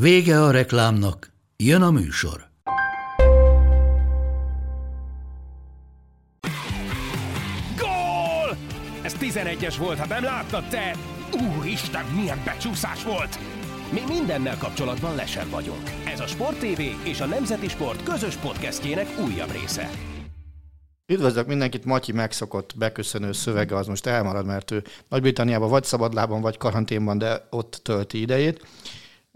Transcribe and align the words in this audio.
Vége 0.00 0.42
a 0.42 0.50
reklámnak, 0.50 1.32
jön 1.56 1.82
a 1.82 1.90
műsor. 1.90 2.48
Gól! 7.76 8.56
Ez 9.02 9.16
11-es 9.20 9.74
volt, 9.78 9.98
ha 9.98 10.06
nem 10.06 10.24
láttad 10.24 10.68
te! 10.68 10.96
Úristen, 11.56 12.04
milyen 12.04 12.42
becsúszás 12.44 13.04
volt! 13.04 13.38
Mi 13.92 14.00
mindennel 14.08 14.58
kapcsolatban 14.58 15.14
lesen 15.14 15.50
vagyunk. 15.50 15.90
Ez 16.04 16.20
a 16.20 16.26
Sport 16.26 16.58
TV 16.58 16.80
és 17.04 17.20
a 17.20 17.26
Nemzeti 17.26 17.68
Sport 17.68 18.02
közös 18.02 18.34
podcastjének 18.36 19.06
újabb 19.18 19.50
része. 19.50 19.90
Üdvözlök 21.12 21.46
mindenkit, 21.46 21.84
Matyi 21.84 22.12
megszokott 22.12 22.72
beköszönő 22.78 23.32
szövege 23.32 23.76
az 23.76 23.86
most 23.86 24.06
elmarad, 24.06 24.46
mert 24.46 24.70
ő 24.70 24.82
Nagy-Britanniában 25.08 25.68
vagy 25.68 25.84
szabadlában, 25.84 26.40
vagy 26.40 26.56
karanténban, 26.56 27.18
de 27.18 27.46
ott 27.50 27.80
tölti 27.82 28.20
idejét. 28.20 28.66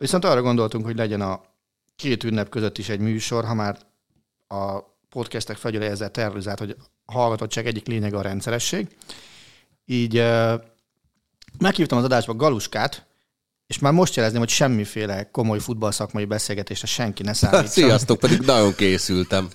Viszont 0.00 0.24
arra 0.24 0.42
gondoltunk, 0.42 0.84
hogy 0.84 0.96
legyen 0.96 1.20
a 1.20 1.40
két 1.96 2.24
ünnep 2.24 2.48
között 2.48 2.78
is 2.78 2.88
egy 2.88 3.00
műsor, 3.00 3.44
ha 3.44 3.54
már 3.54 3.78
a 4.48 4.78
podcastek 5.08 5.56
felgyőre 5.56 5.90
ezzel 5.90 6.10
terrorizált, 6.10 6.58
hogy 6.58 6.76
a 7.04 7.12
hallgatottság 7.12 7.66
egyik 7.66 7.86
lényege 7.86 8.16
a 8.16 8.22
rendszeresség. 8.22 8.88
Így 9.84 10.18
uh, 10.18 10.52
meghívtam 11.58 11.98
az 11.98 12.04
adásba 12.04 12.34
Galuskát, 12.34 13.06
és 13.66 13.78
már 13.78 13.92
most 13.92 14.16
jelezném, 14.16 14.40
hogy 14.40 14.48
semmiféle 14.48 15.30
komoly 15.30 15.58
futballszakmai 15.58 16.24
beszélgetésre 16.24 16.86
senki 16.86 17.22
ne 17.22 17.32
számítson. 17.32 17.66
Sziasztok, 17.66 18.18
pedig 18.18 18.40
nagyon 18.40 18.74
készültem. 18.74 19.48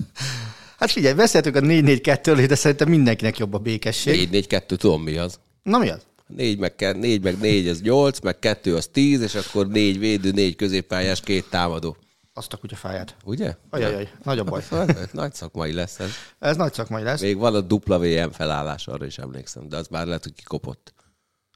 Hát 0.77 0.91
figyelj, 0.91 1.13
beszéltünk 1.13 1.55
a 1.55 1.59
4-4-2-ről, 1.59 2.45
de 2.47 2.55
szerintem 2.55 2.89
mindenkinek 2.89 3.37
jobb 3.37 3.53
a 3.53 3.57
békesség. 3.57 4.29
4-4-2, 4.31 4.75
tudom 4.75 5.01
mi 5.01 5.17
az. 5.17 5.39
Na 5.63 5.77
mi 5.77 5.89
az? 5.89 6.01
4 6.27 6.59
meg, 6.59 6.97
4 6.97 7.23
meg 7.23 7.37
4, 7.37 7.67
ez 7.67 7.81
8, 7.81 8.19
meg 8.19 8.39
2 8.39 8.75
az 8.75 8.87
10, 8.87 9.21
és 9.21 9.35
akkor 9.35 9.67
4 9.67 9.99
védő, 9.99 10.31
4 10.31 10.55
középpályás, 10.55 11.21
két 11.21 11.49
támadó. 11.49 11.97
Azt 12.33 12.53
a 12.53 12.57
kutyafáját. 12.57 13.15
Ugye? 13.23 13.55
Ajajaj, 13.69 14.09
nagy 14.23 14.39
a 14.39 14.43
baj. 14.43 14.63
Nagy 15.11 15.33
szakmai 15.33 15.73
lesz 15.73 15.99
ez. 15.99 16.09
Ez 16.39 16.55
nagy 16.55 16.73
szakmai 16.73 17.03
lesz. 17.03 17.21
Még 17.21 17.37
van 17.37 17.55
a 17.55 17.61
dupla 17.61 17.99
VM 17.99 18.31
felállás, 18.31 18.87
arra 18.87 19.05
is 19.05 19.17
emlékszem, 19.17 19.69
de 19.69 19.77
az 19.77 19.87
már 19.87 20.05
lehet, 20.05 20.23
hogy 20.23 20.33
kikopott. 20.33 20.93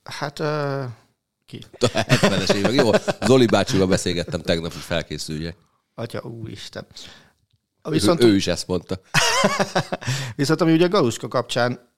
Hát 0.04 0.40
uh, 0.40 0.84
ki? 1.46 1.64
A 1.80 1.88
70-es 1.88 2.54
évek. 2.54 2.74
Jó, 2.74 2.92
Zoli 3.26 3.46
bácsival 3.46 3.88
beszélgettem 3.88 4.42
tegnap, 4.42 4.74
hogy 4.74 4.82
felkészüljek. 4.82 5.58
Atya, 5.96 6.22
úristen. 6.22 6.86
Viszont... 7.90 8.24
Ő, 8.24 8.28
ő 8.28 8.36
is 8.36 8.48
ezt 8.48 8.68
mondta. 8.68 9.02
Viszont 10.36 10.62
ami 10.62 10.74
ugye 10.74 10.88
Galuska 10.88 11.28
kapcsán 11.28 11.89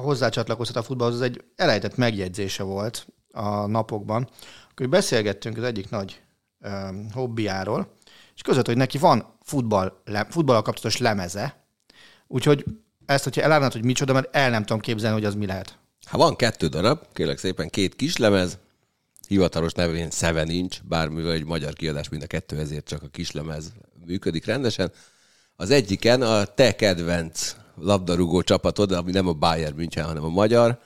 a 0.00 0.04
hozzácsatlakoztat 0.06 0.76
a 0.76 0.82
futballhoz, 0.82 1.16
az 1.16 1.22
egy 1.22 1.44
elejtett 1.56 1.96
megjegyzése 1.96 2.62
volt 2.62 3.06
a 3.32 3.66
napokban, 3.66 4.28
akkor 4.70 4.88
beszélgettünk 4.88 5.56
az 5.56 5.62
egyik 5.62 5.90
nagy 5.90 6.20
um, 6.60 7.10
hobbiáról, 7.12 7.96
és 8.34 8.42
között, 8.42 8.66
hogy 8.66 8.76
neki 8.76 8.98
van 8.98 9.36
futball, 9.42 10.00
le, 10.04 10.26
futballal 10.30 10.62
kapcsolatos 10.62 11.00
lemeze, 11.00 11.64
úgyhogy 12.26 12.64
ezt, 13.06 13.24
hogyha 13.24 13.42
elárulnád, 13.42 13.72
hogy 13.72 13.84
micsoda, 13.84 14.12
mert 14.12 14.36
el 14.36 14.50
nem 14.50 14.64
tudom 14.64 14.80
képzelni, 14.80 15.16
hogy 15.16 15.24
az 15.24 15.34
mi 15.34 15.46
lehet. 15.46 15.78
Hát 16.04 16.20
van 16.20 16.36
kettő 16.36 16.66
darab, 16.66 17.02
kérlek 17.12 17.38
szépen, 17.38 17.68
két 17.68 17.96
kis 17.96 18.16
lemez, 18.16 18.58
hivatalos 19.28 19.72
nevén 19.72 20.10
Seven 20.10 20.48
Inch, 20.48 20.80
bármivel 20.84 21.32
egy 21.32 21.44
magyar 21.44 21.72
kiadás 21.72 22.08
mind 22.08 22.22
a 22.22 22.26
kettő, 22.26 22.58
ezért 22.58 22.88
csak 22.88 23.02
a 23.02 23.08
kislemez 23.08 23.72
működik 24.06 24.44
rendesen. 24.44 24.92
Az 25.56 25.70
egyiken 25.70 26.22
a 26.22 26.44
te 26.44 26.74
kedvenc 26.74 27.56
labdarúgó 27.82 28.42
csapatod, 28.42 28.92
ami 28.92 29.10
nem 29.10 29.28
a 29.28 29.32
Bayern 29.32 29.76
München, 29.76 30.04
hanem 30.04 30.24
a 30.24 30.28
magyar, 30.28 30.78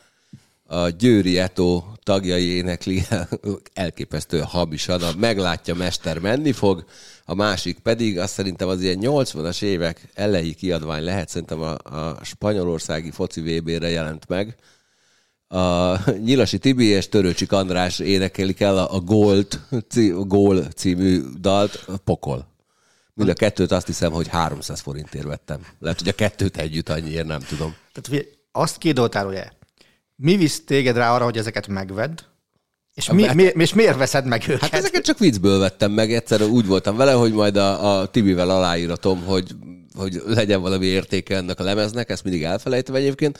a 0.67 0.89
Győri 0.89 1.39
Eto 1.39 1.85
tagjai 2.03 2.45
énekli 2.45 3.03
elképesztő 3.75 4.39
hamisan, 4.39 5.03
a 5.03 5.11
meglátja 5.19 5.75
mester 5.75 6.19
menni 6.19 6.53
fog, 6.53 6.85
a 7.25 7.35
másik 7.35 7.79
pedig 7.79 8.19
azt 8.19 8.33
szerintem 8.33 8.69
az 8.69 8.83
ilyen 8.83 8.99
80-as 9.01 9.63
évek 9.63 10.09
elejé 10.15 10.53
kiadvány 10.53 11.05
lehet, 11.05 11.29
szerintem 11.29 11.61
a, 11.61 11.73
a 11.73 12.25
spanyolországi 12.25 13.11
foci 13.11 13.41
VB-re 13.41 13.91
jelent 13.91 14.29
meg. 14.29 14.57
A 15.49 15.97
Nyilasi 16.11 16.59
Tibi 16.59 16.85
és 16.85 17.09
Törőcsik 17.09 17.53
András 17.53 17.99
énekelik 17.99 18.61
el 18.61 18.79
a, 18.79 19.01
Gold, 19.01 19.61
a 19.95 20.25
Gól 20.27 20.65
című 20.65 21.23
dalt, 21.41 21.85
a 21.87 21.97
pokol. 21.97 22.54
Mind 23.15 23.31
a 23.31 23.33
kettőt 23.33 23.71
azt 23.71 23.87
hiszem, 23.87 24.13
hogy 24.13 24.29
300 24.29 24.81
forintért 24.81 25.25
vettem. 25.25 25.67
Lehet, 25.79 25.99
hogy 25.99 26.09
a 26.09 26.13
kettőt 26.13 26.57
együtt 26.57 26.89
annyiért 26.89 27.27
nem 27.27 27.41
tudom. 27.41 27.75
Tehát 27.93 28.27
azt 28.53 28.79
két 28.79 28.95
dolgot 28.95 29.57
Mi 30.17 30.37
visz 30.37 30.65
téged 30.65 30.97
rá 30.97 31.15
arra, 31.15 31.25
hogy 31.25 31.39
ezeket 31.39 31.67
megvedd? 31.67 32.21
És, 32.95 33.11
mi, 33.11 33.35
mi, 33.35 33.43
és 33.43 33.75
miért 33.75 33.97
veszed 33.97 34.27
meg 34.27 34.45
őket? 34.49 34.61
Hát 34.61 34.75
ezeket 34.75 35.05
csak 35.05 35.19
viccből 35.19 35.59
vettem 35.59 35.93
meg. 35.93 36.13
Egyszer 36.13 36.43
úgy 36.43 36.67
voltam 36.67 36.97
vele, 36.97 37.13
hogy 37.13 37.33
majd 37.33 37.57
a, 37.57 37.99
a 37.99 38.07
Tibivel 38.07 38.51
aláíratom, 38.51 39.25
hogy, 39.25 39.51
hogy 39.95 40.23
legyen 40.27 40.61
valami 40.61 40.87
értéke 40.87 41.37
ennek 41.37 41.61
a 41.61 41.65
lemeznek, 41.65 42.11
ezt 42.11 42.25
mindig 42.25 42.43
elfelejtem 42.43 42.95
egyébként. 42.95 43.39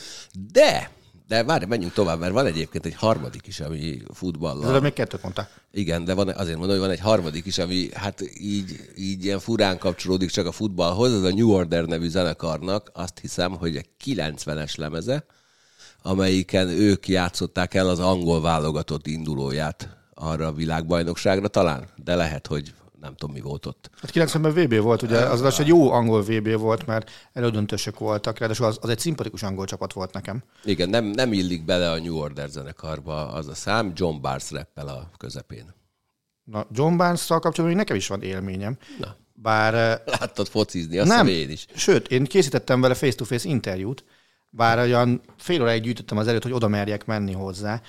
De 0.53 0.91
de 1.29 1.45
várj, 1.45 1.65
menjünk 1.65 1.93
tovább, 1.93 2.19
mert 2.19 2.33
van 2.33 2.47
egyébként 2.47 2.87
egy 2.87 2.95
harmadik 2.95 3.47
is, 3.47 3.61
ami 3.61 4.03
futballal. 4.13 4.75
Ez 4.75 4.83
még 4.83 4.93
kettőt 4.93 5.23
mondta. 5.23 5.49
Igen, 5.71 6.05
de 6.05 6.15
van, 6.15 6.29
azért 6.29 6.57
mondom, 6.57 6.77
hogy 6.77 6.87
van 6.87 6.95
egy 6.95 7.01
harmadik 7.01 7.47
is, 7.47 7.59
ami 7.59 7.89
hát 7.95 8.21
így, 8.41 8.91
így 8.97 9.25
ilyen 9.25 9.39
furán 9.39 9.79
kapcsolódik 9.79 10.31
csak 10.31 10.47
a 10.47 10.53
futballhoz. 10.53 11.13
Ez 11.13 11.23
a 11.23 11.35
New 11.35 11.51
Order 11.51 11.85
nevű 11.85 12.09
zenekarnak 12.09 12.91
azt 12.95 13.19
hiszem, 13.19 13.53
hogy 13.53 13.77
egy 13.77 13.89
90-es 14.05 14.79
lemeze, 14.79 15.25
amelyiken 16.03 16.69
ők 16.69 17.09
játszották 17.09 17.75
el 17.75 17.89
az 17.89 17.99
angol 17.99 18.41
válogatott 18.41 19.07
indulóját 19.07 19.97
arra 20.15 20.47
a 20.47 20.53
világbajnokságra 20.53 21.49
talán, 21.49 21.89
de 21.97 22.15
lehet, 22.15 22.47
hogy 22.47 22.75
nem 23.05 23.15
tudom, 23.15 23.35
mi 23.35 23.41
volt 23.41 23.67
ott. 23.67 23.91
Hát 24.01 24.11
90-ben 24.15 24.53
VB 24.53 24.75
volt, 24.83 25.03
ugye, 25.03 25.19
az 25.19 25.41
az 25.41 25.61
egy 25.61 25.67
jó 25.67 25.91
angol 25.91 26.23
VB 26.23 26.57
volt, 26.57 26.87
mert 26.87 27.11
elődöntősök 27.33 27.99
voltak, 27.99 28.39
ráadásul 28.39 28.67
az, 28.67 28.79
az 28.81 28.89
egy 28.89 28.99
szimpatikus 28.99 29.43
angol 29.43 29.67
csapat 29.67 29.93
volt 29.93 30.13
nekem. 30.13 30.43
Igen, 30.65 30.89
nem, 30.89 31.05
nem 31.05 31.33
illik 31.33 31.65
bele 31.65 31.91
a 31.91 31.99
New 31.99 32.17
Order 32.17 32.49
zenekarba 32.49 33.33
az 33.33 33.49
a 33.49 33.55
szám, 33.55 33.93
John 33.95 34.21
Barnes 34.21 34.51
reppel 34.51 34.89
a 34.89 35.11
közepén. 35.17 35.75
Na, 36.45 36.67
John 36.73 36.97
Barnes-szal 36.97 37.39
kapcsolatban 37.39 37.79
nekem 37.79 37.97
is 37.97 38.07
van 38.07 38.23
élményem. 38.23 38.77
Na. 38.99 39.17
Bár... 39.33 39.75
Eh, 39.75 39.99
Láttad 40.05 40.49
focizni, 40.49 40.99
azt 40.99 41.09
nem, 41.09 41.27
én 41.27 41.51
is. 41.51 41.67
Sőt, 41.75 42.09
én 42.09 42.25
készítettem 42.25 42.81
vele 42.81 42.95
face-to-face 42.95 43.49
interjút, 43.49 44.05
bár 44.51 44.79
olyan 44.79 45.21
fél 45.37 45.63
óráig 45.63 45.83
gyűjtöttem 45.83 46.19
az 46.19 46.27
előtt, 46.27 46.43
hogy 46.43 46.53
oda 46.53 46.69
merjek 46.69 47.07
menni 47.07 47.33
hozzá. 47.33 47.81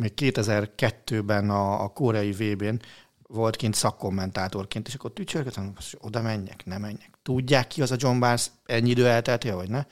Még 0.00 0.12
2002-ben 0.16 1.50
a, 1.50 1.82
a 1.82 1.88
koreai 1.88 2.32
VB-n 2.32 2.80
volt 3.26 3.56
kint 3.56 3.74
szakkommentátorként, 3.74 4.88
és 4.88 4.94
akkor 4.94 5.12
tücsörgöttem, 5.12 5.72
oda 6.00 6.22
menjek, 6.22 6.64
nem 6.64 6.80
menjek. 6.80 7.10
Tudják 7.22 7.66
ki 7.66 7.82
az 7.82 7.90
a 7.90 7.96
John 7.98 8.18
Barnes, 8.18 8.50
ennyi 8.64 8.90
idő 8.90 9.06
eltelti, 9.06 9.50
vagy 9.50 9.68
ne? 9.68 9.84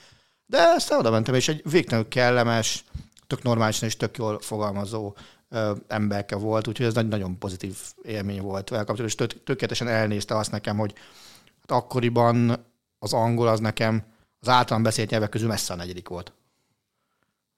De 0.47 0.59
aztán 0.59 0.99
oda 0.99 1.11
mentem, 1.11 1.35
és 1.35 1.49
egy 1.49 1.63
végtelenül 1.71 2.09
kellemes, 2.09 2.85
tök 3.27 3.43
normálisan 3.43 3.89
és 3.89 3.97
tök 3.97 4.17
jól 4.17 4.41
fogalmazó 4.41 5.15
ö, 5.49 5.75
emberke 5.89 6.37
volt, 6.37 6.69
úgyhogy 6.69 6.87
ez 6.87 6.95
nagyon 6.95 7.39
pozitív 7.39 7.79
élmény 8.03 8.41
volt 8.41 8.69
vele 8.69 8.85
kapcsolatban, 8.85 9.27
és 9.27 9.35
tök, 9.35 9.45
tökéletesen 9.45 9.89
elnézte 9.89 10.37
azt 10.37 10.51
nekem, 10.51 10.79
hogy 10.79 10.95
hát 11.61 11.79
akkoriban 11.79 12.67
az 12.99 13.13
angol 13.13 13.49
az 13.49 13.61
nekem 13.61 14.03
az 14.41 14.49
általán 14.49 14.83
beszélt 14.83 15.11
nyelvek 15.11 15.29
közül 15.29 15.49
messze 15.49 15.73
a 15.73 15.77
negyedik 15.77 16.09
volt. 16.09 16.33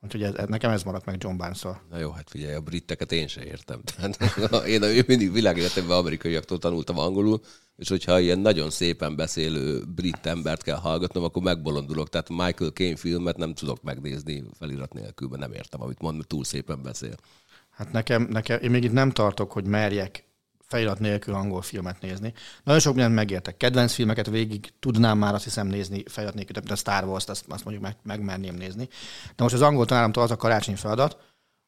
Úgyhogy 0.05 0.23
ez, 0.23 0.35
nekem 0.49 0.71
ez 0.71 0.83
maradt 0.83 1.05
meg 1.05 1.23
John 1.23 1.37
barnes. 1.37 1.63
Na 1.63 1.99
jó, 1.99 2.11
hát 2.11 2.31
figyelj, 2.31 2.55
a 2.55 2.61
britteket 2.61 3.13
én 3.13 3.27
se 3.27 3.45
értem. 3.45 3.81
Tehát, 3.97 4.19
én, 4.67 4.83
én 4.83 5.05
mindig 5.07 5.33
világéletemben 5.33 5.97
amerikaiaktól 5.97 6.59
tanultam 6.59 6.99
angolul, 6.99 7.41
és 7.77 7.89
hogyha 7.89 8.19
ilyen 8.19 8.39
nagyon 8.39 8.71
szépen 8.71 9.17
beszélő 9.17 9.85
brit 9.95 10.27
embert 10.27 10.63
kell 10.63 10.77
hallgatnom, 10.77 11.25
akkor 11.25 11.43
megbolondulok. 11.43 12.09
Tehát 12.09 12.29
Michael 12.29 12.71
Caine 12.71 12.97
filmet 12.97 13.37
nem 13.37 13.55
tudok 13.55 13.83
megnézni 13.83 14.45
felirat 14.59 14.93
nélkül, 14.93 15.29
mert 15.29 15.41
nem 15.41 15.53
értem, 15.53 15.83
amit 15.83 16.01
mond, 16.01 16.17
mert 16.17 16.29
túl 16.29 16.45
szépen 16.45 16.83
beszél. 16.83 17.15
Hát 17.71 17.93
nekem, 17.93 18.27
nekem, 18.31 18.61
én 18.63 18.71
még 18.71 18.85
itt 18.85 18.93
nem 18.93 19.11
tartok, 19.11 19.53
hogy 19.53 19.67
merjek 19.67 20.25
felirat 20.67 20.99
nélkül 20.99 21.35
angol 21.35 21.63
filmet 21.63 22.01
nézni. 22.01 22.33
Nagyon 22.65 22.81
sok 22.81 22.95
mindent 22.95 23.15
megértek. 23.15 23.57
Kedvenc 23.57 23.93
filmeket 23.93 24.27
végig 24.27 24.73
tudnám 24.79 25.19
már 25.19 25.35
azt 25.35 25.45
hiszem 25.45 25.67
nézni 25.67 26.03
felirat 26.07 26.35
nélkül, 26.35 26.63
de 26.63 26.73
a 26.73 26.77
Star 26.77 27.05
Wars-t 27.05 27.29
azt, 27.29 27.45
azt 27.49 27.65
mondjuk 27.65 27.85
meg, 27.85 27.97
megmerném 28.03 28.55
nézni. 28.55 28.89
De 29.37 29.43
most 29.43 29.55
az 29.55 29.63
angol 29.63 29.87
tanáramtól 29.87 30.23
az 30.23 30.31
a 30.31 30.37
karácsonyi 30.37 30.77
feladat, 30.77 31.19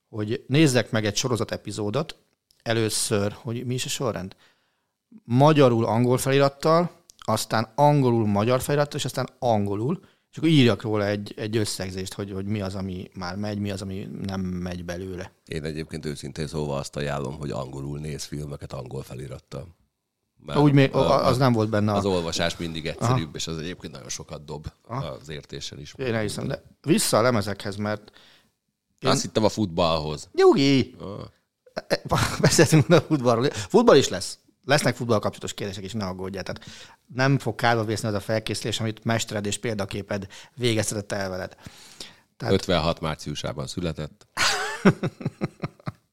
hogy 0.08 0.44
nézzek 0.46 0.90
meg 0.90 1.04
egy 1.04 1.16
sorozat 1.16 1.50
epizódot, 1.50 2.16
először, 2.62 3.32
hogy 3.32 3.66
mi 3.66 3.74
is 3.74 3.84
a 3.84 3.88
sorrend? 3.88 4.36
magyarul 5.24 5.84
angol 5.84 6.18
felirattal, 6.18 6.90
aztán 7.18 7.72
angolul 7.74 8.26
magyar 8.26 8.60
felirattal, 8.60 8.98
és 8.98 9.04
aztán 9.04 9.28
angolul, 9.38 10.00
és 10.30 10.36
akkor 10.38 10.48
írjak 10.48 10.82
róla 10.82 11.06
egy, 11.06 11.34
egy 11.36 11.56
összegzést, 11.56 12.12
hogy, 12.14 12.32
hogy 12.32 12.46
mi 12.46 12.60
az, 12.60 12.74
ami 12.74 13.10
már 13.14 13.36
megy, 13.36 13.58
mi 13.58 13.70
az, 13.70 13.82
ami 13.82 14.08
nem 14.22 14.40
megy 14.40 14.84
belőle. 14.84 15.32
Én 15.46 15.64
egyébként 15.64 16.06
őszintén 16.06 16.46
szóval 16.46 16.78
azt 16.78 16.96
ajánlom, 16.96 17.38
hogy 17.38 17.50
angolul 17.50 17.98
néz 17.98 18.24
filmeket 18.24 18.72
angol 18.72 19.02
felirattal. 19.02 19.66
Mert 20.38 20.58
Úgy 20.58 20.72
még, 20.72 20.94
a- 20.94 21.26
az 21.26 21.38
nem 21.38 21.52
volt 21.52 21.68
benne 21.70 21.92
a... 21.92 21.96
Az 21.96 22.04
olvasás 22.04 22.56
mindig 22.56 22.86
egyszerűbb, 22.86 23.34
és 23.34 23.46
az 23.46 23.58
egyébként 23.58 23.92
nagyon 23.92 24.08
sokat 24.08 24.44
dob 24.44 24.66
az 24.82 25.28
értéssel 25.28 25.78
is. 25.78 25.94
Én 25.96 26.14
elhiszem, 26.14 26.46
de 26.46 26.62
vissza 26.80 27.18
a 27.18 27.22
lemezekhez, 27.22 27.76
mert 27.76 28.10
Én... 28.98 29.10
Azt 29.10 29.22
hittem 29.22 29.44
a 29.44 29.48
futballhoz. 29.48 30.28
Nyugi! 30.32 30.94
Ah. 30.98 31.20
Beszéltünk 32.40 32.90
a 32.90 33.00
futballról. 33.00 33.50
Futball 33.50 33.96
is 33.96 34.08
lesz. 34.08 34.38
Lesznek 34.66 34.96
futball 34.96 35.18
kapcsolatos 35.18 35.54
kérdések 35.54 35.84
is, 35.84 35.92
ne 35.92 36.04
aggódjál. 36.06 36.42
Tehát 36.42 36.64
nem 37.14 37.38
fog 37.38 37.54
kárba 37.54 37.84
vészni 37.84 38.08
az 38.08 38.14
a 38.14 38.20
felkészülés, 38.20 38.80
amit 38.80 39.04
mestered 39.04 39.46
és 39.46 39.58
példaképed 39.58 40.26
végeztetett 40.54 41.12
el 41.12 41.30
veled. 41.30 41.56
Tehát- 42.36 42.54
56 42.54 43.00
márciusában 43.00 43.66
született. 43.66 44.26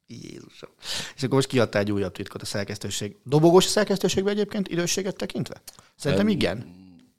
Jézusom. 0.08 0.70
És 1.16 1.24
akkor 1.24 1.36
most 1.36 1.48
kiadta 1.48 1.78
egy 1.78 1.92
újabb 1.92 2.14
titkot 2.14 2.42
a 2.42 2.46
szerkesztőség. 2.46 3.16
Dobogós 3.24 3.66
a 3.66 3.70
szerkesztőségben 3.70 4.34
egyébként 4.34 4.68
idősséget 4.68 5.16
tekintve? 5.16 5.62
Szerintem 5.96 6.28
igen. 6.28 6.58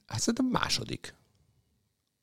Hát 0.07 0.19
szerintem 0.19 0.47
második. 0.47 1.15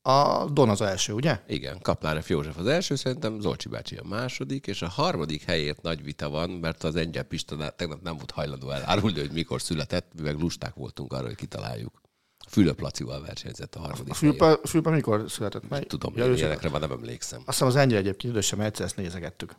A 0.03 0.49
Don 0.49 0.69
az 0.69 0.81
első, 0.81 1.13
ugye? 1.13 1.39
Igen, 1.47 1.79
Kaplár 1.81 2.23
F. 2.23 2.29
József 2.29 2.57
az 2.57 2.67
első, 2.67 2.95
szerintem 2.95 3.39
Zolcsi 3.39 3.69
bácsi 3.69 3.95
a 3.95 4.03
második, 4.03 4.67
és 4.67 4.81
a 4.81 4.87
harmadik 4.87 5.43
helyért 5.43 5.81
nagy 5.81 6.03
vita 6.03 6.29
van, 6.29 6.49
mert 6.49 6.83
az 6.83 6.95
Engyel 6.95 7.23
Pista 7.23 7.69
tegnap 7.69 8.01
nem 8.01 8.15
volt 8.15 8.31
hajlandó 8.31 8.69
elárulni, 8.69 9.19
hogy 9.19 9.31
mikor 9.31 9.61
született, 9.61 10.11
mi 10.15 10.21
meg 10.21 10.39
lusták 10.39 10.73
voltunk 10.73 11.13
arra, 11.13 11.25
hogy 11.25 11.35
kitaláljuk. 11.35 12.01
Fülöp 12.49 12.79
Lacival 12.79 13.21
versenyzett 13.21 13.75
a 13.75 13.79
harmadik. 13.79 14.13
Fülpa, 14.13 14.59
Fülpa 14.63 14.89
mikor 14.89 15.23
született 15.31 15.69
meg? 15.69 15.85
Tudom, 15.87 16.13
Ja, 16.15 16.23
se- 16.25 16.31
ilyenekre 16.37 16.69
már 16.69 16.81
nem 16.81 16.91
emlékszem. 16.91 17.39
Azt 17.39 17.47
hiszem 17.47 17.67
az 17.67 17.75
ennyire 17.75 17.97
egyébként 17.97 18.33
idősem, 18.33 18.57
mert 18.57 18.69
egyszer 18.69 18.85
ezt 18.85 18.95
nézegettük. 18.95 19.55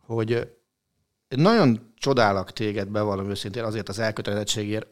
Hogy 0.00 0.30
én 1.28 1.40
nagyon 1.40 1.92
csodálak 1.96 2.52
téged, 2.52 2.88
bevallom 2.88 3.30
őszintén, 3.30 3.64
azért 3.64 3.88
az 3.88 3.98
elkötelezettségért, 3.98 4.86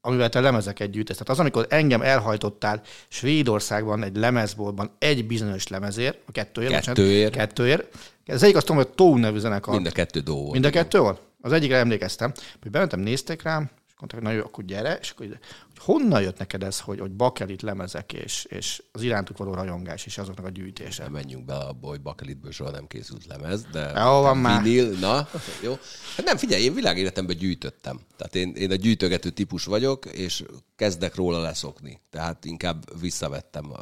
amivel 0.00 0.28
te 0.28 0.40
lemezeket 0.40 0.90
gyűjtesz. 0.90 1.16
Tehát 1.16 1.32
az, 1.32 1.38
amikor 1.38 1.66
engem 1.70 2.02
elhajtottál 2.02 2.82
Svédországban 3.08 4.02
egy 4.02 4.16
lemezboltban 4.16 4.90
egy 4.98 5.26
bizonyos 5.26 5.68
lemezért, 5.68 6.18
a 6.26 6.32
kettőért, 6.32 6.72
bocsánat, 6.72 6.96
Kettőért. 6.96 7.32
kettőért. 7.32 7.96
Az 8.26 8.42
egyik 8.42 8.56
azt 8.56 8.66
tudom, 8.66 8.82
hogy 8.82 8.92
Tone 8.94 9.20
nevű 9.20 9.38
zenekar. 9.38 9.74
Mind 9.74 9.86
a 9.86 9.90
kettő 9.90 10.20
dó 10.20 10.36
volt. 10.36 10.52
Mind 10.52 10.64
a 10.64 10.70
kettő 10.70 10.98
volt? 10.98 11.20
Az 11.40 11.52
egyikre 11.52 11.76
emlékeztem, 11.76 12.32
hogy 12.62 12.70
bementem, 12.70 13.00
néztek 13.00 13.42
rám, 13.42 13.70
mondták, 14.00 14.20
hogy 14.20 14.22
na 14.22 14.30
jó, 14.30 14.44
akkor 14.44 14.64
gyere, 14.64 14.98
és 15.00 15.10
akkor 15.10 15.26
hogy 15.26 15.38
honnan 15.78 16.22
jött 16.22 16.38
neked 16.38 16.62
ez, 16.62 16.80
hogy, 16.80 17.00
hogy 17.00 17.10
bakelit 17.10 17.62
lemezek, 17.62 18.12
és, 18.12 18.44
és 18.44 18.82
az 18.92 19.02
irántuk 19.02 19.36
való 19.38 19.54
rajongás, 19.54 20.06
és 20.06 20.18
azoknak 20.18 20.46
a 20.46 20.48
gyűjtése. 20.48 21.02
Nem 21.02 21.12
menjünk 21.12 21.44
bele 21.44 21.64
abba, 21.64 21.88
hogy 21.88 22.00
bakelitből 22.00 22.50
soha 22.50 22.70
nem 22.70 22.86
készült 22.86 23.26
lemez, 23.26 23.64
de 23.72 23.92
Jó, 23.96 24.20
van 24.20 24.36
már. 24.36 24.62
vinil, 24.62 24.98
na, 24.98 25.28
jó. 25.62 25.78
Hát 26.16 26.26
nem, 26.26 26.36
figyelj, 26.36 26.62
én 26.62 26.74
világéletemben 26.74 27.36
gyűjtöttem. 27.36 28.00
Tehát 28.16 28.34
én, 28.34 28.52
én 28.54 28.70
a 28.70 28.74
gyűjtögető 28.74 29.30
típus 29.30 29.64
vagyok, 29.64 30.06
és 30.06 30.44
kezdek 30.76 31.14
róla 31.14 31.40
leszokni. 31.40 32.00
Tehát 32.10 32.44
inkább 32.44 33.00
visszavettem. 33.00 33.72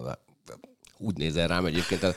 Úgy 0.98 1.16
nézel 1.16 1.48
rám 1.48 1.66
egyébként, 1.66 2.16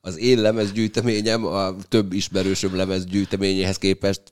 az 0.00 0.18
én 0.18 0.40
lemezgyűjteményem 0.40 1.46
a 1.46 1.76
több 1.88 2.12
ismerősöm 2.12 2.76
lemezgyűjteményéhez 2.76 3.78
képest 3.78 4.22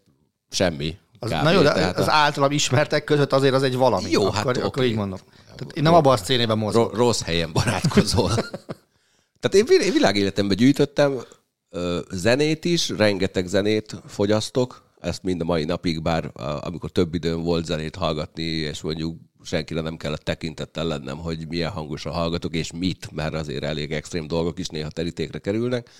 semmi. 0.50 0.96
Az, 1.22 1.30
na 1.30 1.50
jó, 1.50 1.62
de 1.62 1.72
Tehát 1.72 1.98
az 1.98 2.06
a- 2.06 2.12
általam 2.12 2.50
ismertek 2.50 3.04
között 3.04 3.32
azért 3.32 3.54
az 3.54 3.62
egy 3.62 3.76
valami. 3.76 4.10
Jó, 4.10 4.24
akkor, 4.24 4.56
hát 4.56 4.56
akkor 4.56 4.84
így 4.84 4.94
mondom. 4.94 5.18
Tehát 5.44 5.76
én 5.76 5.82
nem 5.82 5.94
abban 5.94 6.12
a 6.12 6.16
szcénében 6.16 6.58
mozgok. 6.58 6.88
Ro- 6.88 6.96
rossz 6.96 7.22
helyen 7.22 7.52
barátkozol. 7.52 8.30
Tehát 9.40 9.54
én 9.54 9.64
vil- 9.66 9.92
világéletemben 9.92 10.56
gyűjtöttem 10.56 11.20
zenét 12.10 12.64
is, 12.64 12.88
rengeteg 12.88 13.46
zenét 13.46 13.96
fogyasztok, 14.06 14.82
ezt 15.00 15.22
mind 15.22 15.40
a 15.40 15.44
mai 15.44 15.64
napig, 15.64 16.02
bár 16.02 16.30
amikor 16.60 16.90
több 16.90 17.14
időm 17.14 17.42
volt 17.42 17.64
zenét 17.64 17.96
hallgatni, 17.96 18.42
és 18.42 18.80
mondjuk 18.80 19.16
senkire 19.42 19.80
nem 19.80 19.96
kellett 19.96 20.24
tekintettel 20.24 20.86
lennem, 20.86 21.16
hogy 21.18 21.48
milyen 21.48 21.70
hangosan 21.70 22.12
hallgatok, 22.12 22.54
és 22.54 22.72
mit, 22.72 23.08
mert 23.12 23.34
azért 23.34 23.64
elég 23.64 23.92
extrém 23.92 24.26
dolgok 24.26 24.58
is 24.58 24.68
néha 24.68 24.88
terítékre 24.90 25.38
kerülnek. 25.38 25.90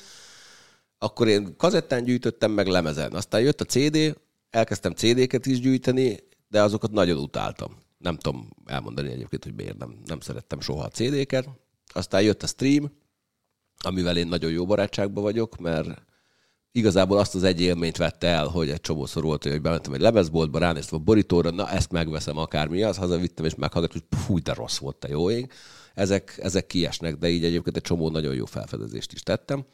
Akkor 0.99 1.29
én 1.29 1.57
kazettán 1.57 2.05
gyűjtöttem, 2.05 2.51
meg 2.51 2.67
lemezen. 2.67 3.13
Aztán 3.13 3.41
jött 3.41 3.61
a 3.61 3.65
CD, 3.65 4.17
elkezdtem 4.53 4.93
CD-ket 4.93 5.47
is 5.47 5.61
gyűjteni, 5.61 6.19
de 6.49 6.63
azokat 6.63 6.91
nagyon 6.91 7.19
utáltam. 7.19 7.77
Nem 7.99 8.17
tudom 8.17 8.49
elmondani 8.67 9.11
egyébként, 9.11 9.45
hogy 9.45 9.55
miért 9.55 9.79
nem, 9.79 9.97
nem 10.05 10.21
szerettem 10.21 10.61
soha 10.61 10.85
a 10.85 10.89
CD-ket. 10.89 11.49
Aztán 11.93 12.23
jött 12.23 12.43
a 12.43 12.47
stream, 12.47 12.93
amivel 13.79 14.17
én 14.17 14.27
nagyon 14.27 14.51
jó 14.51 14.67
barátságban 14.67 15.23
vagyok, 15.23 15.57
mert 15.57 16.03
igazából 16.73 17.19
azt 17.19 17.35
az 17.35 17.43
egy 17.43 17.61
élményt 17.61 17.97
vette 17.97 18.27
el, 18.27 18.47
hogy 18.47 18.71
egy 18.71 18.81
csomószor 18.81 19.23
volt, 19.23 19.43
hogy 19.43 19.61
bementem 19.61 19.93
egy 19.93 20.01
lemezboltba, 20.01 20.59
ránéztem 20.59 20.99
a 20.99 21.03
borítóra, 21.03 21.51
na 21.51 21.71
ezt 21.71 21.91
megveszem 21.91 22.37
akármi, 22.37 22.83
az 22.83 22.97
hazavittem, 22.97 23.45
és 23.45 23.55
meghallgattam, 23.55 24.01
hogy 24.09 24.19
fúj, 24.19 24.41
de 24.41 24.55
rossz 24.55 24.79
volt 24.79 24.97
te 24.97 25.09
jó 25.09 25.31
ég. 25.31 25.53
Ezek, 25.95 26.39
ezek 26.39 26.67
kiesnek, 26.67 27.17
de 27.17 27.29
így 27.29 27.45
egyébként 27.45 27.77
egy 27.77 27.83
csomó 27.83 28.11
nagyon 28.11 28.35
jó 28.35 28.45
felfedezést 28.45 29.13
is 29.13 29.23
tettem. 29.23 29.65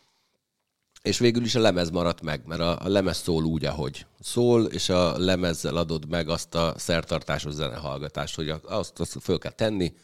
És 1.03 1.19
végül 1.19 1.45
is 1.45 1.55
a 1.55 1.61
lemez 1.61 1.91
maradt 1.91 2.23
meg, 2.23 2.47
mert 2.47 2.61
a, 2.61 2.85
a 2.85 2.89
lemez 2.89 3.17
szól 3.17 3.45
úgy, 3.45 3.65
ahogy 3.65 4.07
szól, 4.21 4.65
és 4.65 4.89
a 4.89 5.19
lemezzel 5.19 5.77
adod 5.77 6.09
meg 6.09 6.29
azt 6.29 6.55
a 6.55 6.75
szertartásos 6.77 7.53
zenehallgatást, 7.53 8.35
hogy 8.35 8.49
azt, 8.63 9.01
azt 9.01 9.17
föl 9.21 9.39
kell 9.39 9.53
tenni, 9.53 9.95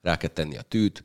rá 0.00 0.16
kell 0.16 0.30
tenni 0.30 0.56
a 0.56 0.62
tűt, 0.62 1.04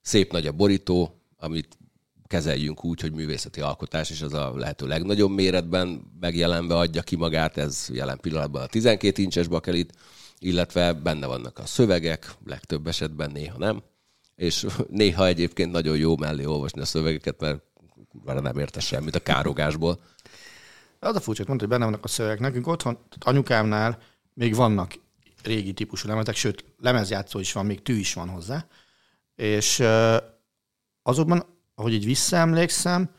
szép 0.00 0.32
nagy 0.32 0.46
a 0.46 0.52
borító, 0.52 1.22
amit 1.36 1.78
kezeljünk 2.26 2.84
úgy, 2.84 3.00
hogy 3.00 3.12
művészeti 3.12 3.60
alkotás, 3.60 4.10
és 4.10 4.22
az 4.22 4.34
a 4.34 4.52
lehető 4.56 4.86
legnagyobb 4.86 5.30
méretben 5.30 6.12
megjelenve 6.20 6.76
adja 6.76 7.02
ki 7.02 7.16
magát, 7.16 7.56
ez 7.56 7.86
jelen 7.92 8.18
pillanatban 8.20 8.62
a 8.62 8.66
12 8.66 9.22
incses 9.22 9.46
bakelit, 9.46 9.92
illetve 10.38 10.92
benne 10.92 11.26
vannak 11.26 11.58
a 11.58 11.66
szövegek, 11.66 12.34
legtöbb 12.44 12.86
esetben 12.86 13.30
néha 13.30 13.58
nem, 13.58 13.82
és 14.34 14.66
néha 14.88 15.26
egyébként 15.26 15.72
nagyon 15.72 15.96
jó 15.96 16.16
mellé 16.16 16.44
olvasni 16.44 16.80
a 16.80 16.84
szövegeket, 16.84 17.40
mert 17.40 17.62
kurvára 18.10 18.40
nem 18.40 18.58
érte 18.58 18.80
semmit 18.80 19.14
a 19.14 19.20
károgásból. 19.20 20.00
Az 20.98 21.16
a 21.16 21.20
furcsa, 21.20 21.40
hogy 21.42 21.46
mondta, 21.48 21.66
hogy 21.66 21.74
benne 21.74 21.84
vannak 21.84 22.04
a 22.04 22.08
szövegek. 22.08 22.40
Nekünk 22.40 22.66
otthon, 22.66 22.94
tehát 22.94 23.18
anyukámnál 23.24 23.98
még 24.34 24.54
vannak 24.54 24.94
régi 25.42 25.72
típusú 25.72 26.08
lemezek, 26.08 26.34
sőt, 26.36 26.64
lemezjátszó 26.78 27.38
is 27.38 27.52
van, 27.52 27.66
még 27.66 27.82
tű 27.82 27.94
is 27.98 28.14
van 28.14 28.28
hozzá. 28.28 28.66
És 29.34 29.82
azokban, 31.02 31.44
ahogy 31.74 31.92
így 31.92 32.04
visszaemlékszem, 32.04 33.10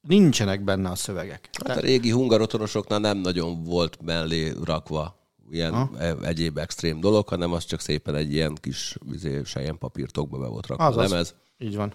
nincsenek 0.00 0.64
benne 0.64 0.90
a 0.90 0.94
szövegek. 0.94 1.48
Hát 1.66 1.76
a 1.76 1.80
régi 1.80 2.10
hungarotonosoknál 2.10 2.98
nem 2.98 3.18
nagyon 3.18 3.62
volt 3.64 4.02
mellé 4.02 4.52
rakva 4.64 5.22
ilyen 5.50 5.72
Ha. 5.72 5.90
e- 5.98 6.16
egyéb 6.22 6.58
extrém 6.58 7.00
dolog, 7.00 7.28
hanem 7.28 7.52
az 7.52 7.64
csak 7.64 7.80
szépen 7.80 8.14
egy 8.14 8.32
ilyen 8.32 8.54
kis 8.54 8.96
izé, 9.12 9.42
sejjen 9.44 9.78
papírtokba 9.78 10.38
be 10.38 10.46
volt 10.46 10.66
rakva 10.66 10.84
az. 10.84 10.96
lemez. 11.10 11.34
Így 11.58 11.76
van. 11.76 11.94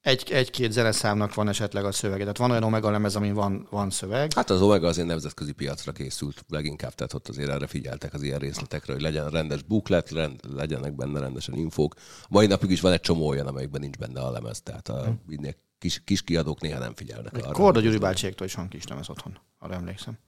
Egy, 0.00 0.30
egy-két 0.30 0.72
zeneszámnak 0.72 1.34
van 1.34 1.48
esetleg 1.48 1.84
a 1.84 1.92
szövege. 1.92 2.20
Tehát 2.20 2.38
van 2.38 2.50
olyan 2.50 2.62
Omega 2.62 2.90
lemez, 2.90 3.16
amin 3.16 3.34
van, 3.34 3.66
van 3.70 3.90
szöveg. 3.90 4.32
Hát 4.32 4.50
az 4.50 4.62
Omega 4.62 4.86
azért 4.86 5.06
nemzetközi 5.06 5.52
piacra 5.52 5.92
készült 5.92 6.44
leginkább, 6.48 6.94
tehát 6.94 7.12
ott 7.12 7.28
azért 7.28 7.48
erre 7.48 7.66
figyeltek 7.66 8.14
az 8.14 8.22
ilyen 8.22 8.38
részletekre, 8.38 8.92
hogy 8.92 9.02
legyen 9.02 9.30
rendes 9.30 9.62
booklet, 9.62 10.10
rend, 10.10 10.40
legyenek 10.54 10.96
benne 10.96 11.20
rendesen 11.20 11.54
infók. 11.54 11.94
Mai 12.28 12.46
napig 12.46 12.70
is 12.70 12.80
van 12.80 12.92
egy 12.92 13.00
csomó 13.00 13.28
olyan, 13.28 13.46
amelyikben 13.46 13.80
nincs 13.80 13.96
benne 13.96 14.20
a 14.20 14.30
lemez, 14.30 14.62
tehát 14.62 14.88
a 14.88 15.16
minél 15.26 15.54
kis, 15.78 16.02
kis 16.04 16.22
kiadók 16.22 16.60
néha 16.60 16.78
nem 16.78 16.94
figyelnek 16.94 17.36
arra. 17.36 17.52
Korda 17.52 17.80
Gyuri 17.80 17.98
bácsiéktól 17.98 18.46
is 18.46 18.54
van 18.54 18.68
kis 18.68 18.86
lemez 18.86 19.08
otthon, 19.08 19.38
arra 19.58 19.74
emlékszem. 19.74 20.18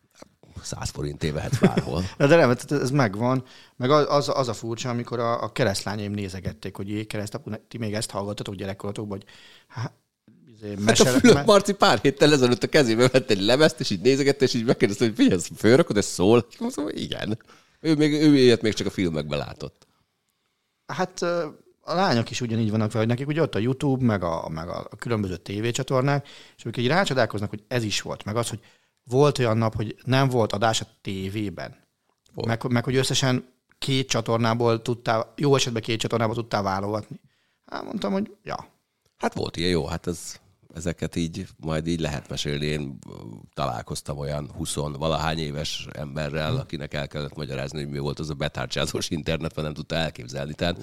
100 0.63 0.91
forinté 0.91 1.31
vehetsz 1.31 1.59
bárhol. 1.59 2.03
De 2.17 2.27
nem, 2.27 2.55
tehát 2.55 2.73
ez 2.73 2.91
megvan. 2.91 3.45
Meg 3.77 3.91
az, 3.91 4.29
az, 4.29 4.49
a 4.49 4.53
furcsa, 4.53 4.89
amikor 4.89 5.19
a, 5.19 5.43
a 5.43 5.53
keresztlányaim 5.53 6.13
nézegették, 6.13 6.77
hogy 6.77 6.89
jé, 6.89 7.05
keresztapu, 7.05 7.51
ti 7.69 7.79
még 7.79 7.95
ezt 7.95 8.11
hallgattatok 8.11 8.55
gyerekkorotokban, 8.55 9.19
hogy 9.19 9.29
hát, 9.69 9.93
izé, 10.57 10.77
Hát 10.87 11.01
a 11.01 11.05
Fülöp 11.05 11.47
Marci 11.47 11.73
pár 11.73 11.99
héttel 12.03 12.33
ezelőtt 12.33 12.63
a 12.63 12.69
kezébe 12.69 13.09
vett 13.09 13.31
egy 13.31 13.41
lemezt, 13.41 13.81
és 13.81 13.91
így 13.91 14.01
nézegette, 14.01 14.45
és 14.45 14.55
így 14.55 14.65
megkérdezte, 14.65 15.05
hogy 15.05 15.15
figyelj, 15.15 15.41
fölrakod, 15.57 15.97
ez 15.97 16.07
szól? 16.07 16.47
Mondom, 16.59 16.85
hogy 16.85 17.01
igen. 17.01 17.39
Ő, 17.81 17.95
még, 17.95 18.13
ő 18.13 18.37
ilyet 18.37 18.63
még 18.63 18.75
csak 18.75 18.87
a 18.87 18.91
filmekben 18.91 19.39
látott. 19.39 19.87
hát 20.87 21.23
a 21.91 21.95
lányok 21.95 22.31
is 22.31 22.41
ugyanígy 22.41 22.71
vannak 22.71 22.93
vele, 22.93 22.99
hogy 22.99 23.13
nekik 23.13 23.27
ugye 23.27 23.43
ott 23.43 23.55
a 23.55 23.59
YouTube, 23.59 24.05
meg 24.05 24.23
a, 24.23 24.49
meg 24.49 24.69
a 24.69 24.89
különböző 24.99 25.37
tévécsatornák, 25.37 26.29
és 26.57 26.65
ők 26.65 26.77
így 26.77 26.87
rácsodálkoznak, 26.87 27.51
hogy 27.51 27.63
ez 27.69 27.83
is 27.83 28.01
volt, 28.01 28.25
meg 28.25 28.37
az, 28.37 28.49
hogy 28.49 28.61
volt 29.05 29.39
olyan 29.39 29.57
nap, 29.57 29.75
hogy 29.75 29.97
nem 30.05 30.29
volt 30.29 30.53
adás 30.53 30.81
a 30.81 30.87
tévében. 31.01 31.77
Volt. 32.35 32.49
Meg, 32.49 32.73
meg, 32.73 32.85
hogy 32.85 32.97
összesen 32.97 33.49
két 33.79 34.09
csatornából 34.09 34.83
tudtál, 34.83 35.33
jó 35.37 35.55
esetben 35.55 35.83
két 35.83 36.01
csatornából 36.01 36.35
tudtál 36.35 36.63
válogatni. 36.63 37.21
Hát 37.65 37.85
mondtam, 37.85 38.13
hogy 38.13 38.37
ja, 38.43 38.69
Hát 39.21 39.35
volt 39.35 39.57
ilyen 39.57 39.71
jó, 39.71 39.87
hát 39.87 40.07
ez 40.07 40.41
ezeket 40.75 41.17
így 41.17 41.47
majd 41.57 41.87
így 41.87 42.01
lehet 42.01 42.29
mesélni. 42.29 42.67
Én 42.67 42.99
találkoztam 43.55 44.19
olyan 44.19 44.51
20 44.57 44.75
valahány 44.75 45.39
éves 45.39 45.87
emberrel, 45.93 46.57
akinek 46.57 46.95
el 46.95 47.09
kellett 47.09 47.37
magyarázni, 47.37 47.79
hogy 47.79 47.89
mi 47.89 47.99
volt 47.99 48.19
az 48.19 48.31
a 48.31 48.35
betárcsázós 48.35 49.11
internet, 49.11 49.55
mert 49.55 49.67
nem 49.67 49.75
tudta 49.75 49.95
elképzelni. 49.95 50.55
Tehát 50.55 50.79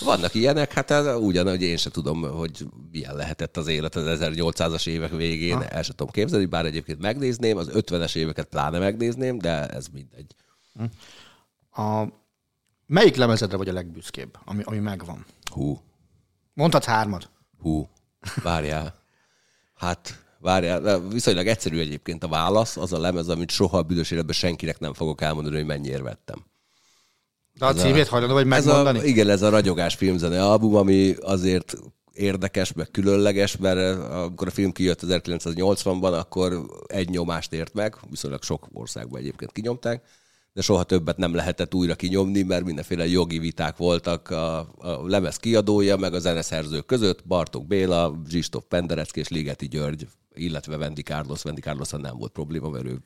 vannak 0.00 0.34
ilyenek, 0.34 0.72
hát 0.72 0.90
ez 0.90 1.16
ugyanúgy 1.16 1.62
én 1.62 1.76
sem 1.76 1.92
tudom, 1.92 2.22
hogy 2.22 2.66
milyen 2.90 3.14
lehetett 3.14 3.56
az 3.56 3.66
élet 3.66 3.94
az 3.94 4.18
1800-as 4.20 4.86
évek 4.86 5.10
végén, 5.10 5.56
ha. 5.56 5.66
el 5.66 5.82
sem 5.82 5.94
tudom 5.96 6.12
képzelni, 6.12 6.46
bár 6.46 6.66
egyébként 6.66 7.00
megnézném, 7.00 7.56
az 7.56 7.70
50-es 7.72 8.16
éveket 8.16 8.46
pláne 8.46 8.78
megnézném, 8.78 9.38
de 9.38 9.66
ez 9.66 9.86
mindegy. 9.88 10.34
A, 11.70 12.04
melyik 12.86 13.16
lemezedre 13.16 13.56
vagy 13.56 13.68
a 13.68 13.72
legbüszkébb, 13.72 14.38
ami, 14.44 14.62
ami 14.62 14.78
megvan? 14.78 15.26
Hú. 15.50 15.80
Mondhatsz 16.54 16.84
hármat. 16.84 17.30
Hú, 17.58 17.88
várjál. 18.42 19.01
Hát, 19.82 20.24
várjál, 20.38 21.08
viszonylag 21.08 21.46
egyszerű 21.46 21.78
egyébként 21.78 22.24
a 22.24 22.28
válasz, 22.28 22.76
az 22.76 22.92
a 22.92 22.98
lemez, 22.98 23.28
amit 23.28 23.50
soha 23.50 23.78
a 23.78 23.82
büdös 23.82 24.10
életben 24.10 24.34
senkinek 24.34 24.78
nem 24.78 24.94
fogok 24.94 25.20
elmondani, 25.20 25.56
hogy 25.56 25.66
mennyiért 25.66 26.02
vettem. 26.02 26.44
De 27.52 27.66
a 27.66 27.74
címét 27.74 28.08
hajlandó 28.08 28.34
vagy 28.34 28.46
megmondani? 28.46 28.98
Ez 28.98 29.04
a, 29.04 29.06
igen, 29.06 29.28
ez 29.28 29.42
a 29.42 29.48
Ragyogás 29.48 29.94
filmzene 29.94 30.44
album, 30.44 30.74
ami 30.74 31.14
azért 31.20 31.76
érdekes, 32.12 32.72
meg 32.72 32.90
különleges, 32.90 33.56
mert 33.56 33.98
amikor 34.12 34.46
a 34.46 34.50
film 34.50 34.72
kijött 34.72 35.00
1980-ban, 35.06 36.18
akkor 36.18 36.66
egy 36.86 37.08
nyomást 37.08 37.52
ért 37.52 37.74
meg, 37.74 37.96
viszonylag 38.10 38.42
sok 38.42 38.68
országban 38.72 39.20
egyébként 39.20 39.52
kinyomták, 39.52 40.02
de 40.52 40.62
soha 40.62 40.82
többet 40.82 41.16
nem 41.16 41.34
lehetett 41.34 41.74
újra 41.74 41.94
kinyomni, 41.94 42.42
mert 42.42 42.64
mindenféle 42.64 43.06
jogi 43.06 43.38
viták 43.38 43.76
voltak 43.76 44.30
a, 44.30 44.58
a 44.58 45.06
lemez 45.06 45.36
kiadója, 45.36 45.96
meg 45.96 46.14
a 46.14 46.18
zeneszerzők 46.18 46.86
között, 46.86 47.26
Bartok 47.26 47.66
Béla, 47.66 48.22
Zsistóf 48.28 48.64
Penderecki 48.68 49.20
és 49.20 49.28
Ligeti 49.28 49.68
György, 49.68 50.06
illetve 50.34 50.76
Vendi 50.76 51.02
Carlos. 51.02 51.42
Vendi 51.42 51.60
Carlos 51.60 51.90
nem 51.90 52.16
volt 52.16 52.32
probléma, 52.32 52.68
mert 52.68 52.84
ő 52.84 52.98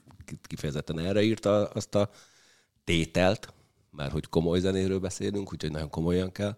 kifejezetten 0.43 0.99
erre 0.99 1.23
írta 1.23 1.67
azt 1.67 1.95
a 1.95 2.11
tételt, 2.85 3.53
mert 3.91 4.13
hogy 4.13 4.27
komoly 4.27 4.61
zenéről 4.61 4.99
beszélünk, 4.99 5.53
úgyhogy 5.53 5.71
nagyon 5.71 5.91
komolyan 5.91 6.33
kell. 6.33 6.57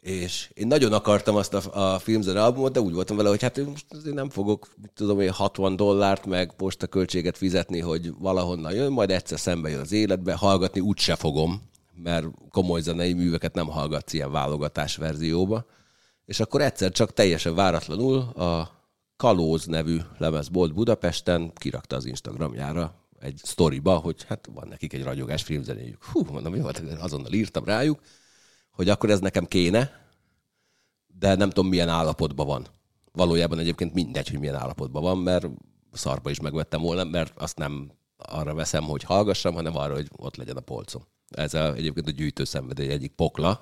És 0.00 0.50
én 0.54 0.66
nagyon 0.66 0.92
akartam 0.92 1.36
azt 1.36 1.54
a, 1.54 1.94
a 1.94 1.98
filmzene 1.98 2.42
albumot, 2.42 2.72
de 2.72 2.80
úgy 2.80 2.94
voltam 2.94 3.16
vele, 3.16 3.28
hogy 3.28 3.42
hát 3.42 3.66
most 3.66 3.86
azért 3.88 4.14
nem 4.14 4.30
fogok, 4.30 4.68
tudom 4.94 5.20
én, 5.20 5.30
60 5.30 5.76
dollárt 5.76 6.26
meg 6.26 6.52
postaköltséget 6.56 7.36
fizetni, 7.36 7.80
hogy 7.80 8.12
valahonnan 8.18 8.72
jön, 8.72 8.92
majd 8.92 9.10
egyszer 9.10 9.38
szembe 9.38 9.68
jön 9.68 9.80
az 9.80 9.92
életbe, 9.92 10.34
hallgatni 10.34 10.80
úgyse 10.80 11.16
fogom, 11.16 11.62
mert 11.94 12.26
komoly 12.50 12.80
zenei 12.80 13.12
műveket 13.12 13.54
nem 13.54 13.66
hallgatsz 13.66 14.12
ilyen 14.12 14.32
válogatás 14.32 14.96
verzióba. 14.96 15.64
És 16.24 16.40
akkor 16.40 16.60
egyszer 16.60 16.90
csak 16.90 17.12
teljesen 17.12 17.54
váratlanul 17.54 18.18
a 18.18 18.78
Kalóz 19.16 19.66
nevű 19.66 19.98
lemezbolt 20.18 20.74
Budapesten 20.74 21.52
kirakta 21.54 21.96
az 21.96 22.04
Instagramjára 22.04 22.94
egy 23.18 23.40
sztoriba, 23.42 23.96
hogy 23.96 24.24
hát 24.28 24.48
van 24.54 24.68
nekik 24.68 24.92
egy 24.92 25.02
ragyogás 25.02 25.42
filmzenéjük. 25.42 26.04
Hú, 26.04 26.24
mondom, 26.30 26.56
jó, 26.56 26.64
hát 26.64 26.82
azonnal 27.00 27.32
írtam 27.32 27.64
rájuk, 27.64 28.00
hogy 28.80 28.88
akkor 28.88 29.10
ez 29.10 29.20
nekem 29.20 29.46
kéne, 29.46 30.06
de 31.18 31.34
nem 31.34 31.48
tudom, 31.48 31.68
milyen 31.68 31.88
állapotban 31.88 32.46
van. 32.46 32.66
Valójában 33.12 33.58
egyébként 33.58 33.94
mindegy, 33.94 34.28
hogy 34.28 34.38
milyen 34.38 34.54
állapotban 34.54 35.02
van, 35.02 35.18
mert 35.18 35.46
szarba 35.92 36.30
is 36.30 36.40
megvettem 36.40 36.80
volna, 36.80 37.04
mert 37.04 37.32
azt 37.36 37.58
nem 37.58 37.90
arra 38.16 38.54
veszem, 38.54 38.84
hogy 38.84 39.02
hallgassam, 39.02 39.54
hanem 39.54 39.76
arra, 39.76 39.94
hogy 39.94 40.08
ott 40.16 40.36
legyen 40.36 40.56
a 40.56 40.60
polcom. 40.60 41.02
Ez 41.28 41.54
a, 41.54 41.74
egyébként 41.74 42.08
a 42.08 42.10
gyűjtő 42.10 42.44
szenvedély 42.44 42.88
egyik 42.88 43.12
pokla. 43.12 43.60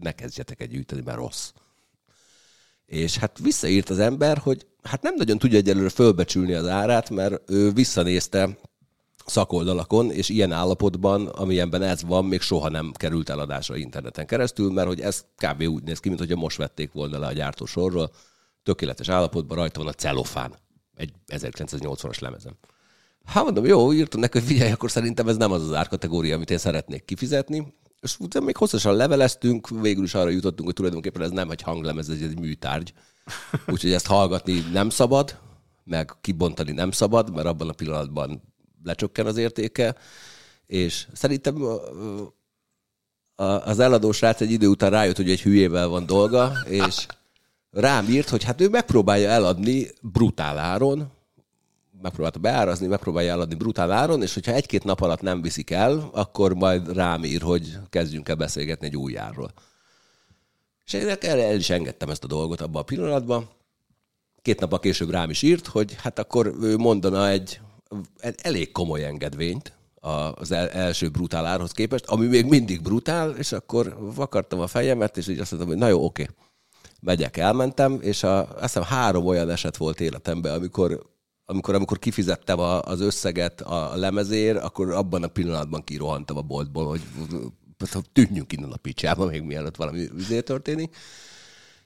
Ne 0.00 0.12
kezdjetek 0.12 0.60
egy 0.60 0.70
gyűjteni, 0.70 1.02
mert 1.04 1.18
rossz. 1.18 1.52
És 2.86 3.16
hát 3.16 3.38
visszaírt 3.38 3.90
az 3.90 3.98
ember, 3.98 4.38
hogy 4.38 4.66
hát 4.82 5.02
nem 5.02 5.14
nagyon 5.14 5.38
tudja 5.38 5.58
egyelőre 5.58 5.88
fölbecsülni 5.88 6.52
az 6.52 6.66
árát, 6.66 7.10
mert 7.10 7.50
ő 7.50 7.70
visszanézte 7.70 8.58
szakoldalakon, 9.26 10.10
és 10.10 10.28
ilyen 10.28 10.52
állapotban, 10.52 11.26
amilyenben 11.26 11.82
ez 11.82 12.02
van, 12.02 12.24
még 12.24 12.40
soha 12.40 12.68
nem 12.68 12.92
került 12.92 13.28
eladásra 13.28 13.76
interneten 13.76 14.26
keresztül, 14.26 14.72
mert 14.72 14.86
hogy 14.86 15.00
ez 15.00 15.24
kb. 15.36 15.62
úgy 15.62 15.82
néz 15.82 16.00
ki, 16.00 16.08
mint 16.08 16.20
hogyha 16.20 16.36
most 16.36 16.56
vették 16.56 16.92
volna 16.92 17.18
le 17.18 17.26
a 17.26 17.32
gyártósorról, 17.32 18.10
tökéletes 18.62 19.08
állapotban 19.08 19.56
rajta 19.56 19.78
van 19.78 19.88
a 19.88 19.92
celofán, 19.92 20.54
egy 20.96 21.12
1980-as 21.26 22.20
lemezem. 22.20 22.52
Hát 23.24 23.44
mondom, 23.44 23.64
jó, 23.64 23.92
írtam 23.92 24.20
neki, 24.20 24.38
hogy 24.38 24.48
figyelj, 24.48 24.72
akkor 24.72 24.90
szerintem 24.90 25.28
ez 25.28 25.36
nem 25.36 25.52
az 25.52 25.62
az 25.62 25.74
árkategória, 25.74 26.34
amit 26.34 26.50
én 26.50 26.58
szeretnék 26.58 27.04
kifizetni. 27.04 27.74
És 28.00 28.18
utána 28.18 28.44
még 28.44 28.56
hosszasan 28.56 28.94
leveleztünk, 28.94 29.68
végül 29.68 30.04
is 30.04 30.14
arra 30.14 30.30
jutottunk, 30.30 30.64
hogy 30.64 30.74
tulajdonképpen 30.74 31.22
ez 31.22 31.30
nem 31.30 31.50
egy 31.50 31.62
hanglemez, 31.62 32.08
ez 32.08 32.20
egy 32.20 32.38
műtárgy. 32.38 32.92
Úgyhogy 33.72 33.92
ezt 33.92 34.06
hallgatni 34.06 34.60
nem 34.72 34.90
szabad, 34.90 35.38
meg 35.84 36.12
kibontani 36.20 36.72
nem 36.72 36.90
szabad, 36.90 37.34
mert 37.34 37.46
abban 37.46 37.68
a 37.68 37.72
pillanatban 37.72 38.42
lecsökken 38.84 39.26
az 39.26 39.36
értéke, 39.36 39.96
és 40.66 41.06
szerintem 41.12 41.62
az 43.64 43.78
eladó 43.78 44.12
srác 44.12 44.40
egy 44.40 44.50
idő 44.50 44.66
után 44.66 44.90
rájött, 44.90 45.16
hogy 45.16 45.30
egy 45.30 45.42
hülyével 45.42 45.88
van 45.88 46.06
dolga, 46.06 46.52
és 46.68 47.06
rám 47.70 48.08
írt, 48.08 48.28
hogy 48.28 48.44
hát 48.44 48.60
ő 48.60 48.68
megpróbálja 48.68 49.28
eladni 49.28 49.86
brutál 50.00 50.58
áron, 50.58 51.10
megpróbálta 52.02 52.38
beárazni, 52.38 52.86
megpróbálja 52.86 53.32
eladni 53.32 53.54
brutál 53.54 53.90
áron, 53.90 54.22
és 54.22 54.34
hogyha 54.34 54.52
egy-két 54.52 54.84
nap 54.84 55.00
alatt 55.00 55.20
nem 55.20 55.42
viszik 55.42 55.70
el, 55.70 56.10
akkor 56.12 56.54
majd 56.54 56.92
rám 56.92 57.24
ír, 57.24 57.42
hogy 57.42 57.78
kezdjünk 57.90 58.28
el 58.28 58.34
beszélgetni 58.34 58.86
egy 58.86 58.96
új 58.96 59.18
árról. 59.18 59.52
És 60.84 60.92
én 60.92 61.08
erre 61.08 61.46
el 61.46 61.56
is 61.56 61.70
engedtem 61.70 62.10
ezt 62.10 62.24
a 62.24 62.26
dolgot 62.26 62.60
abban 62.60 62.82
a 62.82 62.84
pillanatban. 62.84 63.48
Két 64.42 64.60
nap 64.60 64.80
később 64.80 65.10
rám 65.10 65.30
is 65.30 65.42
írt, 65.42 65.66
hogy 65.66 65.94
hát 65.94 66.18
akkor 66.18 66.54
ő 66.60 66.76
mondana 66.76 67.28
egy 67.28 67.60
elég 68.42 68.72
komoly 68.72 69.04
engedvényt 69.04 69.72
az 70.34 70.52
első 70.52 71.08
brutál 71.08 71.46
árhoz 71.46 71.72
képest, 71.72 72.06
ami 72.06 72.26
még 72.26 72.46
mindig 72.46 72.82
brutál, 72.82 73.30
és 73.30 73.52
akkor 73.52 73.96
vakartam 74.14 74.60
a 74.60 74.66
fejemet, 74.66 75.16
és 75.16 75.28
így 75.28 75.38
azt 75.38 75.50
mondtam, 75.50 75.72
hogy 75.72 75.82
na 75.82 75.88
jó, 75.88 76.04
oké. 76.04 76.28
Megyek, 77.00 77.36
elmentem, 77.36 77.98
és 78.00 78.22
a, 78.22 78.38
azt 78.38 78.60
hiszem 78.60 78.82
három 78.82 79.26
olyan 79.26 79.50
eset 79.50 79.76
volt 79.76 80.00
életemben, 80.00 80.54
amikor 80.54 81.10
amikor, 81.44 81.74
amikor 81.74 81.98
kifizettem 81.98 82.58
a, 82.58 82.82
az 82.82 83.00
összeget 83.00 83.60
a 83.60 83.96
lemezér, 83.96 84.56
akkor 84.56 84.90
abban 84.90 85.22
a 85.22 85.28
pillanatban 85.28 85.84
kirohantam 85.84 86.36
a 86.36 86.42
boltból, 86.42 86.86
hogy 86.86 87.02
tűnjünk 88.12 88.52
innen 88.52 88.70
a 88.72 88.76
picsába, 88.76 89.26
még 89.26 89.42
mielőtt 89.42 89.76
valami 89.76 90.08
üzé 90.14 90.40
történik. 90.40 90.96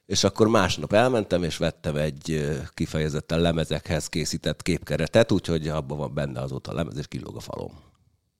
És 0.06 0.24
akkor 0.24 0.48
másnap 0.48 0.92
elmentem, 0.92 1.42
és 1.42 1.56
vettem 1.56 1.96
egy 1.96 2.50
kifejezetten 2.74 3.40
lemezekhez 3.40 4.08
készített 4.08 4.62
képkeretet, 4.62 5.32
úgyhogy 5.32 5.68
abban 5.68 5.98
van 5.98 6.14
benne 6.14 6.40
azóta 6.40 6.70
a 6.70 6.74
lemez, 6.74 6.96
és 6.96 7.08
kilóg 7.08 7.36
a 7.36 7.40
falom. 7.40 7.72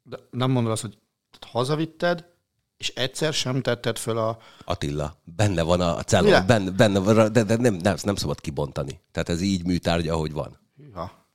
De 0.03 0.17
nem 0.31 0.51
mondod 0.51 0.73
azt, 0.73 0.83
hogy 0.83 0.99
hazavitted, 1.41 2.25
és 2.77 2.89
egyszer 2.89 3.33
sem 3.33 3.63
tetted 3.63 3.99
föl 3.99 4.19
a... 4.19 4.39
Attila, 4.65 5.17
benne 5.25 5.63
van 5.63 5.81
a 5.81 6.03
cella, 6.03 6.45
benne, 6.45 6.71
benne 6.71 6.99
van, 6.99 7.33
de, 7.33 7.43
de 7.43 7.57
nem, 7.57 7.75
nem, 7.75 7.97
nem 8.03 8.15
szabad 8.15 8.41
kibontani. 8.41 9.01
Tehát 9.13 9.29
ez 9.29 9.41
így 9.41 9.67
műtárgya, 9.67 10.15
ahogy 10.15 10.33
van. 10.33 10.59
Hűha. 10.77 11.27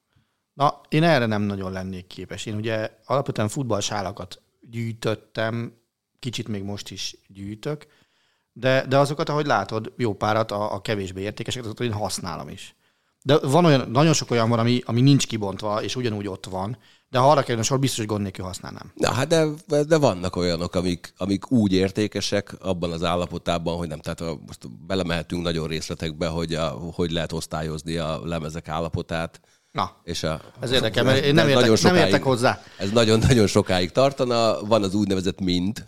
Na, 0.53 0.81
én 0.89 1.03
erre 1.03 1.25
nem 1.25 1.41
nagyon 1.41 1.71
lennék 1.71 2.07
képes. 2.07 2.45
Én 2.45 2.55
ugye 2.55 2.89
alapvetően 3.05 3.47
futballsálakat 3.47 4.41
gyűjtöttem, 4.61 5.73
kicsit 6.19 6.47
még 6.47 6.63
most 6.63 6.91
is 6.91 7.17
gyűjtök, 7.27 7.87
de, 8.53 8.85
de 8.87 8.97
azokat, 8.97 9.29
ahogy 9.29 9.45
látod, 9.45 9.93
jó 9.97 10.13
párat, 10.13 10.51
a, 10.51 10.73
a 10.73 10.81
kevésbé 10.81 11.21
értékeseket, 11.21 11.65
azokat 11.65 11.85
én 11.85 11.93
használom 11.93 12.49
is. 12.49 12.75
De 13.23 13.37
van 13.37 13.65
olyan, 13.65 13.89
nagyon 13.89 14.13
sok 14.13 14.31
olyan 14.31 14.49
van, 14.49 14.59
ami, 14.59 14.81
ami 14.85 15.01
nincs 15.01 15.27
kibontva, 15.27 15.83
és 15.83 15.95
ugyanúgy 15.95 16.27
ott 16.27 16.45
van, 16.45 16.77
de 17.09 17.19
ha 17.19 17.29
arra 17.29 17.41
kerülne 17.41 17.63
sor, 17.63 17.79
biztos, 17.79 17.97
hogy 17.97 18.07
gond 18.07 18.21
nélkül 18.21 18.45
használnám. 18.45 18.91
Na, 18.95 19.11
hát 19.11 19.27
de, 19.27 19.45
de 19.83 19.97
vannak 19.97 20.35
olyanok, 20.35 20.75
amik, 20.75 21.13
amik 21.17 21.51
úgy 21.51 21.73
értékesek 21.73 22.55
abban 22.59 22.91
az 22.91 23.03
állapotában, 23.03 23.77
hogy 23.77 23.87
nem, 23.87 23.99
tehát 23.99 24.21
a, 24.21 24.37
most 24.47 24.85
belemehetünk 24.85 25.43
nagyon 25.43 25.67
részletekbe, 25.67 26.27
hogy 26.27 26.53
a, 26.53 26.67
hogy 26.67 27.11
lehet 27.11 27.31
osztályozni 27.31 27.97
a 27.97 28.19
lemezek 28.23 28.67
állapotát. 28.67 29.41
Na, 29.71 29.91
és 30.03 30.23
a, 30.23 30.41
ez 30.59 30.71
érdekel, 30.71 31.03
mert 31.03 31.25
én 31.25 31.33
nem 31.33 31.47
értek, 31.47 31.75
sokáig, 31.75 31.95
nem 31.95 32.05
értek 32.05 32.23
hozzá. 32.23 32.61
Ez 32.77 32.91
nagyon-nagyon 32.91 33.47
sokáig 33.47 33.91
tartana. 33.91 34.61
Van 34.61 34.83
az 34.83 34.93
úgynevezett 34.93 35.39
mind, 35.39 35.85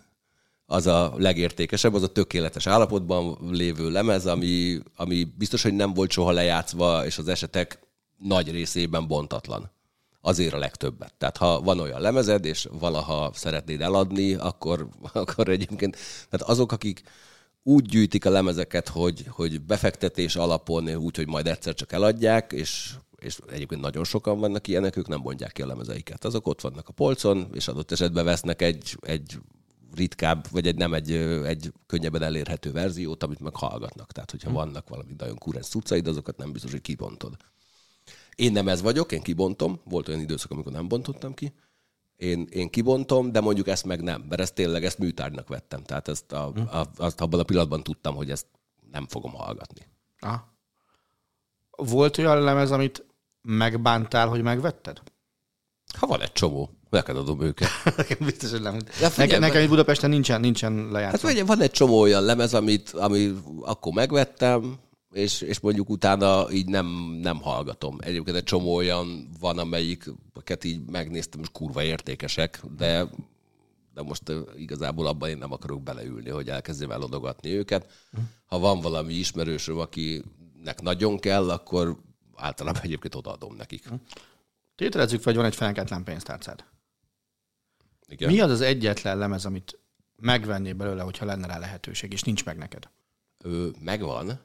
az 0.73 0.87
a 0.87 1.13
legértékesebb, 1.17 1.93
az 1.93 2.03
a 2.03 2.11
tökéletes 2.11 2.67
állapotban 2.67 3.37
lévő 3.51 3.89
lemez, 3.89 4.25
ami, 4.25 4.79
ami 4.95 5.23
biztos, 5.37 5.63
hogy 5.63 5.73
nem 5.73 5.93
volt 5.93 6.11
soha 6.11 6.31
lejátszva, 6.31 7.05
és 7.05 7.17
az 7.17 7.27
esetek 7.27 7.79
nagy 8.17 8.51
részében 8.51 9.07
bontatlan. 9.07 9.71
Azért 10.21 10.53
a 10.53 10.57
legtöbbet. 10.57 11.13
Tehát 11.17 11.37
ha 11.37 11.61
van 11.61 11.79
olyan 11.79 12.01
lemezed, 12.01 12.45
és 12.45 12.67
valaha 12.79 13.31
szeretnéd 13.33 13.81
eladni, 13.81 14.33
akkor, 14.33 14.87
akkor 15.13 15.49
egyébként, 15.49 15.97
tehát 16.29 16.49
azok, 16.49 16.71
akik 16.71 17.01
úgy 17.63 17.85
gyűjtik 17.85 18.25
a 18.25 18.29
lemezeket, 18.29 18.87
hogy, 18.87 19.25
hogy 19.29 19.61
befektetés 19.61 20.35
alapon, 20.35 20.95
úgy, 20.95 21.15
hogy 21.15 21.27
majd 21.27 21.47
egyszer 21.47 21.73
csak 21.73 21.91
eladják, 21.91 22.51
és 22.51 22.93
és 23.17 23.37
egyébként 23.51 23.81
nagyon 23.81 24.03
sokan 24.03 24.39
vannak 24.39 24.67
ilyenek, 24.67 24.97
ők 24.97 25.07
nem 25.07 25.19
mondják 25.19 25.51
ki 25.51 25.61
a 25.61 25.67
lemezeiket. 25.67 26.25
Azok 26.25 26.47
ott 26.47 26.61
vannak 26.61 26.87
a 26.87 26.91
polcon, 26.91 27.47
és 27.53 27.67
adott 27.67 27.91
esetben 27.91 28.25
vesznek 28.25 28.61
egy, 28.61 28.97
egy 29.01 29.37
ritkább, 29.95 30.47
vagy 30.51 30.67
egy 30.67 30.75
nem 30.75 30.93
egy, 30.93 31.11
egy 31.45 31.73
könnyebben 31.85 32.21
elérhető 32.21 32.71
verziót, 32.71 33.23
amit 33.23 33.39
meg 33.39 33.55
hallgatnak. 33.55 34.11
Tehát, 34.11 34.31
hogyha 34.31 34.49
hmm. 34.49 34.57
vannak 34.57 34.89
valami 34.89 35.13
nagyon 35.17 35.37
kurens 35.37 35.67
cuccaid, 35.67 36.07
azokat 36.07 36.37
nem 36.37 36.51
biztos, 36.51 36.71
hogy 36.71 36.81
kibontod. 36.81 37.37
Én 38.35 38.51
nem 38.51 38.67
ez 38.67 38.81
vagyok, 38.81 39.11
én 39.11 39.21
kibontom. 39.21 39.79
Volt 39.83 40.07
olyan 40.07 40.19
időszak, 40.19 40.51
amikor 40.51 40.71
nem 40.71 40.87
bontottam 40.87 41.33
ki. 41.33 41.53
Én, 42.15 42.47
én 42.49 42.69
kibontom, 42.69 43.31
de 43.31 43.39
mondjuk 43.39 43.67
ezt 43.67 43.85
meg 43.85 44.01
nem, 44.01 44.25
mert 44.29 44.41
ezt 44.41 44.53
tényleg 44.53 44.85
ezt 44.85 44.97
műtárgynak 44.97 45.47
vettem. 45.47 45.83
Tehát 45.83 46.07
ezt 46.07 46.31
a, 46.31 46.47
a, 46.47 46.89
azt 46.95 47.21
abban 47.21 47.39
a 47.39 47.43
pillanatban 47.43 47.83
tudtam, 47.83 48.15
hogy 48.15 48.31
ezt 48.31 48.47
nem 48.91 49.07
fogom 49.07 49.31
hallgatni. 49.33 49.87
Ah. 50.19 50.39
Volt 51.71 52.17
olyan 52.17 52.41
lemez, 52.41 52.71
amit 52.71 53.05
megbántál, 53.41 54.27
hogy 54.27 54.41
megvetted? 54.41 55.01
Ha 55.97 56.07
van 56.07 56.21
egy 56.21 56.31
csomó, 56.31 56.69
neked 56.93 57.17
adom 57.17 57.41
őket. 57.41 57.69
Nekem 57.97 58.17
biztos, 58.19 58.51
hogy 58.51 58.61
nem. 58.61 58.79
figyelj, 58.79 59.11
nekem, 59.15 59.39
nekem 59.39 59.61
itt 59.61 59.69
Budapesten 59.69 60.09
nincsen, 60.09 60.39
nincsen 60.41 60.77
Hát 60.83 60.91
lejátszó. 60.91 61.27
vagy 61.27 61.45
van 61.45 61.61
egy 61.61 61.71
csomó 61.71 61.99
olyan 61.99 62.23
lemez, 62.23 62.53
amit, 62.53 62.89
ami 62.89 63.33
akkor 63.61 63.93
megvettem, 63.93 64.77
és, 65.13 65.41
és 65.41 65.59
mondjuk 65.59 65.89
utána 65.89 66.51
így 66.51 66.67
nem, 66.67 66.87
nem 67.21 67.41
hallgatom. 67.41 67.97
Egyébként 68.01 68.37
egy 68.37 68.43
csomó 68.43 68.75
olyan 68.75 69.29
van, 69.39 69.57
amelyiket 69.57 70.63
így 70.63 70.85
megnéztem, 70.91 71.41
és 71.41 71.47
kurva 71.51 71.83
értékesek, 71.83 72.61
de, 72.77 73.07
de 73.93 74.01
most 74.01 74.23
igazából 74.57 75.07
abban 75.07 75.29
én 75.29 75.37
nem 75.37 75.51
akarok 75.51 75.83
beleülni, 75.83 76.29
hogy 76.29 76.49
elkezdjem 76.49 76.91
elodogatni 76.91 77.49
őket. 77.49 77.91
Ha 78.45 78.59
van 78.59 78.79
valami 78.79 79.13
ismerősöm, 79.13 79.77
akinek 79.79 80.81
nagyon 80.81 81.19
kell, 81.19 81.49
akkor 81.49 81.97
általában 82.35 82.81
egyébként 82.81 83.15
odaadom 83.15 83.55
nekik. 83.55 83.83
Tételezzük 84.75 85.21
fel, 85.21 85.33
hogy 85.33 85.41
van 85.41 85.51
egy 85.51 85.55
fenenketlen 85.55 86.03
pénztárcád. 86.03 86.63
Igen. 88.13 88.31
Mi 88.31 88.39
az 88.39 88.51
az 88.51 88.61
egyetlen 88.61 89.17
lemez, 89.17 89.45
amit 89.45 89.79
megvennél 90.15 90.73
belőle, 90.73 91.01
hogyha 91.01 91.25
lenne 91.25 91.47
rá 91.47 91.57
lehetőség, 91.57 92.11
és 92.13 92.21
nincs 92.21 92.45
meg 92.45 92.57
neked? 92.57 92.89
Ö, 93.43 93.67
megvan, 93.79 94.39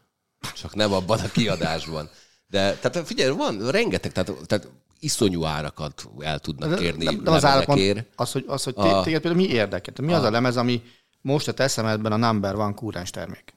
csak 0.55 0.75
nem 0.75 0.93
abban 0.93 1.19
a 1.19 1.29
kiadásban. 1.31 2.11
De 2.47 2.75
tehát 2.75 3.07
figyelj, 3.07 3.31
van 3.31 3.71
rengeteg, 3.71 4.13
tehát, 4.13 4.33
tehát 4.47 4.69
iszonyú 5.01 5.45
árakat 5.45 6.09
el 6.19 6.39
tudnak 6.39 6.79
kérni 6.79 7.05
de, 7.05 7.13
de 7.23 7.31
az 7.31 7.43
levelekért. 7.43 8.07
az, 8.17 8.33
hogy, 8.33 8.45
az, 8.47 8.63
hogy 8.63 8.75
A- 8.77 9.03
téged 9.03 9.21
például 9.21 9.43
mi 9.43 9.49
érdekel? 9.49 9.95
Mi 10.07 10.13
az 10.13 10.23
a 10.23 10.31
lemez, 10.31 10.57
ami 10.57 10.83
most 11.21 11.49
a 11.49 11.53
te 11.53 11.69
szemedben 11.69 12.13
a 12.13 12.17
number 12.17 12.55
van 12.57 12.75
kúrens 12.75 13.11
termék? 13.11 13.55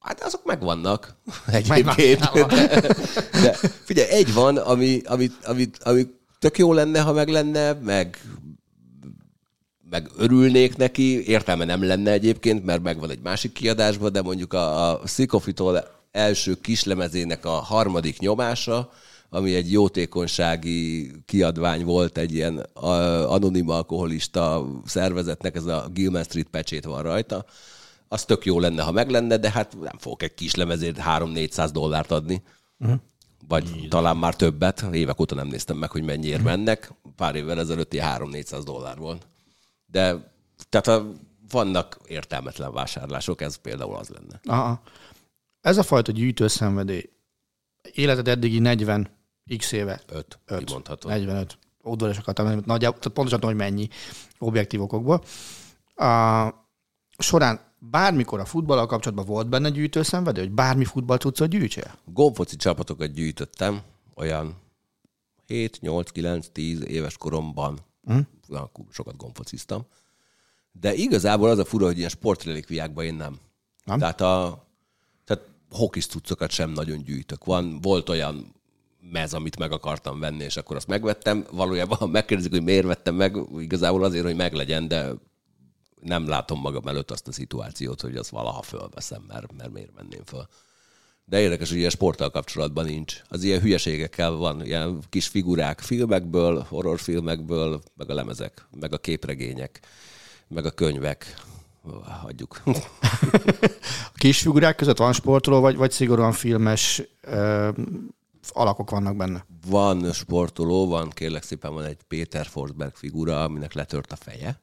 Hát 0.00 0.22
azok 0.22 0.44
megvannak 0.44 1.14
egyébként. 1.46 2.30
De, 2.30 2.66
de 3.42 3.52
figyelj, 3.84 4.10
egy 4.10 4.32
van, 4.32 4.56
ami, 4.56 5.00
ami, 5.04 5.30
ami, 5.44 5.70
ami 5.82 6.06
tök 6.38 6.58
jó 6.58 6.72
lenne, 6.72 7.00
ha 7.00 7.12
meg 7.12 7.28
lenne, 7.28 7.72
meg 7.72 8.20
meg 9.92 10.10
örülnék 10.16 10.76
neki, 10.76 11.28
értelme 11.28 11.64
nem 11.64 11.84
lenne 11.84 12.10
egyébként, 12.10 12.64
mert 12.64 12.82
megvan 12.82 13.10
egy 13.10 13.22
másik 13.22 13.52
kiadásban, 13.52 14.12
de 14.12 14.22
mondjuk 14.22 14.52
a, 14.52 14.90
a 14.90 15.06
Szikofitól 15.06 15.84
első 16.10 16.54
kislemezének 16.60 17.44
a 17.44 17.50
harmadik 17.50 18.18
nyomása, 18.18 18.92
ami 19.30 19.54
egy 19.54 19.72
jótékonysági 19.72 21.10
kiadvány 21.26 21.84
volt, 21.84 22.18
egy 22.18 22.34
ilyen 22.34 22.56
anonim 23.26 23.68
alkoholista 23.68 24.66
szervezetnek, 24.84 25.56
ez 25.56 25.64
a 25.64 25.88
Gilman 25.92 26.22
Street 26.22 26.48
pecsét 26.50 26.84
van 26.84 27.02
rajta, 27.02 27.44
az 28.08 28.24
tök 28.24 28.44
jó 28.44 28.60
lenne, 28.60 28.82
ha 28.82 28.92
meg 28.92 29.10
lenne, 29.10 29.36
de 29.36 29.50
hát 29.50 29.76
nem 29.80 29.98
fogok 29.98 30.22
egy 30.22 30.34
kis 30.34 30.54
lemezért 30.54 30.98
3-400 31.06 31.68
dollárt 31.72 32.10
adni. 32.10 32.42
Uh-huh. 32.78 32.98
Vagy 33.48 33.86
talán 33.88 34.16
már 34.16 34.36
többet. 34.36 34.84
Évek 34.92 35.20
óta 35.20 35.34
nem 35.34 35.46
néztem 35.46 35.76
meg, 35.76 35.90
hogy 35.90 36.02
mennyiért 36.02 36.42
mennek. 36.42 36.92
Pár 37.16 37.34
évvel 37.34 37.58
ezelőtt 37.58 37.92
ilyen 37.92 38.18
3-400 38.18 38.60
dollár 38.64 38.98
volt. 38.98 39.26
De 39.92 40.32
tehát 40.68 40.86
a, 40.86 41.12
vannak 41.50 41.98
értelmetlen 42.06 42.72
vásárlások, 42.72 43.40
ez 43.40 43.56
például 43.56 43.96
az 43.96 44.08
lenne. 44.08 44.40
Aha. 44.44 44.82
Ez 45.60 45.78
a 45.78 45.82
fajta 45.82 46.12
gyűjtőszenvedély, 46.12 47.10
életed 47.92 48.28
eddigi 48.28 48.58
40 48.58 49.08
x 49.56 49.72
éve, 49.72 50.00
Öt, 50.06 50.38
Öt. 50.46 50.64
kimondható. 50.64 51.08
45, 51.08 51.58
udvaros 51.82 52.18
akartam, 52.18 52.44
mondani, 52.44 52.66
nagyjából, 52.66 52.98
tehát 52.98 53.14
pontosan 53.14 53.40
tudom, 53.40 53.56
hogy 53.56 53.64
mennyi 53.70 53.88
objektív 54.38 54.80
okokból. 54.80 55.22
A, 55.94 56.48
során 57.18 57.60
bármikor 57.78 58.40
a 58.40 58.44
futballal 58.44 58.86
kapcsolatban 58.86 59.26
volt 59.26 59.48
benne 59.48 59.68
gyűjtőszenvedő, 59.68 60.40
hogy 60.40 60.50
bármi 60.50 60.84
futballcuccot 60.84 61.48
gyűjtsél? 61.48 61.98
Gombfoci 62.04 62.56
csapatokat 62.56 63.12
gyűjtöttem, 63.12 63.82
olyan 64.14 64.56
7, 65.46 65.80
8, 65.80 66.10
9, 66.10 66.48
10 66.52 66.84
éves 66.86 67.16
koromban. 67.16 67.78
Mm. 68.12 68.18
Akkor 68.60 68.84
sokat 68.90 69.16
gombfociztam. 69.16 69.82
De 70.80 70.94
igazából 70.94 71.50
az 71.50 71.58
a 71.58 71.64
fura, 71.64 71.86
hogy 71.86 71.96
ilyen 71.96 72.08
sportrelikviákban 72.08 73.04
én 73.04 73.14
nem. 73.14 73.38
Nem? 73.84 73.98
Tehát, 73.98 74.20
a, 74.20 74.66
tehát 75.24 75.44
hokis 75.70 76.06
cuccokat 76.06 76.50
sem 76.50 76.70
nagyon 76.70 77.02
gyűjtök. 77.02 77.44
Van, 77.44 77.80
volt 77.80 78.08
olyan 78.08 78.54
mez, 79.10 79.34
amit 79.34 79.58
meg 79.58 79.72
akartam 79.72 80.20
venni, 80.20 80.44
és 80.44 80.56
akkor 80.56 80.76
azt 80.76 80.86
megvettem. 80.86 81.46
Valójában, 81.50 81.98
ha 81.98 82.06
megkérdezik, 82.06 82.52
hogy 82.52 82.62
miért 82.62 82.86
vettem 82.86 83.14
meg, 83.14 83.36
igazából 83.58 84.04
azért, 84.04 84.24
hogy 84.24 84.36
meglegyen, 84.36 84.88
de 84.88 85.12
nem 86.00 86.28
látom 86.28 86.60
magam 86.60 86.86
előtt 86.86 87.10
azt 87.10 87.28
a 87.28 87.32
szituációt, 87.32 88.00
hogy 88.00 88.16
azt 88.16 88.30
valaha 88.30 88.62
fölveszem, 88.62 89.22
mert, 89.28 89.52
mert 89.52 89.72
miért 89.72 89.94
venném 89.94 90.24
föl. 90.24 90.46
De 91.24 91.40
érdekes, 91.40 91.68
hogy 91.68 91.78
ilyen 91.78 91.90
sporttal 91.90 92.30
kapcsolatban 92.30 92.84
nincs. 92.84 93.22
Az 93.28 93.42
ilyen 93.42 93.60
hülyeségekkel 93.60 94.30
van, 94.30 94.64
ilyen 94.64 94.98
kis 95.08 95.28
figurák 95.28 95.80
filmekből, 95.80 96.66
horrorfilmekből, 96.68 97.82
meg 97.96 98.10
a 98.10 98.14
lemezek, 98.14 98.66
meg 98.80 98.92
a 98.92 98.98
képregények, 98.98 99.80
meg 100.48 100.66
a 100.66 100.70
könyvek. 100.70 101.34
Hagyjuk. 102.22 102.62
A 104.14 104.14
kis 104.14 104.40
figurák 104.40 104.76
között 104.76 104.98
van 104.98 105.12
sportoló, 105.12 105.60
vagy, 105.60 105.76
vagy 105.76 105.90
szigorúan 105.90 106.32
filmes 106.32 107.02
ö, 107.20 107.68
alakok 108.48 108.90
vannak 108.90 109.16
benne? 109.16 109.44
Van 109.66 110.12
sportoló, 110.12 110.86
van 110.86 111.10
kérlek 111.10 111.42
szépen, 111.42 111.74
van 111.74 111.84
egy 111.84 111.98
Péter 112.08 112.46
Forsberg 112.46 112.94
figura, 112.94 113.44
aminek 113.44 113.72
letört 113.72 114.12
a 114.12 114.16
feje. 114.16 114.60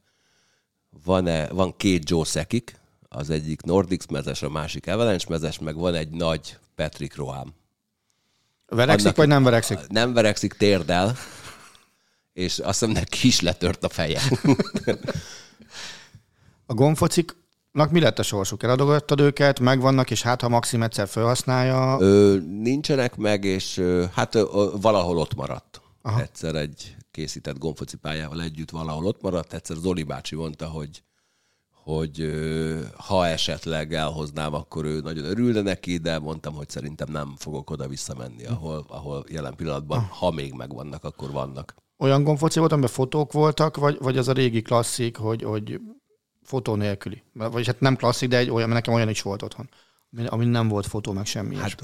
Van, 1.03 1.27
-e, 1.27 1.47
van 1.47 1.77
két 1.77 2.09
Joe 2.09 2.23
Sekik, 2.23 2.78
az 3.09 3.29
egyik 3.29 3.61
Nordics 3.61 4.07
mezes, 4.07 4.41
a 4.41 4.49
másik 4.49 4.87
Avalanche 4.87 5.25
mezes, 5.29 5.59
meg 5.59 5.75
van 5.75 5.93
egy 5.95 6.09
nagy 6.09 6.57
Patrick 6.75 7.15
Roham. 7.15 7.53
Verekszik, 8.67 9.05
Annak- 9.05 9.17
vagy 9.17 9.27
nem 9.27 9.43
verekszik? 9.43 9.87
Nem 9.87 10.13
verekszik, 10.13 10.53
térdel, 10.53 11.15
és 12.33 12.59
azt 12.59 12.79
hiszem 12.79 12.93
neki 12.93 13.27
is 13.27 13.41
letört 13.41 13.83
a 13.83 13.89
feje. 13.89 14.21
A 16.65 16.73
gombfociknak 16.73 17.91
mi 17.91 17.99
lett 17.99 18.19
a 18.19 18.23
sorsuk? 18.23 18.63
Eladogattad 18.63 19.19
őket, 19.19 19.59
megvannak, 19.59 20.11
és 20.11 20.21
hát 20.21 20.41
ha 20.41 20.49
Maxim 20.49 20.83
egyszer 20.83 21.07
felhasználja, 21.07 21.97
Ö, 21.99 22.37
nincsenek 22.61 23.15
meg, 23.15 23.43
és 23.43 23.77
ö, 23.77 24.05
hát 24.13 24.35
ö, 24.35 24.39
ö, 24.53 24.69
valahol 24.81 25.17
ott 25.17 25.35
maradt. 25.35 25.81
Aha. 26.01 26.21
Egyszer 26.21 26.55
egy 26.55 26.95
készített 27.11 27.57
gombfoci 27.57 27.97
pályával 27.97 28.41
együtt 28.41 28.69
valahol 28.69 29.05
ott 29.05 29.21
maradt. 29.21 29.53
Egyszer 29.53 29.75
Zoli 29.77 30.03
bácsi 30.03 30.35
mondta, 30.35 30.67
hogy 30.67 31.03
hogy 31.95 32.31
ha 32.97 33.27
esetleg 33.27 33.93
elhoznám, 33.93 34.53
akkor 34.53 34.85
ő 34.85 34.99
nagyon 34.99 35.25
örülne 35.25 35.61
neki, 35.61 35.97
de 35.97 36.19
mondtam, 36.19 36.53
hogy 36.53 36.69
szerintem 36.69 37.11
nem 37.11 37.33
fogok 37.37 37.69
oda 37.69 37.87
visszamenni, 37.87 38.45
ahol, 38.45 38.85
ahol 38.87 39.25
jelen 39.29 39.55
pillanatban, 39.55 39.99
ha 39.99 40.31
még 40.31 40.53
megvannak, 40.53 41.03
akkor 41.03 41.31
vannak. 41.31 41.75
olyan 41.97 42.23
gombfoci 42.23 42.59
volt, 42.59 42.71
amiben 42.71 42.89
fotók 42.89 43.31
voltak, 43.31 43.77
vagy, 43.77 43.97
vagy 43.99 44.17
az 44.17 44.27
a 44.27 44.31
régi 44.31 44.61
klasszik, 44.61 45.17
hogy, 45.17 45.43
hogy 45.43 45.79
fotó 46.43 46.75
nélküli? 46.75 47.23
Vagyis 47.33 47.67
hát 47.67 47.79
nem 47.79 47.95
klasszik, 47.95 48.29
de 48.29 48.37
egy 48.37 48.49
olyan, 48.49 48.69
mert 48.69 48.81
nekem 48.81 48.93
olyan 48.93 49.09
is 49.09 49.21
volt 49.21 49.41
otthon, 49.41 49.69
ami, 50.27 50.45
nem 50.45 50.67
volt 50.67 50.85
fotó, 50.85 51.11
meg 51.11 51.25
semmi. 51.25 51.55
Hát, 51.55 51.83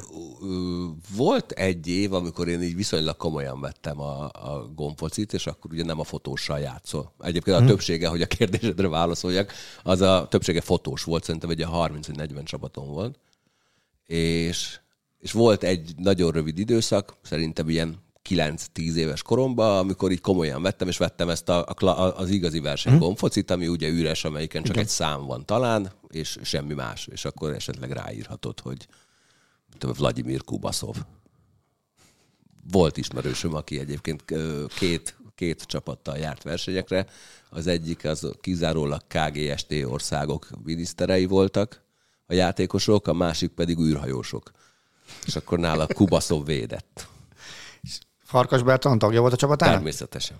volt 1.15 1.51
egy 1.51 1.87
év, 1.87 2.13
amikor 2.13 2.47
én 2.47 2.61
így 2.61 2.75
viszonylag 2.75 3.17
komolyan 3.17 3.61
vettem 3.61 3.99
a, 3.99 4.23
a 4.23 4.71
gombfocit, 4.75 5.33
és 5.33 5.47
akkor 5.47 5.71
ugye 5.71 5.83
nem 5.83 5.99
a 5.99 6.03
fotóssal 6.03 6.59
játszol. 6.59 7.13
Egyébként 7.19 7.55
a 7.55 7.59
hmm. 7.59 7.67
többsége, 7.67 8.07
hogy 8.07 8.21
a 8.21 8.27
kérdésedre 8.27 8.87
válaszoljak, 8.87 9.53
az 9.83 10.01
a 10.01 10.27
többsége 10.29 10.61
fotós 10.61 11.03
volt, 11.03 11.23
szerintem 11.23 11.49
egy 11.49 11.61
30 11.61 12.07
vagy 12.07 12.15
40 12.15 12.43
csapaton 12.43 12.87
volt. 12.87 13.19
És, 14.05 14.79
és 15.17 15.31
volt 15.31 15.63
egy 15.63 15.93
nagyon 15.97 16.31
rövid 16.31 16.57
időszak, 16.57 17.15
szerintem 17.21 17.69
ilyen 17.69 18.04
9-10 18.29 18.93
éves 18.93 19.21
koromban, 19.21 19.77
amikor 19.77 20.11
így 20.11 20.21
komolyan 20.21 20.61
vettem, 20.61 20.87
és 20.87 20.97
vettem 20.97 21.29
ezt 21.29 21.49
a, 21.49 21.65
a, 21.79 22.17
az 22.17 22.29
igazi 22.29 22.59
verseny 22.59 22.97
gombfocit, 22.97 23.51
ami 23.51 23.67
ugye 23.67 23.89
üres, 23.89 24.23
amelyiken 24.25 24.63
csak 24.63 24.77
egy 24.77 24.87
szám 24.87 25.25
van 25.25 25.45
talán, 25.45 25.91
és 26.07 26.37
semmi 26.43 26.73
más. 26.73 27.07
És 27.07 27.25
akkor 27.25 27.53
esetleg 27.53 27.91
ráírhatod, 27.91 28.59
hogy 28.59 28.87
tudom, 29.77 29.95
Vladimir 29.97 30.43
Kubaszov. 30.43 30.95
Volt 32.71 32.97
ismerősöm, 32.97 33.53
aki 33.53 33.79
egyébként 33.79 34.23
két, 34.77 35.17
két 35.35 35.63
csapattal 35.63 36.17
járt 36.17 36.43
versenyekre. 36.43 37.05
Az 37.49 37.67
egyik 37.67 38.05
az 38.05 38.31
kizárólag 38.41 39.01
KGST 39.07 39.73
országok 39.85 40.49
miniszterei 40.63 41.25
voltak, 41.25 41.83
a 42.27 42.33
játékosok, 42.33 43.07
a 43.07 43.13
másik 43.13 43.51
pedig 43.51 43.79
űrhajósok. 43.79 44.51
És 45.25 45.35
akkor 45.35 45.59
nála 45.59 45.87
Kubaszov 45.87 46.45
védett. 46.45 47.07
Farkas 48.35 48.63
Bertalan 48.63 48.99
tagja 48.99 49.21
volt 49.21 49.33
a 49.33 49.35
csapatának? 49.35 49.75
Természetesen. 49.75 50.37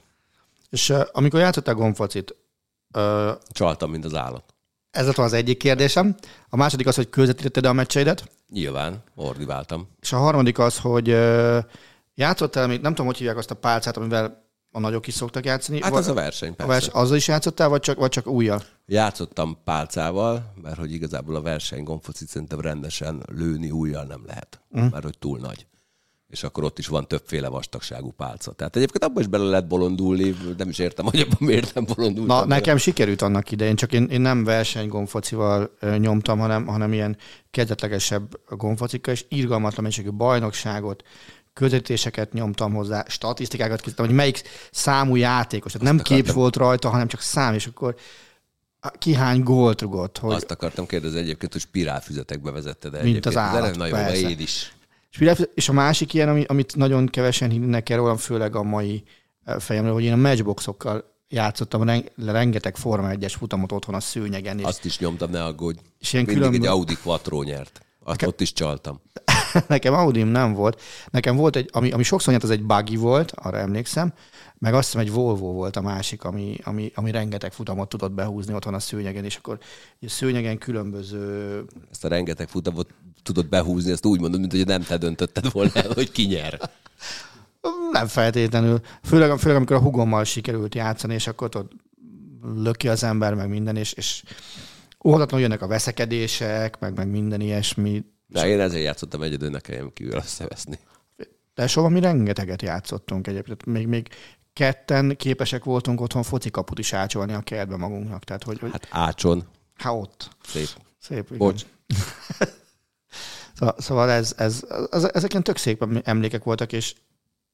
És 0.69 0.89
uh, 0.89 1.01
amikor 1.12 1.39
játszottál 1.39 1.73
gombfocit, 1.73 2.36
uh, 2.95 3.29
Csaltam, 3.49 3.91
mint 3.91 4.05
az 4.05 4.15
állat. 4.15 4.43
Ez 4.91 5.05
lett 5.05 5.17
az 5.17 5.34
egyik 5.34 5.58
kérdésem. 5.58 6.15
A 6.49 6.55
második 6.55 6.88
az, 6.88 6.95
hogy 6.95 7.10
közvetítetted 7.10 7.65
a 7.65 7.73
meccseidet. 7.73 8.31
Nyilván, 8.49 9.03
ordiváltam. 9.15 9.88
És 10.01 10.13
a 10.13 10.17
harmadik 10.17 10.60
az, 10.60 10.79
hogy 10.79 11.10
ö, 11.10 11.60
játszottál, 12.15 12.67
nem 12.67 12.81
tudom, 12.81 13.05
hogy 13.05 13.17
hívják 13.17 13.38
azt 13.38 13.51
a 13.51 13.55
pálcát, 13.55 13.97
amivel 13.97 14.45
a 14.71 14.79
nagyok 14.79 15.08
is 15.08 15.13
szoktak 15.13 15.45
játszani. 15.45 15.81
Hát 15.81 15.93
az 15.93 16.08
a 16.08 16.13
verseny, 16.13 16.51
a 16.51 16.53
persze. 16.53 16.71
vers, 16.71 16.88
azzal 16.88 17.15
is 17.17 17.27
játszottál, 17.27 17.69
vagy 17.69 17.79
csak, 17.79 17.97
vagy 17.97 18.10
csak 18.10 18.27
újjal? 18.27 18.63
Játszottam 18.86 19.58
pálcával, 19.63 20.53
mert 20.62 20.77
hogy 20.77 20.93
igazából 20.93 21.36
a 21.36 21.41
verseny 21.41 21.84
gombfocit 21.84 22.27
szerintem 22.27 22.60
rendesen 22.60 23.23
lőni 23.25 23.71
újjal 23.71 24.03
nem 24.03 24.21
lehet, 24.25 24.62
uh. 24.69 24.91
mert 24.91 25.03
hogy 25.03 25.17
túl 25.17 25.39
nagy. 25.39 25.67
És 26.29 26.43
akkor 26.43 26.63
ott 26.63 26.79
is 26.79 26.88
van 26.88 27.07
többféle 27.07 27.47
vastagságú 27.47 28.11
pálca. 28.11 28.51
Tehát 28.51 28.75
egyébként 28.75 29.03
abban 29.03 29.21
is 29.21 29.27
bele 29.27 29.43
lehet 29.43 29.67
bolondulni, 29.67 30.35
nem 30.57 30.69
is 30.69 30.79
értem, 30.79 31.05
hogy 31.05 31.19
abban 31.19 31.38
miért 31.39 31.73
nem 31.73 31.85
bolondultam. 31.95 32.35
Na, 32.35 32.41
bele. 32.43 32.55
nekem 32.55 32.77
sikerült 32.77 33.21
annak 33.21 33.51
idején, 33.51 33.75
csak 33.75 33.93
én, 33.93 34.05
én 34.05 34.21
nem 34.21 34.43
versenygomfocival 34.43 35.77
nyomtam, 35.97 36.39
hanem, 36.39 36.65
hanem 36.65 36.93
ilyen 36.93 37.17
kezdetlegesebb 37.51 38.39
gomfocikkal, 38.49 39.13
és 39.13 39.25
irgalmatlan 39.29 39.81
mennyiségű 39.81 40.11
bajnokságot, 40.11 41.03
közvetítéseket 41.53 42.33
nyomtam 42.33 42.73
hozzá, 42.73 43.05
statisztikákat 43.07 43.77
készítettem, 43.77 44.05
hogy 44.05 44.15
melyik 44.15 44.41
számú 44.71 45.15
játékos. 45.15 45.71
Tehát 45.71 45.88
nem 45.88 45.97
kép 45.97 46.17
akartam. 46.17 46.35
volt 46.35 46.55
rajta, 46.55 46.89
hanem 46.89 47.07
csak 47.07 47.21
szám, 47.21 47.53
és 47.53 47.65
akkor 47.67 47.95
ki 48.97 49.13
hány 49.13 49.43
gólt 49.43 49.81
rugott. 49.81 50.17
Hogy... 50.17 50.33
Azt 50.33 50.51
akartam 50.51 50.85
kérdezni 50.85 51.19
egyébként, 51.19 51.51
hogy 51.51 51.61
spirálfüzetekbe 51.61 52.51
vezetted 52.51 52.93
el 52.93 53.03
Mint 53.03 53.25
az 53.25 53.35
egyébként. 53.35 53.55
állat, 53.55 53.71
De 53.71 53.77
Na 53.77 53.85
jó, 53.85 53.93
persze. 53.93 54.29
én 54.29 54.39
is. 54.39 54.74
És 55.19 55.47
És 55.54 55.69
a 55.69 55.73
másik 55.73 56.13
ilyen, 56.13 56.30
ami, 56.30 56.43
amit 56.47 56.75
nagyon 56.75 57.06
kevesen 57.06 57.49
hinnek 57.49 57.89
el 57.89 57.97
rólam, 57.97 58.17
főleg 58.17 58.56
a 58.56 58.63
mai 58.63 59.04
eh, 59.43 59.60
fejemről, 59.60 59.93
hogy 59.93 60.04
én 60.04 60.13
a 60.13 60.15
matchboxokkal 60.15 61.13
játszottam 61.30 61.84
ren- 61.84 62.12
rengeteg 62.15 62.75
Forma 62.75 63.10
1-es 63.12 63.34
futamot 63.38 63.71
otthon 63.71 63.95
a 63.95 63.99
szőnyegen, 63.99 64.60
és 64.60 64.65
Azt 64.65 64.86
is 64.86 64.99
nyomtam, 64.99 65.30
ne 65.30 65.43
aggódj. 65.43 65.80
És 65.99 66.13
ilyen 66.13 66.25
Mindig 66.25 66.43
különbö- 66.43 66.69
egy 66.69 66.75
Audi 66.75 66.95
Quattro 67.04 67.43
nyert. 67.43 67.80
Azt 68.04 68.23
ott 68.23 68.41
is 68.41 68.54
csaltam. 68.54 69.01
nekem 69.67 69.93
Audim 69.93 70.28
nem 70.28 70.54
volt. 70.54 70.82
Nekem 71.12 71.36
volt 71.36 71.56
egy, 71.56 71.69
ami, 71.73 71.91
ami 71.91 72.04
sokszor 72.04 72.32
nyert, 72.32 72.43
az 72.43 72.49
egy 72.49 72.63
buggy 72.63 72.97
volt, 72.97 73.32
arra 73.32 73.58
emlékszem, 73.58 74.13
meg 74.58 74.73
azt 74.73 74.86
hiszem 74.86 75.01
egy 75.01 75.12
Volvo 75.12 75.51
volt 75.51 75.75
a 75.75 75.82
másik, 75.82 76.23
ami, 76.23 76.58
ami, 76.63 76.91
ami 76.95 77.12
rengeteg 77.12 77.54
futamot 77.54 77.89
tudott 77.89 78.12
behúzni 78.12 78.54
otthon 78.54 78.73
a 78.73 78.80
szőnyegen, 78.80 79.25
és 79.25 79.36
akkor 79.36 79.58
a 80.01 80.10
szőnyegen 80.10 80.58
különböző 80.58 81.63
Ezt 81.91 82.06
a 82.06 82.08
rengeteg 82.08 82.47
futamot 82.47 82.89
tudod 83.25 83.49
behúzni, 83.49 83.91
ezt 83.91 84.05
úgy 84.05 84.19
mondod, 84.19 84.39
mint 84.39 84.51
hogy 84.51 84.65
nem 84.65 84.81
te 84.81 84.97
döntötted 84.97 85.51
volna 85.51 85.71
el, 85.73 85.91
hogy 85.93 86.11
ki 86.11 86.25
nyer. 86.25 86.59
Nem 87.91 88.07
feltétlenül. 88.07 88.79
Főleg, 89.03 89.38
főleg 89.38 89.57
amikor 89.57 89.75
a 89.75 89.79
hugommal 89.79 90.23
sikerült 90.23 90.75
játszani, 90.75 91.13
és 91.13 91.27
akkor 91.27 91.49
ott 91.55 91.71
löki 92.55 92.88
az 92.88 93.03
ember, 93.03 93.33
meg 93.33 93.49
minden, 93.49 93.75
és, 93.75 93.93
és 93.93 94.23
óhatatlanul 95.03 95.45
jönnek 95.45 95.61
a 95.61 95.67
veszekedések, 95.67 96.79
meg, 96.79 96.95
meg 96.95 97.07
minden 97.07 97.41
ilyesmi. 97.41 98.03
De 98.27 98.47
én 98.47 98.59
ezért 98.59 98.83
játszottam 98.83 99.21
egyedül, 99.21 99.49
ne 99.49 99.59
kelljen 99.59 99.93
kívül 99.93 100.13
összeveszni. 100.15 100.79
De 101.55 101.67
soha 101.67 101.89
mi 101.89 101.99
rengeteget 101.99 102.61
játszottunk 102.61 103.27
egyébként. 103.27 103.65
Még, 103.65 103.88
még 103.88 104.07
ketten 104.53 105.15
képesek 105.17 105.63
voltunk 105.63 106.01
otthon 106.01 106.23
focikaput 106.23 106.79
is 106.79 106.93
ácsolni 106.93 107.33
a 107.33 107.41
kertbe 107.41 107.77
magunknak. 107.77 108.23
Tehát, 108.23 108.43
hogy, 108.43 108.59
hogy 108.59 108.71
Hát 108.71 108.88
ácson, 108.91 109.43
hát 109.75 109.93
ott. 109.93 110.29
szép. 110.47 110.67
Szép. 110.99 111.25
igen. 111.25 111.38
Bocs. 111.38 111.65
Szóval, 113.77 114.09
ez, 114.09 114.33
ez, 114.37 114.65
ez, 114.91 115.03
ezek 115.03 115.31
ilyen 115.31 115.43
tök 115.43 115.57
szép 115.57 116.01
emlékek 116.03 116.43
voltak, 116.43 116.71
és, 116.71 116.95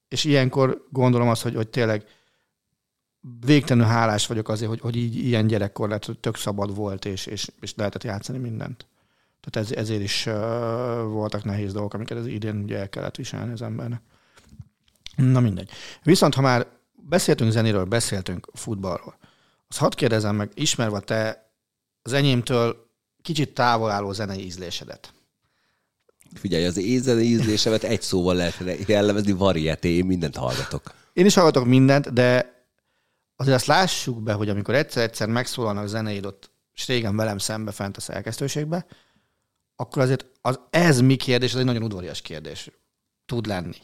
és 0.08 0.24
ilyenkor 0.24 0.88
gondolom 0.90 1.28
azt, 1.28 1.42
hogy, 1.42 1.56
hogy 1.56 1.70
tényleg 1.70 2.06
végtelenül 3.46 3.92
hálás 3.92 4.28
vagyok 4.28 4.50
azért, 4.50 4.70
hogy, 4.70 4.80
hogy 4.80 4.96
így 4.96 5.16
ilyen 5.16 5.48
gyerekkor 5.48 5.90
lett, 5.90 6.06
hogy 6.06 6.20
tök 6.20 6.36
szabad 6.36 6.76
volt, 6.76 7.06
és, 7.06 7.26
és, 7.26 7.48
és 7.60 7.74
lehetett 7.76 8.04
játszani 8.04 8.38
mindent. 8.38 8.88
Tehát 9.40 9.70
ez, 9.70 9.78
ezért 9.78 10.02
is 10.02 10.26
uh, 10.26 10.34
voltak 11.04 11.44
nehéz 11.44 11.74
dolgok, 11.74 11.94
amiket 11.94 12.18
az 12.18 12.26
idén 12.26 12.56
ugye 12.56 12.78
el 12.78 12.90
kellett 12.90 13.16
viselni 13.16 13.52
az 13.52 13.62
embernek. 13.62 14.02
Na 15.16 15.40
mindegy. 15.40 15.70
Viszont 16.04 16.34
ha 16.34 16.42
már 16.42 16.68
beszéltünk 16.94 17.52
zenéről, 17.52 17.86
beszéltünk 17.86 18.48
futballról, 18.54 19.18
azt 19.68 19.80
hadd 19.80 19.96
kérdezem 19.96 20.36
meg, 20.36 20.52
ismerve 20.54 21.00
te 21.00 21.52
az 22.02 22.14
enyémtől 22.14 22.90
kicsit 23.22 23.54
távol 23.54 23.90
álló 23.90 24.12
zenei 24.12 24.46
ízlésedet. 24.46 25.14
Figyelj, 26.34 26.66
az 26.66 26.78
ézeni 26.78 27.24
ízlésemet 27.24 27.84
egy 27.84 28.02
szóval 28.02 28.36
lehet 28.36 28.88
jellemezni, 28.88 29.32
varieté, 29.32 29.90
én 29.90 30.06
mindent 30.06 30.36
hallgatok. 30.36 30.94
Én 31.14 31.26
is 31.26 31.34
hallgatok 31.34 31.66
mindent, 31.66 32.14
de 32.14 32.60
azért 33.36 33.56
azt 33.56 33.66
lássuk 33.66 34.24
be, 34.24 34.34
hogy 34.34 34.50
amikor 34.50 34.76
egyszer-egyszer 34.76 35.28
megszólalnak 35.28 35.88
zeneid 35.88 36.26
ott, 36.26 36.52
és 36.74 36.88
régen 36.88 37.16
velem 37.16 37.38
szembe 37.38 37.72
fent 37.72 37.98
a 37.98 38.02
szerkesztőségbe, 38.02 38.86
akkor 39.76 40.02
azért 40.02 40.26
az, 40.42 40.60
ez 40.70 41.02
mi 41.02 41.16
kérdés, 41.16 41.54
az 41.54 41.60
egy 41.60 41.66
nagyon 41.66 41.84
udvarias 41.84 42.22
kérdés 42.22 42.72
tud 43.26 43.46
lenni. 43.46 43.78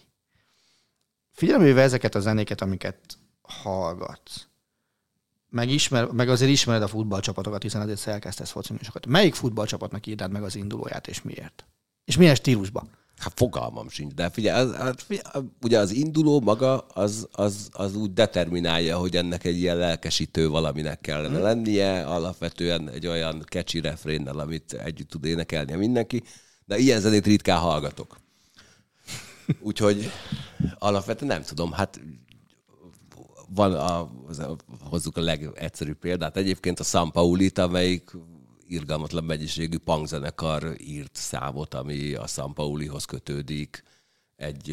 Figyelembe 1.31 1.67
véve 1.67 1.81
ezeket 1.81 2.15
a 2.15 2.19
zenéket, 2.19 2.61
amiket 2.61 3.17
hallgatsz, 3.41 4.47
meg, 5.49 5.69
ismer, 5.69 6.05
meg 6.05 6.29
azért 6.29 6.51
ismered 6.51 6.81
a 6.81 6.87
futballcsapatokat, 6.87 7.61
hiszen 7.61 7.81
azért 7.81 7.99
szerkesztesz 7.99 8.51
fociműsokat. 8.51 9.05
Melyik 9.05 9.35
futballcsapatnak 9.35 10.07
írnád 10.07 10.31
meg 10.31 10.43
az 10.43 10.55
indulóját, 10.55 11.07
és 11.07 11.21
miért? 11.21 11.65
És 12.07 12.17
milyen 12.17 12.35
stílusban? 12.35 12.89
Hát 13.17 13.33
fogalmam 13.35 13.89
sincs, 13.89 14.13
de 14.13 14.29
figyelj, 14.29 14.59
az, 14.59 14.69
az, 14.79 14.93
figyelj, 14.97 15.45
ugye 15.61 15.79
az 15.79 15.91
induló 15.91 16.41
maga 16.41 16.77
az, 16.77 17.27
az, 17.31 17.69
az 17.71 17.95
úgy 17.95 18.13
determinálja, 18.13 18.97
hogy 18.97 19.15
ennek 19.15 19.43
egy 19.43 19.57
ilyen 19.57 19.77
lelkesítő 19.77 20.49
valaminek 20.49 21.01
kellene 21.01 21.39
lennie, 21.39 22.05
alapvetően 22.05 22.89
egy 22.89 23.07
olyan 23.07 23.43
catchy 23.49 23.79
refrénnel, 23.79 24.39
amit 24.39 24.73
együtt 24.73 25.09
tud 25.09 25.25
énekelni 25.25 25.73
mindenki, 25.73 26.23
de 26.65 26.77
ilyen 26.77 26.99
zenét 26.99 27.25
ritkán 27.25 27.59
hallgatok. 27.59 28.17
Úgyhogy 29.59 30.11
alapvetően 30.79 31.31
nem 31.31 31.41
tudom, 31.41 31.71
hát 31.71 32.01
van 33.49 33.73
a, 33.73 34.11
hozzuk 34.79 35.17
a 35.17 35.21
legegyszerűbb 35.21 35.97
példát. 35.97 36.37
Egyébként 36.37 36.79
a 36.79 36.83
San 36.83 37.11
Paulit, 37.11 37.57
amelyik 37.57 38.11
irgalmatlan 38.67 39.23
mennyiségű 39.23 39.77
punkzenekar 39.77 40.75
írt 40.77 41.15
számot, 41.15 41.73
ami 41.73 42.13
a 42.13 42.27
San 42.27 42.53
Paulihoz 42.53 43.05
kötődik. 43.05 43.83
Egy, 44.35 44.67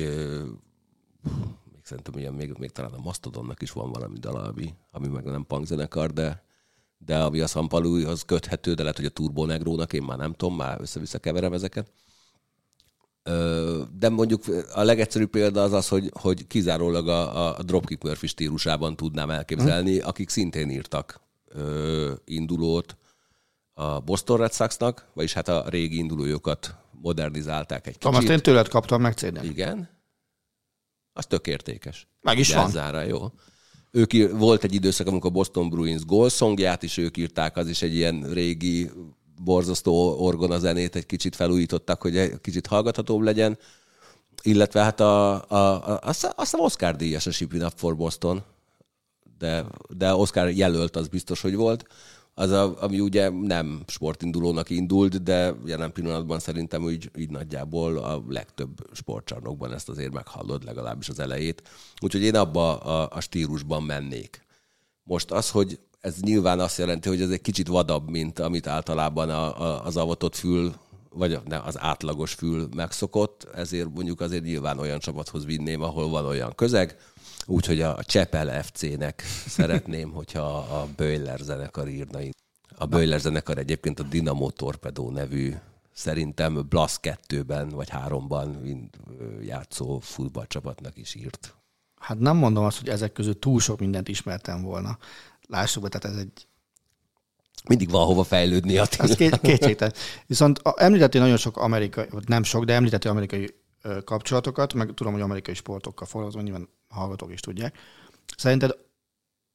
még 1.72 1.82
szerintem 1.82 2.18
ilyen, 2.18 2.32
még, 2.32 2.52
még 2.58 2.70
talán 2.70 2.92
a 2.92 3.00
Mastodonnak 3.00 3.62
is 3.62 3.70
van 3.70 3.90
valami 3.92 4.18
dala, 4.18 4.42
ami, 4.42 4.74
ami 4.90 5.08
meg 5.08 5.24
nem 5.24 5.46
punkzenekar, 5.46 6.12
de, 6.12 6.44
de 6.98 7.18
ami 7.18 7.40
a 7.40 7.46
San 7.46 7.68
Paulihoz 7.68 8.22
köthető, 8.22 8.74
de 8.74 8.82
lehet, 8.82 8.96
hogy 8.96 9.06
a 9.06 9.10
Turbo 9.10 9.46
Negrónak, 9.46 9.92
én 9.92 10.02
már 10.02 10.18
nem 10.18 10.32
tudom, 10.32 10.56
már 10.56 10.80
össze-vissza 10.80 11.18
keverem 11.18 11.52
ezeket. 11.52 11.92
De 13.98 14.08
mondjuk 14.08 14.42
a 14.74 14.82
legegyszerűbb 14.82 15.30
példa 15.30 15.62
az 15.62 15.72
az, 15.72 15.88
hogy, 15.88 16.10
hogy 16.20 16.46
kizárólag 16.46 17.08
a, 17.08 17.56
a 17.58 17.62
Dropkick 17.62 18.02
Murphy 18.02 18.26
stílusában 18.26 18.96
tudnám 18.96 19.30
elképzelni, 19.30 19.98
akik 19.98 20.28
szintén 20.28 20.70
írtak 20.70 21.20
ö, 21.48 22.12
indulót 22.24 22.96
a 23.74 24.00
Boston 24.00 24.36
Red 24.36 24.52
Soxnak, 24.52 25.06
vagyis 25.14 25.32
hát 25.32 25.48
a 25.48 25.64
régi 25.68 25.96
indulójukat 25.96 26.74
modernizálták 27.00 27.86
egy 27.86 27.98
Tudom, 27.98 28.14
azt 28.14 28.22
kicsit. 28.22 28.36
én 28.36 28.42
tőled 28.42 28.68
kaptam 28.68 29.00
meg 29.00 29.12
cd 29.12 29.44
Igen. 29.44 29.88
Az 31.12 31.26
tök 31.26 31.46
értékes. 31.46 32.08
Meg 32.20 32.38
is 32.38 32.54
van. 32.54 32.62
Jazzára, 32.62 33.02
jó. 33.02 33.32
Ők 33.90 34.12
ír, 34.12 34.36
volt 34.36 34.64
egy 34.64 34.74
időszak, 34.74 35.06
amikor 35.06 35.30
a 35.30 35.32
Boston 35.32 35.70
Bruins 35.70 36.04
Goal 36.04 36.28
songját 36.28 36.82
is 36.82 36.96
ők 36.96 37.16
írták, 37.16 37.56
az 37.56 37.68
is 37.68 37.82
egy 37.82 37.94
ilyen 37.94 38.32
régi, 38.32 38.90
borzasztó 39.42 40.16
orgona 40.18 40.58
zenét 40.58 40.96
egy 40.96 41.06
kicsit 41.06 41.36
felújítottak, 41.36 42.02
hogy 42.02 42.16
egy 42.16 42.40
kicsit 42.40 42.66
hallgathatóbb 42.66 43.20
legyen. 43.20 43.58
Illetve 44.42 44.82
hát 44.82 45.00
a, 45.00 45.32
a, 45.48 45.56
a, 45.56 45.98
azt, 46.02 46.24
azt 46.24 46.34
hiszem 46.36 46.60
Oscar 46.60 46.96
díjas 46.96 47.26
a 47.26 47.30
Shipping 47.30 47.62
Up 47.62 47.72
for 47.76 47.96
Boston, 47.96 48.42
de, 49.38 49.64
de 49.88 50.14
Oscar 50.14 50.50
jelölt 50.50 50.96
az 50.96 51.08
biztos, 51.08 51.40
hogy 51.40 51.54
volt. 51.54 51.86
Az, 52.34 52.50
a, 52.50 52.82
ami 52.82 53.00
ugye 53.00 53.30
nem 53.30 53.82
sportindulónak 53.86 54.70
indult, 54.70 55.22
de 55.22 55.54
jelen 55.64 55.92
pillanatban 55.92 56.38
szerintem 56.38 56.82
úgy, 56.82 57.10
így 57.18 57.30
nagyjából 57.30 57.96
a 57.96 58.22
legtöbb 58.28 58.86
sportcsarnokban 58.92 59.72
ezt 59.72 59.88
azért 59.88 60.12
meghallod, 60.12 60.64
legalábbis 60.64 61.08
az 61.08 61.18
elejét. 61.18 61.62
Úgyhogy 62.00 62.22
én 62.22 62.36
abba 62.36 62.78
a, 62.78 63.08
a 63.12 63.20
stílusban 63.20 63.82
mennék. 63.82 64.42
Most 65.02 65.30
az, 65.30 65.50
hogy 65.50 65.78
ez 66.00 66.20
nyilván 66.20 66.60
azt 66.60 66.78
jelenti, 66.78 67.08
hogy 67.08 67.20
ez 67.20 67.30
egy 67.30 67.40
kicsit 67.40 67.68
vadabb, 67.68 68.10
mint 68.10 68.38
amit 68.38 68.66
általában 68.66 69.30
a, 69.30 69.60
a, 69.60 69.84
az 69.84 69.96
avatott 69.96 70.34
fül, 70.34 70.74
vagy 71.10 71.38
ne, 71.44 71.58
az 71.58 71.80
átlagos 71.80 72.32
fül 72.32 72.68
megszokott, 72.76 73.48
ezért 73.54 73.94
mondjuk 73.94 74.20
azért 74.20 74.44
nyilván 74.44 74.78
olyan 74.78 74.98
csapathoz 74.98 75.44
vinném, 75.44 75.82
ahol 75.82 76.08
van 76.08 76.24
olyan 76.26 76.54
közeg, 76.54 76.96
úgyhogy 77.46 77.80
a 77.80 78.04
Csepel 78.04 78.62
FC-nek 78.62 79.22
szeretném, 79.46 80.10
hogyha 80.10 80.56
a 80.56 80.88
Böjler 80.96 81.38
zenekar 81.38 81.88
írna. 81.88 82.18
A 82.76 82.86
Böjler 82.86 83.20
zenekar 83.20 83.58
egyébként 83.58 84.00
a 84.00 84.02
Dynamo 84.02 84.50
Torpedo 84.50 85.10
nevű 85.10 85.54
szerintem 85.92 86.66
Blast 86.68 86.98
2-ben 87.02 87.68
vagy 87.68 87.88
3-ban 87.92 88.60
mind, 88.60 88.88
ö, 89.18 89.40
játszó 89.40 89.98
futballcsapatnak 89.98 90.96
is 90.96 91.14
írt. 91.14 91.54
Hát 92.00 92.18
nem 92.18 92.36
mondom 92.36 92.64
azt, 92.64 92.78
hogy 92.78 92.88
ezek 92.88 93.12
közül 93.12 93.38
túl 93.38 93.60
sok 93.60 93.78
mindent 93.80 94.08
ismertem 94.08 94.62
volna. 94.62 94.98
Lássuk 95.48 95.82
be, 95.82 95.88
tehát 95.88 96.16
ez 96.16 96.22
egy 96.22 96.46
Mindig 97.68 97.90
van 97.90 98.06
hova 98.06 98.24
fejlődni. 98.24 98.78
A 98.78 98.86
Ez 98.98 99.14
két, 99.14 99.40
kétségtelen. 99.40 99.94
Viszont 100.26 100.58
a, 100.58 100.74
említettél 100.76 101.20
nagyon 101.20 101.36
sok 101.36 101.56
amerikai, 101.56 102.06
nem 102.26 102.42
sok, 102.42 102.64
de 102.64 102.74
említettél 102.74 103.10
amerikai 103.10 103.54
kapcsolatokat, 104.04 104.74
meg 104.74 104.90
tudom, 104.94 105.12
hogy 105.12 105.22
amerikai 105.22 105.54
sportokkal 105.54 106.06
foglalkozom, 106.06 106.44
nyilván 106.44 106.68
hallgatók 106.94 107.32
is 107.32 107.40
tudják. 107.40 107.78
Szerinted 108.36 108.76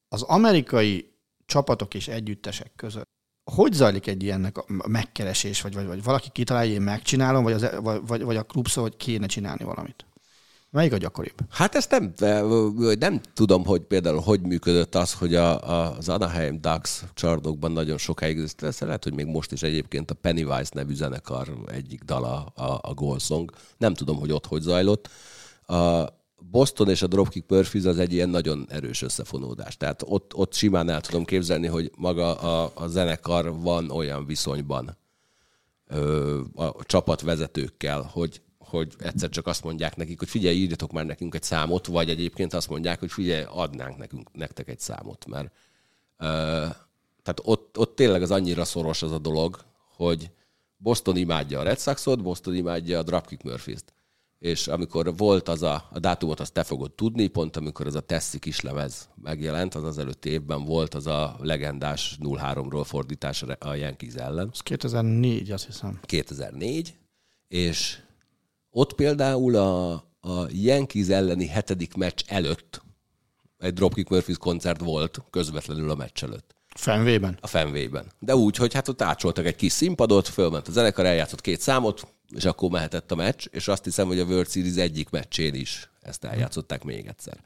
az 0.08 0.22
amerikai 0.22 1.14
csapatok 1.46 1.94
és 1.94 2.08
együttesek 2.08 2.72
között 2.76 3.08
hogy 3.50 3.74
zajlik 3.74 4.08
egy 4.08 4.24
ilyennek 4.24 4.58
a 4.58 4.88
megkeresés, 4.88 5.62
vagy, 5.62 5.74
vagy, 5.74 5.86
vagy 5.86 6.04
valaki 6.04 6.30
kitalálja, 6.32 6.74
én 6.74 6.82
megcsinálom, 6.82 7.44
vagy, 7.44 7.54
az, 7.54 7.70
vagy, 7.82 8.02
vagy, 8.08 8.24
vagy 8.24 8.36
a 8.36 8.44
klub 8.44 8.68
szól, 8.68 8.84
hogy 8.84 8.98
kéne 8.98 9.26
csinálni 9.26 9.64
valamit? 9.64 10.06
Melyik 10.72 10.94
a 10.94 10.98
gyakoribb? 10.98 11.40
Hát 11.50 11.76
ezt 11.76 11.92
nem, 11.92 12.14
nem 13.00 13.22
tudom, 13.34 13.66
hogy 13.66 13.82
például 13.82 14.20
hogy 14.20 14.42
működött 14.42 14.96
az, 14.96 15.14
hogy 15.14 15.36
a, 15.36 15.70
a, 15.70 15.98
az 15.98 16.10
Anaheim 16.10 16.62
Ducks 16.62 17.04
csarnokban 17.14 17.72
nagyon 17.72 17.98
sokáig, 17.98 18.38
ez 18.58 18.80
lehet, 18.80 19.04
hogy 19.04 19.14
még 19.14 19.26
most 19.26 19.52
is 19.52 19.62
egyébként 19.62 20.12
a 20.12 20.14
Pennywise 20.14 20.72
nevű 20.74 20.94
zenekar 20.94 21.54
egyik 21.72 22.04
dala 22.04 22.44
a, 22.44 22.80
a 22.82 22.94
Goal 22.94 23.20
Song. 23.20 23.52
Nem 23.78 23.94
tudom, 23.94 24.20
hogy 24.20 24.32
ott 24.32 24.46
hogy 24.46 24.62
zajlott. 24.62 25.10
A 25.66 26.06
Boston 26.42 26.90
és 26.90 27.02
a 27.02 27.08
Dropkick 27.08 27.50
Murphys 27.50 27.86
az 27.86 28.00
egy 28.00 28.14
ilyen 28.14 28.30
nagyon 28.30 28.66
erős 28.70 29.02
összefonódás. 29.02 29.78
Tehát 29.78 30.04
ott, 30.06 30.36
ott 30.36 30.54
simán 30.54 30.90
el 30.90 31.02
tudom 31.02 31.26
képzelni, 31.26 31.68
hogy 31.68 31.92
maga 31.98 32.36
a, 32.36 32.72
a 32.76 32.88
zenekar 32.88 33.62
van 33.62 33.90
olyan 33.90 34.26
viszonyban 34.26 34.98
ö, 35.88 36.42
a 36.56 36.84
csapatvezetőkkel, 36.84 38.02
hogy 38.02 38.42
hogy 38.70 38.94
egyszer 38.98 39.30
csak 39.30 39.48
azt 39.48 39.64
mondják 39.64 39.96
nekik, 39.96 40.20
hogy 40.20 40.30
figyelj, 40.30 40.56
írjatok 40.58 40.92
már 40.92 41.06
nekünk 41.06 41.36
egy 41.36 41.44
számot, 41.44 41.88
vagy 41.88 42.10
egyébként 42.10 42.54
azt 42.54 42.70
mondják, 42.70 43.00
hogy 43.00 43.12
figyelj, 43.12 43.44
adnánk 43.48 43.98
nekünk, 43.98 44.32
nektek 44.34 44.68
egy 44.68 44.80
számot, 44.80 45.26
mert 45.26 45.52
uh, 46.20 46.76
tehát 47.24 47.42
ott, 47.44 47.78
ott 47.78 47.96
tényleg 47.96 48.22
az 48.22 48.32
annyira 48.32 48.66
szoros 48.66 49.02
az 49.02 49.12
a 49.12 49.20
dolog, 49.20 49.60
hogy 49.96 50.32
Boston 50.78 51.18
imádja 51.18 51.60
a 51.60 51.64
Red 51.64 51.80
Soxot, 51.80 52.22
Boston 52.22 52.56
imádja 52.56 53.00
a 53.00 53.04
Dropkick 53.04 53.44
Murphys-t. 53.44 53.94
És 54.40 54.68
amikor 54.68 55.18
volt 55.18 55.48
az 55.48 55.64
a, 55.64 55.88
a 55.92 56.00
dátumot, 56.00 56.40
azt 56.40 56.54
te 56.54 56.64
fogod 56.64 56.92
tudni, 56.92 57.28
pont 57.28 57.58
amikor 57.58 57.88
ez 57.88 57.96
a 57.96 58.00
Tessi 58.00 58.40
kislemez 58.40 59.10
megjelent, 59.22 59.76
az 59.76 59.84
az 59.84 59.98
előtti 59.98 60.30
évben 60.30 60.66
volt 60.66 60.94
az 60.94 61.08
a 61.08 61.36
legendás 61.40 62.18
0-3-ról 62.22 62.84
fordítás 62.86 63.44
a 63.60 63.74
Yankees 63.74 64.14
ellen. 64.14 64.50
Ez 64.54 64.60
2004, 64.60 65.52
azt 65.52 65.66
hiszem. 65.66 66.00
2004, 66.02 66.96
és 67.48 67.98
ott 68.70 68.94
például 68.94 69.56
a, 69.56 69.92
a 70.20 70.48
Yankees 70.50 71.08
elleni 71.08 71.48
hetedik 71.48 71.94
meccs 71.94 72.22
előtt 72.28 72.82
egy 73.58 73.74
Dropkick 73.74 74.10
Murphys 74.10 74.38
koncert 74.38 74.82
volt 74.82 75.22
közvetlenül 75.30 75.90
a 75.90 75.96
meccs 75.96 76.24
előtt. 76.24 76.56
Fenvében? 76.76 77.38
A 77.42 77.48
Fenvében. 77.48 78.06
De 78.20 78.36
úgy, 78.36 78.56
hogy 78.56 78.74
hát 78.74 78.88
ott 78.88 79.02
átsoltak 79.02 79.46
egy 79.46 79.56
kis 79.56 79.72
színpadot, 79.72 80.28
fölment 80.28 80.68
a 80.68 80.72
zenekar, 80.72 81.06
eljátszott 81.06 81.42
két 81.42 81.60
számot, 81.60 82.08
és 82.36 82.46
akkor 82.46 82.70
mehetett 82.70 83.12
a 83.12 83.16
meccs, 83.16 83.46
és 83.52 83.68
azt 83.68 83.84
hiszem, 83.84 84.08
hogy 84.08 84.20
a 84.20 84.26
World 84.26 84.50
Series 84.50 84.76
egyik 84.76 85.10
meccsén 85.10 85.54
is 85.54 85.90
ezt 86.02 86.24
eljátszották 86.24 86.84
még 86.84 87.08
egyszer. 87.08 87.38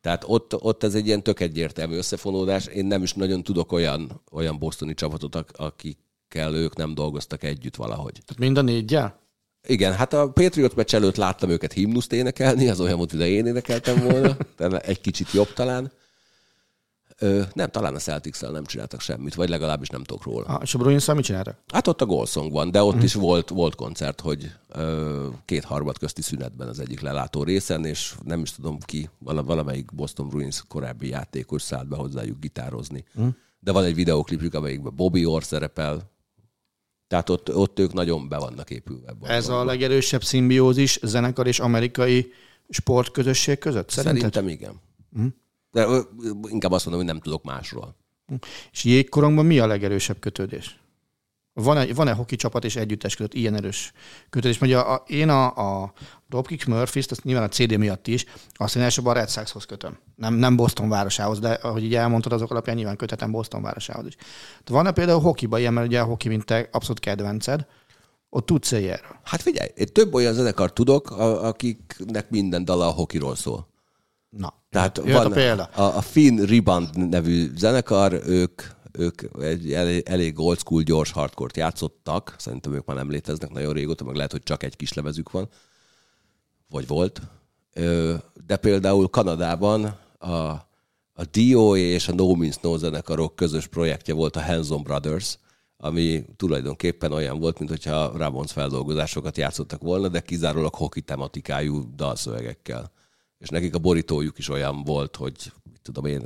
Tehát 0.00 0.24
ott, 0.26 0.62
ott 0.62 0.82
ez 0.82 0.94
egy 0.94 1.06
ilyen 1.06 1.22
tök 1.22 1.40
egyértelmű 1.40 1.96
összefonódás. 1.96 2.66
Én 2.66 2.86
nem 2.86 3.02
is 3.02 3.12
nagyon 3.12 3.42
tudok 3.42 3.72
olyan, 3.72 4.22
olyan 4.32 4.58
bostoni 4.58 4.94
csapatot, 4.94 5.34
akikkel 5.52 6.54
ők 6.54 6.76
nem 6.76 6.94
dolgoztak 6.94 7.42
együtt 7.42 7.76
valahogy. 7.76 8.12
Tehát 8.12 8.38
mind 8.38 8.58
a 8.58 8.62
négyel? 8.62 9.20
Igen, 9.66 9.94
hát 9.94 10.12
a 10.12 10.30
Patriot 10.30 10.74
meccs 10.74 10.94
előtt 10.94 11.16
láttam 11.16 11.50
őket 11.50 11.72
himnuszt 11.72 12.12
énekelni, 12.12 12.68
az 12.68 12.80
olyan 12.80 12.96
volt, 12.96 13.10
hogy 13.10 13.20
én 13.20 13.46
énekeltem 13.46 14.02
volna, 14.02 14.36
de 14.56 14.78
egy 14.78 15.00
kicsit 15.00 15.32
jobb 15.32 15.52
talán. 15.52 15.92
Ö, 17.18 17.42
nem, 17.52 17.70
talán 17.70 17.94
a 17.94 17.98
celtics 17.98 18.40
nem 18.40 18.64
csináltak 18.64 19.00
semmit, 19.00 19.34
vagy 19.34 19.48
legalábbis 19.48 19.88
nem 19.88 20.04
tudok 20.04 20.24
róla. 20.24 20.46
Ah, 20.46 20.62
és 20.62 20.74
a 20.74 20.78
bruins 20.78 21.06
mit 21.06 21.24
csináltak? 21.24 21.58
Hát 21.72 21.86
ott 21.86 22.00
a 22.00 22.06
Golsong 22.06 22.52
van, 22.52 22.70
de 22.70 22.82
ott 22.82 22.88
uh-huh. 22.88 23.04
is 23.04 23.14
volt, 23.14 23.48
volt 23.48 23.74
koncert, 23.74 24.20
hogy 24.20 24.52
ö, 24.68 25.28
két 25.44 25.64
harmad 25.64 25.98
közti 25.98 26.22
szünetben 26.22 26.68
az 26.68 26.78
egyik 26.78 27.00
lelátó 27.00 27.42
részen, 27.42 27.84
és 27.84 28.14
nem 28.24 28.40
is 28.40 28.52
tudom 28.52 28.78
ki, 28.78 29.08
valamelyik 29.18 29.94
Boston 29.94 30.28
Bruins 30.28 30.62
korábbi 30.68 31.08
játékos 31.08 31.62
szállt 31.62 31.88
be 31.88 31.96
hozzájuk 31.96 32.40
gitározni. 32.40 33.04
Uh-huh. 33.14 33.34
De 33.58 33.72
van 33.72 33.84
egy 33.84 33.94
videóklipjük, 33.94 34.54
amelyikben 34.54 34.96
Bobby 34.96 35.24
Orr 35.24 35.42
szerepel, 35.42 36.10
tehát 37.08 37.30
ott, 37.30 37.54
ott 37.54 37.78
ők 37.78 37.92
nagyon 37.92 38.28
be 38.28 38.38
vannak 38.38 38.70
épülve. 38.70 39.08
Ebben 39.08 39.30
Ez 39.30 39.48
a, 39.48 39.64
legerősebb 39.64 40.24
szimbiózis 40.24 40.98
zenekar 41.02 41.46
és 41.46 41.60
amerikai 41.60 42.32
sportközösség 42.68 43.58
között? 43.58 43.90
Szerinted? 43.90 44.32
Szerintem 44.32 44.48
igen. 44.48 44.80
Uh-huh. 45.12 45.32
De 45.70 45.86
inkább 46.48 46.72
azt 46.72 46.84
mondom, 46.84 47.04
hogy 47.04 47.12
nem 47.12 47.22
tudok 47.22 47.44
másról. 47.44 47.96
És 48.72 48.84
jégkorongban 48.84 49.46
mi 49.46 49.58
a 49.58 49.66
legerősebb 49.66 50.18
kötődés? 50.18 50.78
Van-e, 51.52 51.94
van-e 51.94 52.12
hoki 52.12 52.36
csapat 52.36 52.64
és 52.64 52.76
együttes 52.76 53.16
között 53.16 53.34
ilyen 53.34 53.54
erős 53.54 53.92
kötődés? 54.30 54.58
Mert 54.58 54.72
a, 54.72 54.92
a, 54.92 55.02
én 55.06 55.28
a, 55.28 55.82
a 55.82 55.92
Dropkick 56.28 56.66
Murphys-t, 56.66 57.10
azt 57.10 57.24
nyilván 57.24 57.44
a 57.44 57.48
CD 57.48 57.78
miatt 57.78 58.06
is, 58.06 58.24
azt 58.54 58.76
én 58.76 58.82
elsőbb 58.82 59.06
a 59.06 59.12
Red 59.12 59.30
Soxhoz 59.30 59.64
kötöm. 59.64 59.98
Nem, 60.14 60.34
nem 60.34 60.56
Boston 60.56 60.88
városához, 60.88 61.38
de 61.38 61.48
ahogy 61.48 61.84
így 61.84 61.94
elmondtad, 61.94 62.32
azok 62.32 62.50
alapján 62.50 62.76
nyilván 62.76 62.96
köthetem 62.96 63.30
Boston 63.30 63.62
városához 63.62 64.06
is. 64.06 64.16
De 64.64 64.72
van-e 64.72 64.92
például 64.92 65.20
hokiba 65.20 65.58
ilyen, 65.58 65.72
mert 65.72 65.86
ugye 65.86 66.00
a 66.00 66.04
hoki, 66.04 66.28
mint 66.28 66.44
te 66.44 66.68
abszolút 66.72 67.00
kedvenced, 67.00 67.66
ott 68.30 68.46
tudsz 68.46 68.72
-e 68.72 68.78
ilyenről? 68.78 69.18
Hát 69.22 69.42
figyelj, 69.42 69.68
én 69.74 69.86
több 69.92 70.14
olyan 70.14 70.34
zenekar 70.34 70.72
tudok, 70.72 71.10
akiknek 71.10 72.30
minden 72.30 72.64
dala 72.64 72.86
a 72.86 72.90
hokiról 72.90 73.36
szól. 73.36 73.68
Na, 74.36 74.54
Tehát 74.70 74.96
van 74.96 75.26
a, 75.26 75.28
példa. 75.28 75.62
a, 75.62 75.82
a 75.82 76.00
Finn 76.00 76.44
Riband 76.44 77.08
nevű 77.08 77.50
zenekar, 77.56 78.12
ők 78.26 78.62
ők 78.98 79.22
egy 79.40 79.72
elég 80.04 80.38
old 80.38 80.58
school, 80.58 80.82
gyors 80.82 81.10
hardcore 81.10 81.52
játszottak, 81.54 82.34
szerintem 82.38 82.72
ők 82.72 82.84
már 82.84 82.96
nem 82.96 83.10
léteznek 83.10 83.50
nagyon 83.50 83.72
régóta, 83.72 84.04
meg 84.04 84.14
lehet, 84.14 84.32
hogy 84.32 84.42
csak 84.42 84.62
egy 84.62 84.76
kis 84.76 84.92
lemezük 84.92 85.30
van, 85.30 85.48
vagy 86.68 86.86
volt. 86.86 87.20
De 88.46 88.56
például 88.60 89.08
Kanadában 89.08 89.98
a, 90.18 90.34
a 91.12 91.24
DOA 91.30 91.76
és 91.76 92.08
a 92.08 92.14
No 92.14 92.34
Means 92.34 92.56
No 92.56 92.76
zenekarok 92.76 93.36
közös 93.36 93.66
projektje 93.66 94.14
volt 94.14 94.36
a 94.36 94.42
Hanson 94.42 94.82
Brothers, 94.82 95.38
ami 95.76 96.24
tulajdonképpen 96.36 97.12
olyan 97.12 97.38
volt, 97.38 97.58
mint 97.58 97.70
hogyha 97.70 98.16
Ramones 98.16 98.52
feldolgozásokat 98.52 99.36
játszottak 99.36 99.82
volna, 99.82 100.08
de 100.08 100.20
kizárólag 100.20 100.74
hoki 100.74 101.00
tematikájú 101.00 101.94
dalszövegekkel. 101.94 102.92
És 103.38 103.48
nekik 103.48 103.74
a 103.74 103.78
borítójuk 103.78 104.38
is 104.38 104.48
olyan 104.48 104.82
volt, 104.82 105.16
hogy 105.16 105.52
tudom 105.82 106.04
én, 106.04 106.22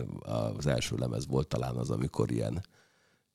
az 0.56 0.66
első 0.66 0.96
lemez 0.96 1.26
volt 1.26 1.48
talán 1.48 1.76
az, 1.76 1.90
amikor 1.90 2.30
ilyen 2.30 2.62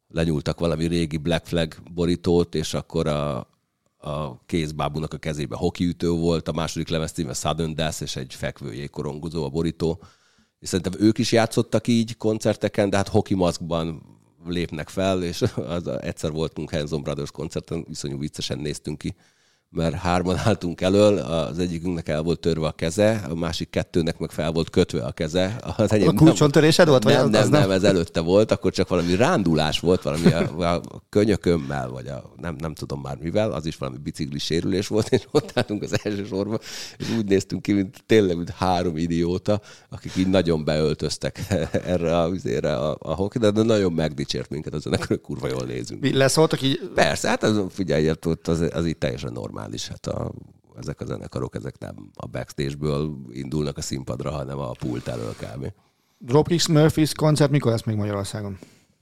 lenyúltak 0.07 0.59
valami 0.59 0.87
régi 0.87 1.17
Black 1.17 1.45
Flag 1.45 1.75
borítót, 1.93 2.55
és 2.55 2.73
akkor 2.73 3.07
a, 3.07 3.37
a 3.97 4.45
kézbábúnak 4.45 5.13
a 5.13 5.17
kezébe 5.17 5.55
hokiütő 5.55 6.09
volt, 6.09 6.47
a 6.47 6.53
második 6.53 6.87
lemez 6.87 7.11
címe 7.11 7.33
Southern 7.33 7.75
Death, 7.75 8.01
és 8.01 8.15
egy 8.15 8.33
fekvő 8.33 8.73
jégkorongozó 8.73 9.43
a 9.43 9.49
borító. 9.49 10.01
És 10.59 10.69
szerintem 10.69 11.01
ők 11.01 11.17
is 11.17 11.31
játszottak 11.31 11.87
így 11.87 12.17
koncerteken, 12.17 12.89
de 12.89 12.97
hát 12.97 13.07
hoki 13.07 13.33
maszkban 13.33 14.01
lépnek 14.45 14.89
fel, 14.89 15.23
és 15.23 15.41
az, 15.75 15.87
egyszer 15.87 16.31
voltunk 16.31 16.71
Hanson 16.71 17.01
Brothers 17.01 17.31
koncerten, 17.31 17.85
viszonyú 17.87 18.19
viccesen 18.19 18.59
néztünk 18.59 18.97
ki 18.97 19.15
mert 19.75 19.95
hárman 19.95 20.37
álltunk 20.37 20.81
elől, 20.81 21.17
az 21.17 21.59
egyikünknek 21.59 22.09
el 22.09 22.21
volt 22.21 22.39
törve 22.39 22.67
a 22.67 22.71
keze, 22.71 23.25
a 23.29 23.35
másik 23.35 23.69
kettőnek 23.69 24.17
meg 24.17 24.31
fel 24.31 24.51
volt 24.51 24.69
kötve 24.69 25.05
a 25.05 25.11
keze. 25.11 25.59
Az 25.77 25.91
a 25.91 26.13
kulcsontörésed 26.13 26.87
volt? 26.87 27.03
Vagy 27.03 27.13
nem, 27.13 27.29
nem, 27.29 27.49
nem, 27.49 27.71
ez 27.71 27.83
előtte 27.83 28.19
volt, 28.19 28.51
akkor 28.51 28.71
csak 28.71 28.87
valami 28.87 29.15
rándulás 29.15 29.79
volt, 29.79 30.01
valami 30.01 30.31
a, 30.31 30.73
a 30.73 30.81
könyökömmel, 31.09 31.89
vagy 31.89 32.07
a, 32.07 32.33
nem, 32.41 32.55
nem 32.59 32.73
tudom 32.73 33.01
már 33.01 33.17
mivel, 33.21 33.51
az 33.51 33.65
is 33.65 33.77
valami 33.77 33.97
bicikli 33.97 34.39
sérülés 34.39 34.87
volt, 34.87 35.07
és 35.07 35.23
ott 35.31 35.51
álltunk 35.53 35.83
az 35.83 35.99
első 36.03 36.25
sorban, 36.25 36.59
és 36.97 37.09
úgy 37.17 37.25
néztünk 37.25 37.61
ki, 37.61 37.73
mint 37.73 38.03
tényleg, 38.05 38.35
mint 38.35 38.49
három 38.49 38.97
idióta, 38.97 39.61
akik 39.89 40.15
így 40.15 40.27
nagyon 40.27 40.63
beöltöztek 40.63 41.39
erre 41.93 42.19
a, 42.19 42.29
vizére 42.29 42.75
a, 42.75 42.97
a 42.99 43.13
hoki, 43.13 43.37
de 43.37 43.51
nagyon 43.51 43.93
megdicsért 43.93 44.49
minket, 44.49 44.73
azon 44.73 44.93
kurva 45.21 45.47
jól 45.47 45.65
nézünk. 45.65 46.13
Leszóltak 46.13 46.61
így? 46.61 46.91
Persze, 46.95 47.27
hát 47.27 47.43
az, 47.43 47.61
figyelj, 47.69 48.11
az, 48.43 48.63
az 48.73 48.85
így 48.85 48.97
teljesen 48.97 49.31
normális 49.31 49.64
normális. 49.65 49.87
Hát 49.87 50.07
a, 50.07 50.31
ezek 50.77 51.01
a 51.01 51.05
zenekarok, 51.05 51.55
ezek 51.55 51.77
nem 51.77 52.09
a 52.15 52.27
backstage-ből 52.27 53.15
indulnak 53.31 53.77
a 53.77 53.81
színpadra, 53.81 54.31
hanem 54.31 54.59
a 54.59 54.71
pult 54.71 55.07
elől 55.07 55.35
kb. 55.35 55.73
Dropkicks 56.17 56.67
Murphys 56.67 57.13
koncert 57.13 57.51
mikor 57.51 57.71
lesz 57.71 57.83
még 57.83 57.95
Magyarországon? 57.95 58.57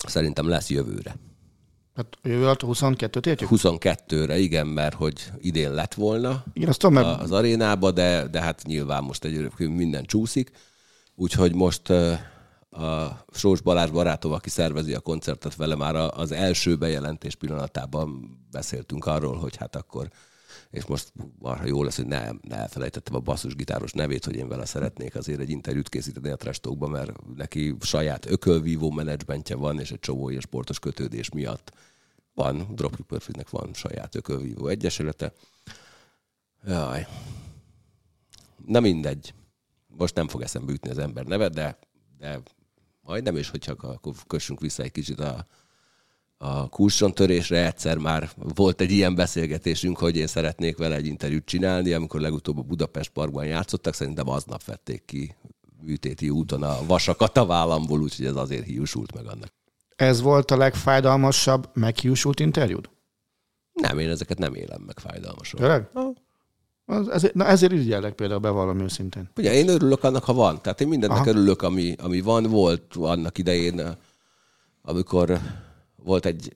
Szerintem 0.08 0.48
lesz 0.48 0.70
jövőre. 0.70 1.16
Hát 1.96 2.08
jövő 2.24 2.44
alatt 2.44 2.62
22-t 2.64 3.26
értjük? 3.26 3.50
22-re, 3.52 4.38
igen, 4.38 4.68
mert 4.68 4.96
hogy 4.96 5.32
idén 5.38 5.74
lett 5.74 5.94
volna 5.94 6.44
igen, 6.54 6.70
azt 6.70 6.80
tudom, 6.80 6.96
mert... 6.96 7.22
az 7.22 7.32
arénába, 7.32 7.92
de, 7.92 8.28
de 8.28 8.42
hát 8.42 8.62
nyilván 8.64 9.04
most 9.04 9.24
egy 9.24 9.52
minden 9.58 10.04
csúszik. 10.04 10.52
Úgyhogy 11.16 11.56
most 11.56 11.90
a 12.70 13.26
Sós 13.32 13.62
Balázs 13.62 13.90
barátom, 13.90 14.32
aki 14.32 14.50
szervezi 14.50 14.94
a 14.94 15.00
koncertet 15.00 15.56
vele, 15.56 15.76
már 15.76 15.96
az 15.96 16.32
első 16.32 16.76
bejelentés 16.76 17.36
pillanatában 17.36 18.38
beszéltünk 18.52 19.06
arról, 19.06 19.36
hogy 19.36 19.56
hát 19.56 19.76
akkor 19.76 20.10
és 20.74 20.86
most 20.86 21.14
marha 21.40 21.66
jó 21.66 21.84
lesz, 21.84 21.96
hogy 21.96 22.06
ne, 22.06 22.32
ne 22.42 22.56
elfelejtettem 22.56 23.16
a 23.16 23.20
basszusgitáros 23.20 23.92
nevét, 23.92 24.26
hogy 24.26 24.36
én 24.36 24.48
vele 24.48 24.66
szeretnék 24.66 25.16
azért 25.16 25.40
egy 25.40 25.50
interjút 25.50 25.90
készíteni 25.90 26.30
a 26.30 26.36
Trestókba, 26.36 26.88
mert 26.88 27.36
neki 27.36 27.76
saját 27.82 28.26
ökölvívó 28.26 28.92
menedzsmentje 28.92 29.56
van, 29.56 29.80
és 29.80 29.92
egy 29.92 30.00
csomó 30.00 30.30
ilyen 30.30 30.42
sportos 30.42 30.80
kötődés 30.80 31.30
miatt 31.30 31.72
van, 32.34 32.68
Dropkick 32.76 33.08
Perfectnek 33.08 33.50
van 33.50 33.74
saját 33.74 34.16
ökölvívó 34.16 34.68
egyesülete. 34.68 35.34
Jaj. 36.66 37.08
Na 38.66 38.80
mindegy. 38.80 39.34
Most 39.88 40.16
nem 40.16 40.28
fog 40.28 40.42
eszembe 40.42 40.72
ütni 40.72 40.90
az 40.90 40.98
ember 40.98 41.26
neve, 41.26 41.50
de, 41.50 41.78
de 42.18 42.42
majd 43.02 43.24
nem 43.24 43.38
is, 43.38 43.50
hogyha 43.50 43.76
akkor 43.80 44.14
kössünk 44.28 44.60
vissza 44.60 44.84
egy 44.84 44.92
kicsit 44.92 45.20
a, 45.20 45.48
a 46.44 46.70
kursontörésre. 46.70 47.66
Egyszer 47.66 47.98
már 47.98 48.30
volt 48.36 48.82
egy 48.82 48.92
ilyen 48.92 49.16
beszélgetésünk, 49.16 49.98
hogy 49.98 50.18
én 50.18 50.28
szeretnék 50.28 50.78
vele 50.78 50.96
egy 50.96 51.06
interjút 51.06 51.46
csinálni, 51.46 51.94
amikor 51.94 52.20
legutóbb 52.22 52.58
a 52.58 52.62
Budapest 52.62 53.10
Parkban 53.10 53.46
játszottak, 53.46 53.94
szerintem 53.94 54.30
aznap 54.30 54.64
vették 54.64 55.06
ki 55.06 55.36
műtéti 55.82 56.30
úton 56.30 56.64
a 56.64 56.78
vasakat 56.88 57.38
a 57.38 57.46
vállamból, 57.46 58.02
úgyhogy 58.02 58.26
ez 58.26 58.36
azért 58.36 58.66
hiúsult 58.66 59.14
meg 59.14 59.26
annak. 59.26 59.54
Ez 59.96 60.22
volt 60.22 60.52
a 60.52 60.58
legfájdalmasabb 60.58 61.70
meghiúsult 61.74 62.40
interjúd? 62.40 62.90
Nem, 63.74 64.00
én 64.00 64.10
ezeket 64.10 64.38
nem 64.38 64.54
élem 64.54 64.82
meg 64.82 65.00
fájdalmasan. 65.00 65.60
Tényleg? 65.60 65.90
Az- 66.86 67.10
Ezért, 67.10 67.34
na 67.34 67.46
ezért 67.46 67.72
ügyellek 67.72 68.14
például 68.14 68.40
bevallom 68.40 68.80
őszintén. 68.80 69.30
Ugye 69.38 69.54
én 69.54 69.68
örülök 69.68 70.04
annak, 70.04 70.24
ha 70.24 70.34
van. 70.34 70.62
Tehát 70.62 70.82
én 70.82 70.88
mindennek 70.88 71.18
Aha. 71.18 71.30
Örülök, 71.30 71.62
ami, 71.62 71.96
ami 72.02 72.22
van. 72.22 72.44
Volt 72.44 72.96
annak 72.96 73.38
idején, 73.38 73.98
amikor 74.82 75.40
volt 76.04 76.26
egy 76.26 76.56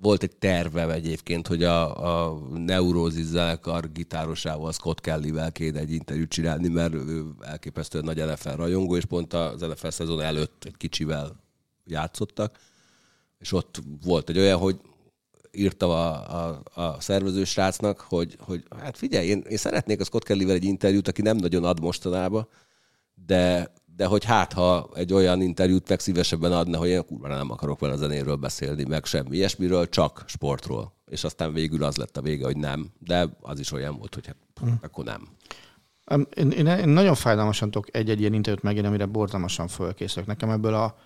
volt 0.00 0.22
egy 0.22 0.36
tervem 0.36 0.90
egyébként, 0.90 1.46
hogy 1.46 1.62
a, 1.62 2.28
a 2.28 2.38
Neurózis 2.54 3.24
zenekar 3.24 3.92
gitárosával, 3.92 4.72
Scott 4.72 5.00
Kellyvel 5.00 5.52
kéne 5.52 5.78
egy 5.78 5.92
interjút 5.92 6.28
csinálni, 6.28 6.68
mert 6.68 6.94
ő 6.94 7.24
elképesztően 7.40 8.04
nagy 8.04 8.24
NFL 8.24 8.48
rajongó, 8.48 8.96
és 8.96 9.04
pont 9.04 9.32
az 9.32 9.60
NFL 9.60 9.88
szezon 9.88 10.20
előtt 10.20 10.64
egy 10.64 10.76
kicsivel 10.76 11.40
játszottak, 11.84 12.58
és 13.38 13.52
ott 13.52 13.82
volt 14.04 14.28
egy 14.28 14.38
olyan, 14.38 14.58
hogy 14.58 14.80
írtam 15.52 15.90
a, 15.90 16.46
a, 16.46 16.62
a 16.74 17.00
szervező 17.00 17.44
srácnak, 17.44 18.00
hogy, 18.00 18.36
hogy 18.40 18.64
hát 18.80 18.96
figyelj, 18.96 19.26
én, 19.26 19.44
én 19.48 19.56
szeretnék 19.56 20.00
a 20.00 20.04
Scott 20.04 20.22
Kellyvel 20.22 20.54
egy 20.54 20.64
interjút, 20.64 21.08
aki 21.08 21.22
nem 21.22 21.36
nagyon 21.36 21.64
ad 21.64 21.80
mostanában, 21.80 22.48
de, 23.26 23.72
de 23.98 24.06
hogy 24.06 24.24
hát, 24.24 24.52
ha 24.52 24.88
egy 24.94 25.12
olyan 25.12 25.40
interjút 25.40 25.88
meg 25.88 26.00
szívesebben 26.00 26.52
adna, 26.52 26.78
hogy 26.78 26.88
én 26.88 27.04
kurva 27.06 27.28
nem 27.28 27.50
akarok 27.50 27.80
vele 27.80 27.92
a 27.92 27.96
zenéről 27.96 28.36
beszélni, 28.36 28.84
meg 28.84 29.04
semmi 29.04 29.36
ilyesmiről, 29.36 29.88
csak 29.88 30.24
sportról. 30.26 30.92
És 31.06 31.24
aztán 31.24 31.52
végül 31.52 31.84
az 31.84 31.96
lett 31.96 32.16
a 32.16 32.22
vége, 32.22 32.44
hogy 32.44 32.56
nem, 32.56 32.90
de 32.98 33.36
az 33.40 33.60
is 33.60 33.72
olyan 33.72 33.96
volt, 33.96 34.14
hogy 34.14 34.26
hát, 34.26 34.36
akkor 34.82 35.04
nem. 35.04 35.28
Em, 36.04 36.26
Én, 36.34 36.50
én, 36.50 36.66
én 36.66 36.88
nagyon 36.88 37.14
fájdalmasan 37.14 37.70
tudok 37.70 37.96
egy-egy 37.96 38.20
ilyen 38.20 38.32
interjút 38.32 38.62
megírni, 38.62 38.88
amire 38.88 39.06
borzalmasan 39.06 39.68
fölkészülök. 39.68 40.28
Nekem 40.28 40.50
ebből 40.50 40.74
a, 40.74 40.96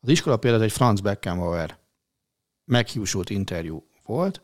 az 0.00 0.08
iskola 0.08 0.36
például 0.36 0.62
egy 0.62 0.72
Franz 0.72 1.00
Beckenbauer 1.00 1.78
meghiúsult 2.64 3.30
interjú 3.30 3.84
volt, 4.04 4.42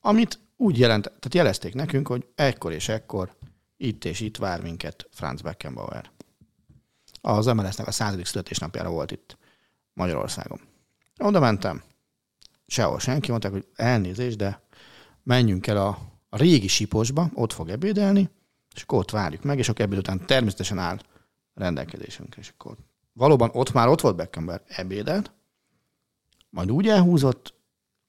amit 0.00 0.38
úgy 0.56 0.78
jelent, 0.78 1.02
tehát 1.02 1.34
jelezték 1.34 1.74
nekünk, 1.74 2.08
hogy 2.08 2.26
ekkor 2.34 2.72
és 2.72 2.88
ekkor 2.88 3.36
itt 3.76 4.04
és 4.04 4.20
itt 4.20 4.36
vár 4.36 4.62
minket 4.62 5.08
Franz 5.10 5.40
Beckenbauer. 5.40 6.10
Az 7.20 7.46
MLS-nek 7.46 7.86
a 7.86 7.90
századik 7.90 8.26
születésnapjára 8.26 8.90
volt 8.90 9.10
itt 9.10 9.36
Magyarországon. 9.92 10.60
Oda 11.18 11.40
mentem, 11.40 11.82
sehol 12.66 12.98
senki, 12.98 13.30
mondták, 13.30 13.52
hogy 13.52 13.66
elnézést, 13.74 14.36
de 14.36 14.62
menjünk 15.22 15.66
el 15.66 15.76
a, 15.76 15.98
a 16.28 16.36
régi 16.36 16.68
siposba, 16.68 17.30
ott 17.34 17.52
fog 17.52 17.68
ebédelni, 17.68 18.30
és 18.74 18.82
akkor 18.82 18.98
ott 18.98 19.10
várjuk 19.10 19.42
meg, 19.42 19.58
és 19.58 19.68
akkor 19.68 19.84
ebéd 19.84 19.98
után 19.98 20.26
természetesen 20.26 20.78
áll 20.78 20.98
rendelkezésünkre. 21.54 22.40
És 22.40 22.48
akkor 22.48 22.76
valóban 23.12 23.50
ott 23.52 23.72
már 23.72 23.88
ott 23.88 24.00
volt 24.00 24.16
Beckenbauer 24.16 24.62
ebédelt, 24.66 25.32
majd 26.50 26.70
úgy 26.70 26.88
elhúzott, 26.88 27.54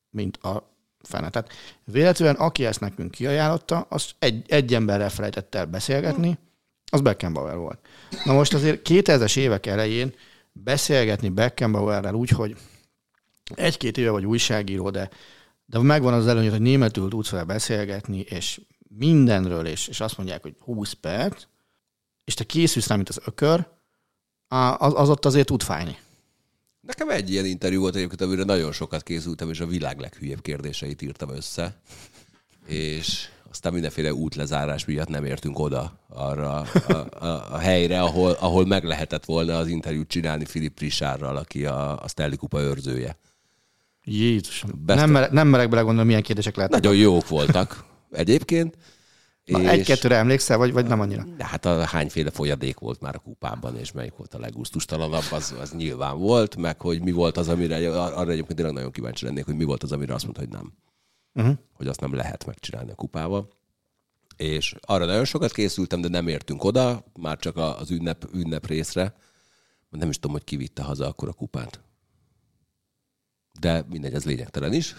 mint 0.09 0.37
a 0.37 0.75
fene. 1.01 1.29
Tehát 1.29 1.51
véletlenül, 1.83 2.41
aki 2.41 2.65
ezt 2.65 2.79
nekünk 2.79 3.11
kiajánlotta, 3.11 3.79
az 3.89 4.11
egy, 4.19 4.51
egy 4.51 4.73
emberrel 4.73 5.09
felejtett 5.09 5.55
el 5.55 5.65
beszélgetni, 5.65 6.37
az 6.89 7.01
Beckenbauer 7.01 7.57
volt. 7.57 7.79
Na 8.25 8.33
most 8.33 8.53
azért 8.53 8.87
2000-es 8.89 9.37
évek 9.37 9.65
elején 9.65 10.13
beszélgetni 10.51 11.29
Beckenbauerrel 11.29 12.13
úgy, 12.13 12.29
hogy 12.29 12.55
egy-két 13.55 13.97
éve 13.97 14.09
vagy 14.09 14.25
újságíró, 14.25 14.89
de, 14.89 15.09
de 15.65 15.79
megvan 15.79 16.13
az 16.13 16.27
előny, 16.27 16.49
hogy 16.49 16.61
németül 16.61 17.09
tudsz 17.09 17.29
vele 17.29 17.43
beszélgetni, 17.43 18.19
és 18.19 18.61
mindenről, 18.97 19.65
és, 19.65 19.87
és 19.87 19.99
azt 19.99 20.17
mondják, 20.17 20.41
hogy 20.41 20.55
20 20.59 20.93
perc, 20.93 21.43
és 22.23 22.33
te 22.33 22.43
készülsz 22.43 22.87
rá, 22.87 22.95
mint 22.95 23.09
az 23.09 23.19
ökör, 23.25 23.67
az, 24.47 24.93
az 24.95 25.09
ott 25.09 25.25
azért 25.25 25.47
tud 25.47 25.61
fájni. 25.63 25.97
Nekem 26.81 27.09
egy 27.09 27.31
ilyen 27.31 27.45
interjú 27.45 27.79
volt 27.79 27.95
egyébként, 27.95 28.21
amire 28.21 28.43
nagyon 28.43 28.71
sokat 28.71 29.03
készültem, 29.03 29.49
és 29.49 29.59
a 29.59 29.65
világ 29.65 29.99
leghülyebb 29.99 30.41
kérdéseit 30.41 31.01
írtam 31.01 31.29
össze. 31.29 31.81
És 32.65 33.29
aztán 33.49 33.73
mindenféle 33.73 34.13
útlezárás 34.13 34.85
miatt 34.85 35.07
nem 35.07 35.25
értünk 35.25 35.59
oda 35.59 35.99
arra 36.09 36.61
a, 36.87 36.93
a, 36.93 37.53
a 37.53 37.57
helyre, 37.57 38.01
ahol, 38.01 38.31
ahol 38.31 38.65
meg 38.65 38.83
lehetett 38.83 39.25
volna 39.25 39.57
az 39.57 39.67
interjút 39.67 40.07
csinálni 40.07 40.45
Filip 40.45 40.79
Risárral, 40.79 41.37
aki 41.37 41.65
a, 41.65 42.03
a 42.03 42.07
Stanley 42.07 42.37
Kupa 42.37 42.59
őrzője. 42.59 43.17
Jézusom. 44.03 44.71
Best- 44.85 44.99
Nem, 44.99 45.09
mere, 45.09 45.27
nem 45.31 45.47
merek 45.47 45.69
belegondolni, 45.69 46.07
milyen 46.07 46.23
kérdések 46.23 46.55
lehetnek. 46.55 46.81
Nagyon 46.81 46.97
jók 46.97 47.27
voltak 47.27 47.83
egyébként. 48.11 48.77
Na, 49.45 49.59
Egy-kettőre 49.69 50.15
emlékszel, 50.15 50.57
vagy, 50.57 50.73
vagy 50.73 50.87
nem 50.87 50.99
annyira? 50.99 51.25
De 51.37 51.45
hát 51.45 51.65
a 51.65 51.85
hányféle 51.85 52.31
folyadék 52.31 52.79
volt 52.79 53.01
már 53.01 53.15
a 53.15 53.19
kupában, 53.19 53.77
és 53.77 53.91
melyik 53.91 54.13
volt 54.17 54.33
a 54.33 54.39
leggusztustalanabb, 54.39 55.23
az, 55.31 55.55
az 55.61 55.71
nyilván 55.71 56.17
volt, 56.17 56.55
meg 56.55 56.81
hogy 56.81 57.01
mi 57.01 57.11
volt 57.11 57.37
az, 57.37 57.47
amire, 57.47 58.01
arra 58.01 58.31
egyébként 58.31 58.55
tényleg 58.55 58.73
nagyon 58.73 58.91
kíváncsi 58.91 59.25
lennék, 59.25 59.45
hogy 59.45 59.55
mi 59.55 59.63
volt 59.63 59.83
az, 59.83 59.91
amire 59.91 60.13
azt 60.13 60.23
mondta, 60.23 60.41
hogy 60.41 60.51
nem. 60.51 60.73
Uh-huh. 61.39 61.57
Hogy 61.73 61.87
azt 61.87 61.99
nem 61.99 62.13
lehet 62.13 62.45
megcsinálni 62.45 62.91
a 62.91 62.95
kupával. 62.95 63.49
És 64.35 64.75
arra 64.81 65.05
nagyon 65.05 65.25
sokat 65.25 65.51
készültem, 65.51 66.01
de 66.01 66.07
nem 66.07 66.27
értünk 66.27 66.63
oda, 66.63 67.03
már 67.19 67.37
csak 67.37 67.57
az 67.57 67.91
ünnep, 67.91 68.25
ünnep 68.33 68.65
részre. 68.67 69.15
Nem 69.89 70.09
is 70.09 70.15
tudom, 70.15 70.31
hogy 70.31 70.43
kivitte 70.43 70.83
haza 70.83 71.07
akkor 71.07 71.27
a 71.27 71.33
kupát. 71.33 71.79
De 73.59 73.85
mindegy, 73.89 74.13
ez 74.13 74.25
lényegtelen 74.25 74.73
is. 74.73 74.95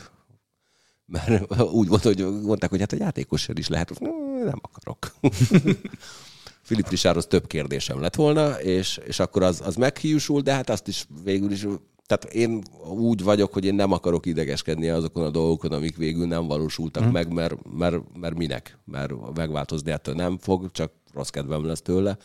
Mert 1.07 1.53
úgy 1.63 1.89
volt, 1.89 2.03
hogy 2.03 2.43
mondták, 2.43 2.71
hogy 2.71 2.81
hát 2.81 2.93
a 2.93 2.97
játékossal 2.97 3.57
is 3.57 3.69
lehet. 3.69 4.01
"Mm, 4.05 4.45
Nem 4.45 4.61
akarok. 4.63 5.15
Filip 6.63 6.89
Richardhoz 6.89 7.27
több 7.27 7.47
kérdésem 7.47 8.01
lett 8.01 8.15
volna, 8.15 8.61
és, 8.61 8.97
és 8.97 9.19
akkor 9.19 9.43
az, 9.43 9.61
az 9.61 9.75
meghiúsul, 9.75 10.41
de 10.41 10.55
hát 10.55 10.71
azt 10.71 10.89
is 10.89 11.07
végül 11.25 11.51
is, 11.51 11.67
tehát 12.11 12.35
én 12.35 12.63
úgy 12.89 13.23
vagyok, 13.23 13.53
hogy 13.53 13.65
én 13.65 13.75
nem 13.75 13.93
akarok 13.93 14.27
idegeskedni 14.27 14.89
azokon 14.89 15.25
a 15.25 15.31
dolgokon, 15.31 15.73
amik 15.73 15.97
végül 15.97 16.27
nem 16.27 16.47
valósultak 16.47 17.03
hmm. 17.03 17.13
meg, 17.13 17.33
mert, 17.33 17.55
mert, 17.73 17.97
mert 18.19 18.35
minek? 18.37 18.79
Mert 18.85 19.35
megváltozni 19.35 19.91
ettől 19.91 20.15
nem 20.15 20.39
fog, 20.39 20.71
csak 20.71 20.93
rossz 21.13 21.29
kedvem 21.29 21.65
lesz 21.65 21.83
tőle. 21.83 22.17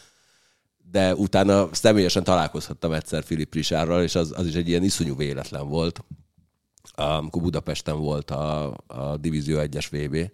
De 0.91 1.15
utána 1.15 1.69
személyesen 1.71 2.23
találkozhattam 2.23 2.91
egyszer 2.91 3.23
Filip 3.23 3.53
Richardral, 3.53 4.03
és 4.03 4.15
az, 4.15 4.33
az 4.37 4.45
is 4.45 4.53
egy 4.53 4.67
ilyen 4.67 4.83
iszonyú 4.83 5.15
véletlen 5.15 5.67
volt. 5.67 6.03
Amikor 6.95 7.41
Budapesten 7.41 7.99
volt 7.99 8.31
a, 8.31 8.73
a 8.87 9.17
Divízió 9.17 9.57
1-es 9.59 9.87
VB. 9.91 10.31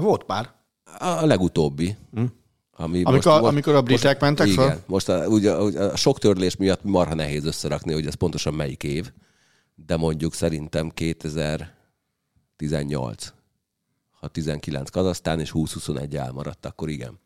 Volt 0.00 0.24
pár. 0.24 0.54
A 0.98 1.26
legutóbbi. 1.26 1.96
Hm? 2.12 2.24
Ami 2.80 3.02
Amikor- 3.02 3.44
amikor 3.44 3.74
a 3.74 3.82
britek 3.82 4.20
mentek 4.20 4.46
igen, 4.46 4.68
föl? 4.68 4.78
Most 4.86 5.08
a, 5.08 5.26
ugye, 5.26 5.52
a, 5.52 5.90
a 5.90 5.96
sok 5.96 6.18
törlés 6.18 6.56
miatt 6.56 6.84
marha 6.84 7.14
nehéz 7.14 7.44
összerakni, 7.44 7.92
hogy 7.92 8.06
ez 8.06 8.14
pontosan 8.14 8.54
melyik 8.54 8.82
év, 8.82 9.10
de 9.74 9.96
mondjuk 9.96 10.34
szerintem 10.34 10.90
2018. 10.90 13.32
Ha 14.20 14.28
19 14.28 14.90
Kazasztán 14.90 15.40
és 15.40 15.50
20-21 15.54 16.14
elmaradt, 16.14 16.66
akkor 16.66 16.88
igen. 16.88 17.18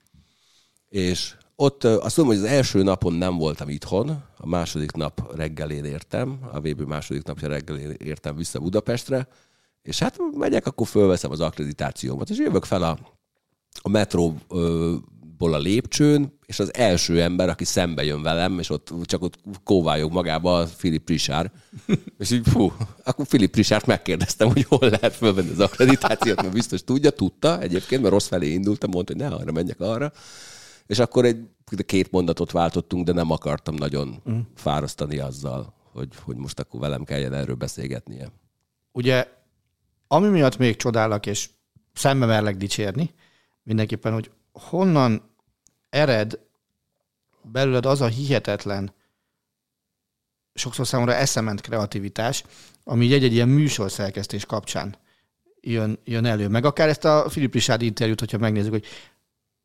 És 0.88 1.35
ott 1.57 1.85
azt 1.85 2.17
mondom, 2.17 2.37
hogy 2.37 2.45
az 2.45 2.51
első 2.51 2.83
napon 2.83 3.12
nem 3.12 3.37
voltam 3.37 3.69
itthon, 3.69 4.25
a 4.37 4.47
második 4.47 4.93
nap 4.93 5.37
reggelén 5.37 5.85
értem, 5.85 6.38
a 6.53 6.61
VB 6.61 6.81
második 6.81 7.23
napja 7.23 7.49
reggelén 7.49 7.90
értem 7.90 8.37
vissza 8.37 8.61
Budapestre, 8.61 9.29
és 9.83 9.99
hát 9.99 10.19
megyek, 10.33 10.67
akkor 10.67 10.87
fölveszem 10.87 11.31
az 11.31 11.40
akkreditációmat, 11.40 12.31
és 12.31 12.38
jövök 12.38 12.64
fel 12.64 12.83
a, 12.83 12.99
a 13.83 13.88
metróból 13.88 15.03
a 15.38 15.59
lépcsőn, 15.59 16.38
és 16.46 16.58
az 16.58 16.75
első 16.75 17.23
ember, 17.23 17.48
aki 17.48 17.65
szembe 17.65 18.04
jön 18.04 18.23
velem, 18.23 18.58
és 18.58 18.71
ott 18.71 18.92
csak 19.02 19.23
ott 19.23 19.38
kóvályog 19.65 20.13
magába 20.13 20.58
a 20.58 20.67
Philip 20.77 21.08
Richard. 21.08 21.50
És 22.19 22.31
így, 22.31 22.48
fú, 22.48 22.73
akkor 23.04 23.27
Philip 23.27 23.54
Richard 23.54 23.87
megkérdeztem, 23.87 24.48
hogy 24.48 24.65
hol 24.65 24.88
lehet 24.88 25.15
fölvenni 25.15 25.50
az 25.50 25.61
akkreditációt, 25.61 26.42
mert 26.42 26.52
biztos 26.52 26.85
tudja, 26.85 27.11
tudta 27.11 27.61
egyébként, 27.61 28.00
mert 28.00 28.13
rossz 28.13 28.29
felé 28.29 28.52
indultam, 28.52 28.90
mondta, 28.90 29.13
hogy 29.13 29.23
ne 29.23 29.29
arra 29.29 29.52
menjek 29.52 29.81
arra. 29.81 30.13
És 30.87 30.98
akkor 30.98 31.25
egy 31.25 31.38
két 31.87 32.11
mondatot 32.11 32.50
váltottunk, 32.50 33.04
de 33.04 33.13
nem 33.13 33.31
akartam 33.31 33.75
nagyon 33.75 34.23
mm. 34.31 34.38
fárasztani 34.54 35.19
azzal, 35.19 35.75
hogy, 35.92 36.08
hogy 36.23 36.37
most 36.37 36.61
akkor 36.61 36.81
velem 36.81 37.04
kelljen 37.04 37.33
erről 37.33 37.54
beszélgetnie. 37.54 38.33
Ugye, 38.92 39.29
ami 40.06 40.29
miatt 40.29 40.56
még 40.56 40.77
csodálak, 40.77 41.27
és 41.27 41.50
szembe 41.92 42.27
merlek 42.27 42.56
dicsérni, 42.56 43.11
mindenképpen, 43.63 44.13
hogy 44.13 44.31
honnan 44.52 45.33
ered 45.95 46.38
belőled 47.42 47.87
az 47.87 48.01
a 48.01 48.07
hihetetlen, 48.07 48.95
sokszor 50.55 50.87
számomra 50.87 51.15
eszement 51.15 51.61
kreativitás, 51.61 52.45
ami 52.85 53.13
egy-egy 53.13 53.33
ilyen 53.33 53.49
műsorszerkesztés 53.49 54.45
kapcsán 54.45 54.97
jön, 55.61 55.99
jön 56.05 56.25
elő. 56.25 56.49
Meg 56.49 56.65
akár 56.65 56.88
ezt 56.88 57.05
a 57.05 57.29
Filip 57.29 57.53
Richard 57.53 57.83
interjút, 57.83 58.21
hogyha 58.21 58.38
megnézzük, 58.38 58.71
hogy 58.71 58.87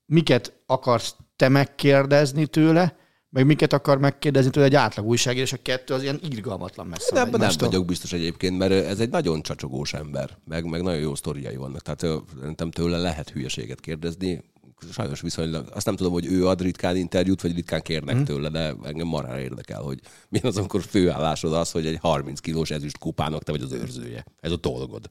miket 0.06 0.54
akarsz 0.66 1.16
te 1.36 1.50
megkérdezni 1.50 2.48
tőle, 2.48 2.98
meg 3.30 3.46
miket 3.46 3.74
akar 3.74 4.00
megkérdezni 4.00 4.50
tőle 4.52 4.66
egy 4.66 4.76
átlag 4.76 5.06
újságíró, 5.06 5.44
és 5.44 5.54
a 5.54 5.62
kettő 5.62 5.94
az 5.94 6.02
ilyen 6.02 6.20
irgalmatlan 6.30 6.88
messze. 6.88 7.14
De 7.14 7.20
ebben 7.20 7.40
nem 7.40 7.52
vagyok 7.58 7.86
biztos 7.86 8.14
egyébként, 8.14 8.58
mert 8.58 8.72
ez 8.72 9.00
egy 9.00 9.10
nagyon 9.10 9.42
csacsogós 9.42 9.94
ember, 9.94 10.38
meg, 10.46 10.66
meg 10.66 10.82
nagyon 10.82 11.02
jó 11.02 11.16
sztoriai 11.16 11.56
vannak. 11.56 11.82
Tehát 11.82 12.24
szerintem 12.40 12.72
tőle 12.72 12.98
lehet 12.98 13.30
hülyeséget 13.30 13.80
kérdezni, 13.80 14.44
sajnos 14.92 15.22
viszonylag, 15.22 15.70
azt 15.74 15.86
nem 15.86 15.96
tudom, 15.96 16.12
hogy 16.12 16.26
ő 16.26 16.48
ad 16.48 16.62
ritkán 16.62 16.96
interjút, 16.96 17.42
vagy 17.42 17.56
ritkán 17.56 17.82
kérnek 17.82 18.16
hmm. 18.16 18.26
tőle, 18.26 18.50
de 18.50 18.76
engem 18.84 19.08
marhára 19.08 19.40
érdekel, 19.40 19.82
hogy 19.82 20.00
milyen 20.30 20.48
az, 20.48 20.58
amikor 20.58 20.82
főállásod 20.82 21.54
az, 21.54 21.72
hogy 21.72 21.86
egy 21.86 21.98
30 22.02 22.40
kilós 22.40 22.72
ezüst 22.72 22.98
kupának 22.98 23.44
te 23.44 23.52
vagy 23.52 23.62
az 23.62 23.72
őrzője. 23.72 24.26
Ez 24.40 24.52
a 24.52 24.58
dolgod. 24.58 25.10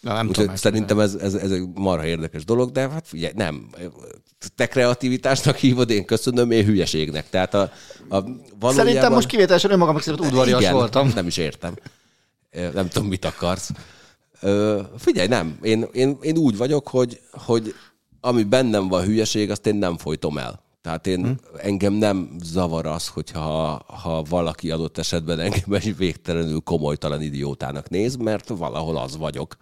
Na, 0.00 0.12
nem 0.12 0.32
tudom, 0.32 0.56
szerintem 0.56 1.00
ez, 1.00 1.14
ez, 1.14 1.34
ez 1.34 1.50
egy 1.50 1.68
marha 1.74 2.06
érdekes 2.06 2.44
dolog, 2.44 2.70
de 2.70 2.88
hát 2.88 3.08
figyelj, 3.08 3.32
nem. 3.36 3.68
Te 4.54 4.66
kreativitásnak 4.66 5.56
hívod, 5.56 5.90
én 5.90 6.04
köszönöm, 6.04 6.50
én 6.50 6.64
hülyeségnek. 6.64 7.30
Tehát 7.30 7.54
a, 7.54 7.60
a 7.60 7.70
valójában... 8.08 8.74
Szerintem 8.74 9.12
most 9.12 9.26
kivételesen 9.28 9.70
önmagam 9.70 9.98
szerint 9.98 10.24
udvarias 10.24 10.60
Igen, 10.60 10.72
voltam. 10.72 11.12
Nem 11.14 11.26
is 11.26 11.36
értem. 11.36 11.74
Nem 12.50 12.88
tudom, 12.88 13.08
mit 13.08 13.24
akarsz. 13.24 13.70
Figyelj, 14.98 15.28
nem. 15.28 15.58
Én, 15.62 15.86
én, 15.92 16.18
én 16.20 16.36
úgy 16.36 16.56
vagyok, 16.56 16.88
hogy, 16.88 17.20
hogy 17.32 17.74
ami 18.20 18.42
bennem 18.42 18.88
van 18.88 19.04
hülyeség, 19.04 19.50
azt 19.50 19.66
én 19.66 19.74
nem 19.74 19.96
folytom 19.96 20.38
el. 20.38 20.66
Tehát 20.80 21.06
én, 21.06 21.22
hmm. 21.22 21.36
engem 21.56 21.92
nem 21.92 22.36
zavar 22.42 22.86
az, 22.86 23.08
hogyha 23.08 23.82
ha 23.86 24.22
valaki 24.22 24.70
adott 24.70 24.98
esetben 24.98 25.40
engem 25.40 25.72
egy 25.72 25.96
végtelenül 25.96 26.60
komolytalan 26.60 27.22
idiótának 27.22 27.88
néz, 27.88 28.16
mert 28.16 28.48
valahol 28.48 28.96
az 28.96 29.16
vagyok. 29.16 29.56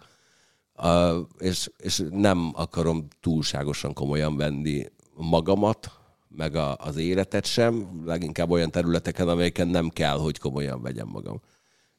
Uh, 0.77 1.17
és, 1.39 1.71
és 1.77 2.03
nem 2.11 2.51
akarom 2.53 3.07
túlságosan 3.21 3.93
komolyan 3.93 4.37
venni 4.37 4.85
magamat, 5.15 5.91
meg 6.27 6.55
a, 6.55 6.75
az 6.75 6.97
életet 6.97 7.45
sem, 7.45 8.03
leginkább 8.05 8.49
olyan 8.49 8.71
területeken, 8.71 9.27
amelyeken 9.27 9.67
nem 9.67 9.89
kell, 9.89 10.17
hogy 10.17 10.39
komolyan 10.39 10.81
vegyem 10.81 11.07
magam. 11.07 11.41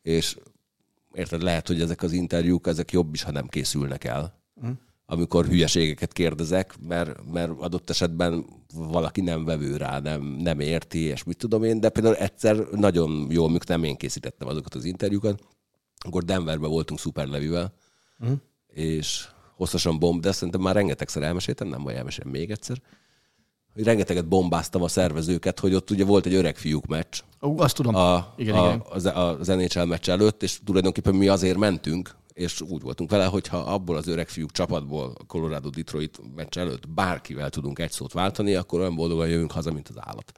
És 0.03 0.37
érted, 1.13 1.43
lehet, 1.43 1.67
hogy 1.67 1.81
ezek 1.81 2.03
az 2.03 2.13
interjúk, 2.13 2.67
ezek 2.67 2.93
jobb 2.93 3.15
is, 3.15 3.23
ha 3.23 3.31
nem 3.31 3.47
készülnek 3.47 4.05
el. 4.05 4.35
Mm 4.67 4.71
amikor 5.11 5.47
hülyeségeket 5.47 6.13
kérdezek, 6.13 6.75
mert, 6.89 7.31
mert 7.33 7.51
adott 7.59 7.91
esetben 7.91 8.45
valaki 8.75 9.21
nem 9.21 9.45
vevő 9.45 9.77
rá, 9.77 10.01
nem, 10.01 10.23
nem 10.23 10.61
érti, 10.61 10.99
és 10.99 11.25
mit 11.25 11.37
tudom 11.37 11.65
én, 11.65 11.81
de 11.81 11.89
például 11.89 12.17
egyszer 12.17 12.57
nagyon 12.57 13.27
jól, 13.31 13.49
amikor 13.49 13.67
nem 13.67 13.85
én 13.85 13.97
készítettem 13.97 14.49
azokat 14.49 14.75
az 14.75 14.85
interjúkat, 14.85 15.43
akkor 15.99 16.25
Denverben 16.25 16.71
voltunk 16.71 17.01
szuperlevivel, 17.01 17.75
mm. 18.27 18.33
és 18.67 19.29
hosszasan 19.57 19.99
bomb, 19.99 20.21
de 20.21 20.33
szerintem 20.33 20.61
már 20.61 20.75
rengetegszer 20.75 21.23
elmeséltem, 21.23 21.69
nem 21.69 21.83
vagy 21.83 21.95
elmesélem 21.95 22.31
még 22.31 22.51
egyszer, 22.51 22.83
hogy 23.75 23.85
rengeteget 23.85 24.29
bombáztam 24.29 24.83
a 24.83 24.89
szervezőket, 24.89 25.61
hogy 25.61 25.75
ott 25.75 25.91
ugye 25.91 26.05
volt 26.05 26.27
egy 26.27 26.35
öreg 26.35 26.57
fiúk 26.57 26.87
meccs. 26.87 27.21
Ó, 27.43 27.59
azt 27.59 27.75
tudom. 27.75 27.95
A, 27.95 28.35
igen, 28.37 28.55
a, 28.55 28.67
igen. 28.67 28.83
Az, 28.89 29.05
az 29.15 29.47
NHL 29.47 29.83
meccs 29.83 30.09
előtt, 30.09 30.43
és 30.43 30.61
tulajdonképpen 30.65 31.15
mi 31.15 31.29
azért 31.29 31.59
mentünk, 31.59 32.17
és 32.39 32.61
úgy 32.61 32.83
voltunk 32.83 33.11
vele, 33.11 33.25
hogy 33.25 33.47
ha 33.47 33.57
abból 33.59 33.97
az 33.97 34.07
öreg 34.07 34.29
fiúk 34.29 34.51
csapatból 34.51 35.13
a 35.19 35.25
Colorado 35.25 35.71
Detroit 35.71 36.21
meccs 36.35 36.59
előtt 36.59 36.89
bárkivel 36.89 37.51
tudunk 37.51 37.79
egy 37.79 37.91
szót 37.91 38.13
váltani, 38.13 38.55
akkor 38.55 38.81
olyan 38.81 38.95
boldogan 38.95 39.29
jövünk 39.29 39.53
haza, 39.53 39.73
mint 39.73 39.89
az 39.89 39.97
állat. 40.01 40.33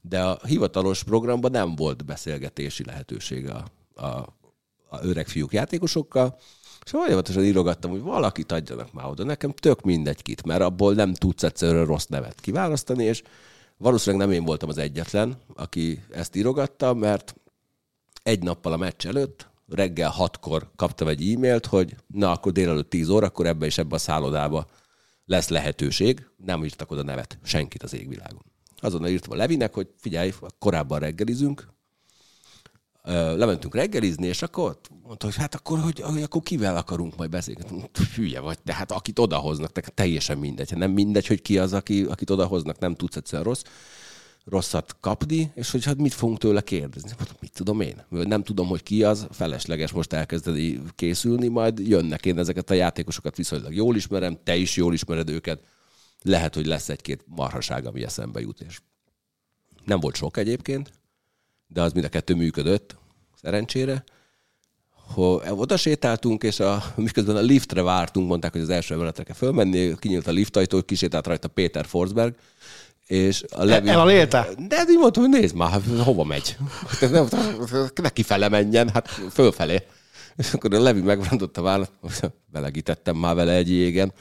De 0.00 0.22
a 0.22 0.40
hivatalos 0.46 1.02
programban 1.02 1.50
nem 1.50 1.74
volt 1.74 2.04
beszélgetési 2.04 2.84
lehetőség 2.84 3.48
a, 3.48 3.64
a, 3.94 4.06
a 4.88 4.98
öreg 5.02 5.28
fiúk 5.28 5.52
játékosokkal, 5.52 6.38
és 6.84 6.90
folyamatosan 6.90 7.44
írogattam, 7.44 7.90
hogy 7.90 8.00
valakit 8.00 8.52
adjanak 8.52 8.92
már 8.92 9.06
oda. 9.06 9.24
Nekem 9.24 9.52
tök 9.52 9.80
mindegy 9.80 10.22
kit, 10.22 10.46
mert 10.46 10.62
abból 10.62 10.94
nem 10.94 11.14
tudsz 11.14 11.42
egyszerűen 11.42 11.86
rossz 11.86 12.06
nevet 12.06 12.40
kiválasztani, 12.40 13.04
és 13.04 13.22
valószínűleg 13.76 14.26
nem 14.26 14.36
én 14.36 14.44
voltam 14.44 14.68
az 14.68 14.78
egyetlen, 14.78 15.36
aki 15.54 16.02
ezt 16.10 16.36
írogatta, 16.36 16.94
mert 16.94 17.34
egy 18.22 18.42
nappal 18.42 18.72
a 18.72 18.76
meccs 18.76 19.06
előtt 19.06 19.49
reggel 19.70 20.10
hatkor 20.10 20.70
kaptam 20.76 21.08
egy 21.08 21.32
e-mailt, 21.32 21.66
hogy 21.66 21.96
na, 22.06 22.30
akkor 22.30 22.52
délelőtt 22.52 22.90
10 22.90 23.08
óra, 23.08 23.26
akkor 23.26 23.46
ebbe 23.46 23.66
és 23.66 23.78
ebbe 23.78 23.94
a 23.94 23.98
szállodába 23.98 24.66
lesz 25.24 25.48
lehetőség. 25.48 26.26
Nem 26.36 26.64
írtak 26.64 26.90
oda 26.90 27.02
nevet, 27.02 27.38
senkit 27.42 27.82
az 27.82 27.94
égvilágon. 27.94 28.44
Azonnal 28.76 29.08
írtam 29.08 29.32
a 29.32 29.36
Levinek, 29.36 29.74
hogy 29.74 29.88
figyelj, 29.96 30.32
korábban 30.58 30.98
reggelizünk, 30.98 31.68
lementünk 33.04 33.74
reggelizni, 33.74 34.26
és 34.26 34.42
akkor 34.42 34.78
mondta, 35.02 35.26
hogy 35.26 35.36
hát 35.36 35.54
akkor, 35.54 35.78
hogy, 35.78 36.00
hogy 36.00 36.22
akkor 36.22 36.42
kivel 36.42 36.76
akarunk 36.76 37.16
majd 37.16 37.30
beszélgetni. 37.30 37.90
Hülye 38.14 38.40
vagy, 38.40 38.58
de 38.64 38.74
hát 38.74 38.92
akit 38.92 39.18
odahoznak, 39.18 39.72
teljesen 39.80 40.38
mindegy. 40.38 40.76
Nem 40.76 40.90
mindegy, 40.90 41.26
hogy 41.26 41.42
ki 41.42 41.58
az, 41.58 41.72
aki, 41.72 42.02
akit 42.02 42.30
odahoznak, 42.30 42.78
nem 42.78 42.94
tudsz 42.94 43.16
egyszerűen 43.16 43.48
rossz 43.48 43.62
rosszat 44.44 44.96
kapni, 45.00 45.50
és 45.54 45.70
hogy 45.70 45.84
hát 45.84 45.96
mit 45.96 46.14
fogunk 46.14 46.38
tőle 46.38 46.60
kérdezni. 46.60 47.10
Hát, 47.18 47.40
mit 47.40 47.52
tudom 47.52 47.80
én? 47.80 48.04
Nem 48.08 48.42
tudom, 48.42 48.66
hogy 48.66 48.82
ki 48.82 49.04
az, 49.04 49.26
felesleges 49.30 49.92
most 49.92 50.12
elkezdeni 50.12 50.80
készülni, 50.94 51.48
majd 51.48 51.78
jönnek 51.78 52.26
én 52.26 52.38
ezeket 52.38 52.70
a 52.70 52.74
játékosokat 52.74 53.36
viszonylag 53.36 53.74
jól 53.74 53.96
ismerem, 53.96 54.38
te 54.44 54.56
is 54.56 54.76
jól 54.76 54.92
ismered 54.92 55.30
őket. 55.30 55.62
Lehet, 56.22 56.54
hogy 56.54 56.66
lesz 56.66 56.88
egy-két 56.88 57.24
marhaság, 57.26 57.86
ami 57.86 58.04
eszembe 58.04 58.40
jut, 58.40 58.60
és 58.60 58.80
nem 59.84 60.00
volt 60.00 60.16
sok 60.16 60.36
egyébként, 60.36 60.92
de 61.68 61.82
az 61.82 61.92
mind 61.92 62.04
a 62.04 62.08
kettő 62.08 62.34
működött, 62.34 62.96
szerencsére. 63.42 64.04
Hogy 64.90 65.42
oda 65.50 65.76
sétáltunk, 65.76 66.42
és 66.42 66.60
a, 66.60 66.82
miközben 66.96 67.36
a 67.36 67.40
liftre 67.40 67.82
vártunk, 67.82 68.28
mondták, 68.28 68.52
hogy 68.52 68.60
az 68.60 68.68
első 68.68 68.94
emeletre 68.94 69.22
kell 69.22 69.34
fölmenni, 69.34 69.94
kinyílt 69.98 70.26
a 70.26 70.30
liftajtó, 70.30 70.82
kisétált 70.82 71.26
rajta 71.26 71.48
Péter 71.48 71.86
Forsberg, 71.86 72.34
és 73.10 73.44
a 73.48 73.64
Levi... 73.64 73.88
El 73.88 74.00
a 74.00 74.04
léte? 74.04 74.48
De 74.68 74.84
így 74.90 74.98
mondtam, 74.98 75.22
hogy 75.22 75.40
nézd 75.40 75.54
már, 75.54 75.80
hova 76.04 76.24
megy? 76.24 76.56
Neki 78.02 78.22
fele 78.22 78.48
menjen, 78.48 78.88
hát 78.88 79.08
fölfelé. 79.08 79.82
És 80.36 80.52
akkor 80.52 80.74
a 80.74 80.80
Levi 80.80 81.00
megrontott 81.00 81.56
a 81.56 81.62
vállat, 81.62 81.92
belegítettem 82.52 83.16
már 83.16 83.34
vele 83.34 83.52
egy 83.52 83.70
jégen. 83.70 84.12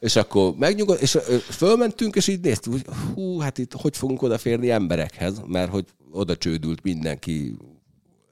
és 0.00 0.16
akkor 0.16 0.54
megnyugodt, 0.58 1.00
és 1.00 1.18
fölmentünk, 1.50 2.14
és 2.14 2.26
így 2.26 2.40
néztük, 2.40 2.72
hogy 2.72 2.84
hú, 3.14 3.38
hát 3.38 3.58
itt 3.58 3.72
hogy 3.72 3.96
fogunk 3.96 4.22
odaférni 4.22 4.70
emberekhez, 4.70 5.42
mert 5.46 5.70
hogy 5.70 5.84
oda 6.10 6.36
csődült 6.36 6.82
mindenki. 6.82 7.56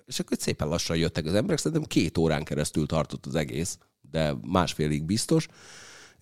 És 0.07 0.19
akkor 0.19 0.37
szépen 0.41 0.69
lassan 0.69 0.97
jöttek 0.97 1.27
az 1.27 1.35
emberek, 1.35 1.59
szerintem 1.59 1.89
két 1.89 2.19
órán 2.19 2.45
keresztül 2.45 2.87
tartott 2.87 3.27
az 3.27 3.35
egész, 3.35 3.79
de 4.11 4.35
másfélig 4.43 5.05
biztos. 5.05 5.49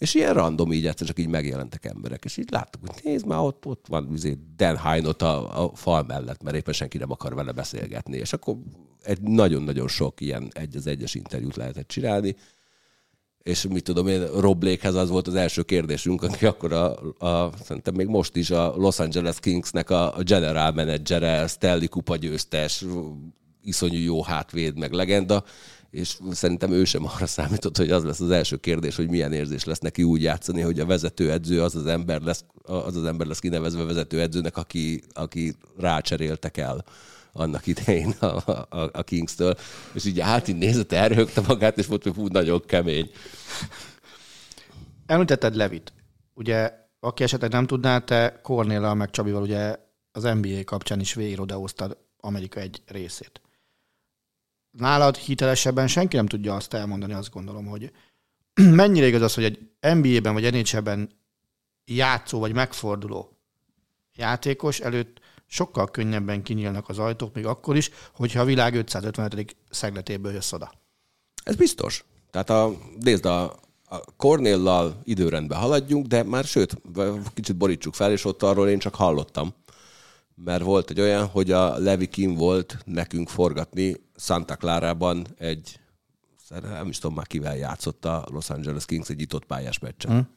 És 0.01 0.14
ilyen 0.14 0.34
random 0.34 0.72
így 0.72 0.86
egyszer 0.86 1.07
csak 1.07 1.18
így 1.18 1.28
megjelentek 1.28 1.84
emberek, 1.84 2.24
és 2.24 2.36
így 2.36 2.51
láttuk, 2.51 2.80
hogy 2.86 3.01
nézd 3.05 3.26
már, 3.26 3.38
ott, 3.38 3.66
ott 3.66 3.84
van 3.88 4.12
izé 4.12 4.38
Dan 4.57 4.78
Hine 4.82 5.09
a, 5.09 5.64
a 5.64 5.74
fal 5.74 6.05
mellett, 6.07 6.42
mert 6.42 6.57
éppen 6.57 6.74
senki 6.74 6.98
nem 6.98 7.11
akar 7.11 7.34
vele 7.34 7.53
beszélgetni. 7.53 8.16
És 8.16 8.32
akkor 8.32 8.57
egy 9.03 9.20
nagyon-nagyon 9.20 9.88
sok 9.88 10.20
ilyen 10.20 10.48
egy 10.53 10.76
az 10.76 10.86
egyes 10.86 11.14
interjút 11.14 11.57
lehetett 11.57 11.88
csinálni, 11.88 12.36
és 13.42 13.66
mit 13.68 13.84
tudom 13.84 14.07
én, 14.07 14.26
Rob 14.26 14.59
Blakehez 14.59 14.94
az 14.94 15.09
volt 15.09 15.26
az 15.26 15.34
első 15.34 15.62
kérdésünk, 15.62 16.22
aki 16.22 16.46
akkor 16.46 16.72
a, 16.72 16.98
a 17.18 17.53
szerintem 17.62 17.94
még 17.94 18.07
most 18.07 18.36
is 18.36 18.51
a 18.51 18.74
Los 18.76 18.98
Angeles 18.98 19.40
Kingsnek 19.40 19.90
a, 19.90 20.16
a 20.16 20.22
general 20.22 20.72
menedzsere, 20.72 21.46
Stanley 21.46 21.88
Kupa 21.88 22.16
győztes, 22.16 22.84
iszonyú 23.62 23.98
jó 23.98 24.22
hátvéd, 24.22 24.78
meg 24.78 24.92
legenda, 24.92 25.44
és 25.91 26.18
szerintem 26.30 26.72
ő 26.72 26.84
sem 26.84 27.05
arra 27.05 27.26
számított, 27.26 27.76
hogy 27.76 27.91
az 27.91 28.05
lesz 28.05 28.20
az 28.20 28.30
első 28.30 28.57
kérdés, 28.57 28.97
hogy 28.97 29.09
milyen 29.09 29.32
érzés 29.32 29.64
lesz 29.64 29.78
neki 29.78 30.03
úgy 30.03 30.22
játszani, 30.22 30.61
hogy 30.61 30.80
a 30.80 30.86
vezetőedző 30.86 31.62
az 31.62 31.74
az 31.74 31.86
ember 31.86 32.20
lesz, 32.20 32.45
az 32.62 32.97
az 32.97 33.05
ember 33.05 33.26
lesz 33.26 33.38
kinevezve 33.38 33.84
vezetőedzőnek, 33.84 34.57
aki, 34.57 35.03
aki 35.12 35.55
rácseréltek 35.76 36.57
el 36.57 36.84
annak 37.32 37.66
idején 37.66 38.11
a, 38.11 38.26
a, 38.26 38.91
a 38.93 39.03
Kings-től, 39.03 39.55
és 39.93 40.05
így 40.05 40.20
hát 40.20 40.49
így 40.49 40.57
nézett, 40.57 40.93
elrögte 40.93 41.41
magát, 41.47 41.78
és 41.78 41.86
mondta, 41.86 42.09
hogy 42.09 42.18
hú, 42.18 42.26
nagyon 42.26 42.62
kemény. 42.66 43.11
Említetted 45.07 45.55
Levit. 45.55 45.93
Ugye, 46.34 46.72
aki 47.01 47.22
esetleg 47.22 47.51
nem 47.51 47.66
tudná, 47.66 47.99
te 47.99 48.41
Kornéllal 48.43 48.95
meg 48.95 49.11
Csabival 49.11 49.43
ugye 49.43 49.76
az 50.12 50.22
NBA 50.22 50.64
kapcsán 50.64 51.01
is 51.01 51.14
végig 51.14 51.41
Amerika 52.16 52.61
egy 52.61 52.82
részét 52.86 53.41
nálad 54.71 55.16
hitelesebben 55.16 55.89
senki 55.89 56.16
nem 56.16 56.27
tudja 56.27 56.55
azt 56.55 56.75
elmondani, 56.75 57.12
azt 57.12 57.31
gondolom, 57.31 57.66
hogy 57.66 57.93
mennyire 58.81 59.07
igaz 59.07 59.23
az, 59.23 59.35
hogy 59.35 59.45
egy 59.45 59.59
NBA-ben 59.81 60.33
vagy 60.33 60.53
NHL-ben 60.53 61.11
játszó 61.85 62.39
vagy 62.39 62.53
megforduló 62.53 63.37
játékos 64.14 64.81
előtt 64.81 65.21
sokkal 65.47 65.91
könnyebben 65.91 66.43
kinyílnak 66.43 66.89
az 66.89 66.99
ajtók, 66.99 67.35
még 67.35 67.47
akkor 67.47 67.77
is, 67.77 67.91
hogyha 68.12 68.41
a 68.41 68.45
világ 68.45 68.75
555. 68.75 69.57
szegletéből 69.71 70.33
jössz 70.33 70.53
oda. 70.53 70.73
Ez 71.45 71.57
biztos. 71.57 72.05
Tehát 72.31 72.51
a, 72.51 72.73
nézd, 73.01 73.25
a, 73.25 73.43
a 73.85 73.99
Cornéllal 74.16 75.01
időrendben 75.05 75.59
haladjunk, 75.59 76.07
de 76.07 76.23
már 76.23 76.45
sőt, 76.45 76.77
kicsit 77.35 77.57
borítsuk 77.57 77.95
fel, 77.95 78.12
és 78.12 78.25
ott 78.25 78.43
arról 78.43 78.68
én 78.68 78.79
csak 78.79 78.95
hallottam. 78.95 79.55
Mert 80.45 80.62
volt 80.62 80.91
egy 80.91 81.01
olyan, 81.01 81.26
hogy 81.26 81.51
a 81.51 81.78
Levi 81.78 82.07
Kim 82.07 82.34
volt 82.34 82.78
nekünk 82.84 83.28
forgatni 83.28 83.95
Santa 84.16 84.57
Clara-ban 84.57 85.26
egy, 85.38 85.80
nem 86.62 86.88
is 86.88 86.99
tudom 86.99 87.16
már 87.16 87.26
kivel 87.26 87.57
játszott 87.57 88.05
a 88.05 88.26
Los 88.30 88.51
Angeles 88.51 88.84
Kings 88.84 89.09
egy 89.09 89.20
itott 89.20 89.45
pályás 89.45 89.78
meccsen. 89.78 90.11
Hmm. 90.11 90.28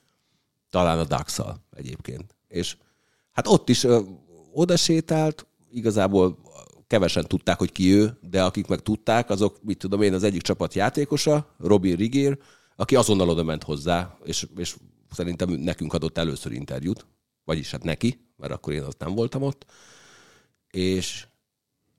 Talán 0.69 0.99
a 0.99 1.03
dax 1.03 1.39
egyébként. 1.75 2.35
És 2.47 2.77
hát 3.31 3.47
ott 3.47 3.69
is 3.69 3.83
ö, 3.83 3.99
oda 4.51 4.77
sétált, 4.77 5.47
igazából 5.71 6.37
kevesen 6.87 7.27
tudták, 7.27 7.57
hogy 7.57 7.71
ki 7.71 7.93
ő, 7.93 8.17
de 8.21 8.43
akik 8.43 8.67
meg 8.67 8.79
tudták, 8.79 9.29
azok, 9.29 9.63
mit 9.63 9.77
tudom 9.77 10.01
én, 10.01 10.13
az 10.13 10.23
egyik 10.23 10.41
csapat 10.41 10.73
játékosa, 10.73 11.55
Robin 11.57 11.95
Rigér, 11.95 12.37
aki 12.75 12.95
azonnal 12.95 13.29
oda 13.29 13.43
ment 13.43 13.63
hozzá, 13.63 14.17
és, 14.23 14.47
és 14.55 14.75
szerintem 15.11 15.49
nekünk 15.49 15.93
adott 15.93 16.17
először 16.17 16.51
interjút, 16.51 17.05
vagyis 17.43 17.71
hát 17.71 17.83
neki, 17.83 18.32
mert 18.43 18.55
akkor 18.55 18.73
én 18.73 18.83
azt 18.83 18.99
nem 18.99 19.15
voltam 19.15 19.41
ott, 19.41 19.65
és 20.71 21.25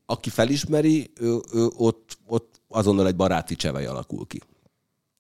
aki 0.06 0.30
felismeri, 0.30 1.10
ő, 1.20 1.38
ő 1.52 1.66
ott, 1.76 2.18
ott 2.26 2.60
azonnal 2.68 3.06
egy 3.06 3.16
baráti 3.16 3.56
csevej 3.56 3.86
alakul 3.86 4.26
ki. 4.26 4.40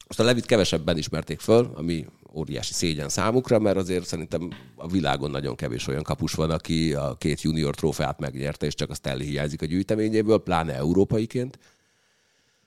Most 0.06 0.20
a 0.20 0.22
Levit 0.22 0.46
kevesebben 0.46 0.96
ismerték 0.96 1.40
föl, 1.40 1.72
ami 1.74 2.06
óriási 2.32 2.72
szégyen 2.72 3.08
számukra, 3.08 3.58
mert 3.58 3.76
azért 3.76 4.06
szerintem 4.06 4.50
a 4.76 4.88
világon 4.88 5.30
nagyon 5.30 5.56
kevés 5.56 5.86
olyan 5.86 6.02
kapus 6.02 6.32
van, 6.32 6.50
aki 6.50 6.94
a 6.94 7.14
két 7.18 7.40
junior 7.40 7.74
trófeát 7.74 8.18
megnyerte, 8.18 8.66
és 8.66 8.74
csak 8.74 8.90
a 8.90 8.94
Stanley 8.94 9.26
hiányzik 9.26 9.62
a 9.62 9.66
gyűjteményéből, 9.66 10.38
pláne 10.38 10.74
európaiként. 10.74 11.58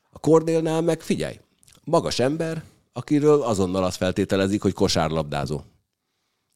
A 0.09 0.19
Cornélnál 0.19 0.81
meg 0.81 1.01
figyelj, 1.01 1.39
magas 1.83 2.19
ember, 2.19 2.63
akiről 2.93 3.41
azonnal 3.41 3.83
azt 3.83 3.97
feltételezik, 3.97 4.61
hogy 4.61 4.73
kosárlabdázó. 4.73 5.61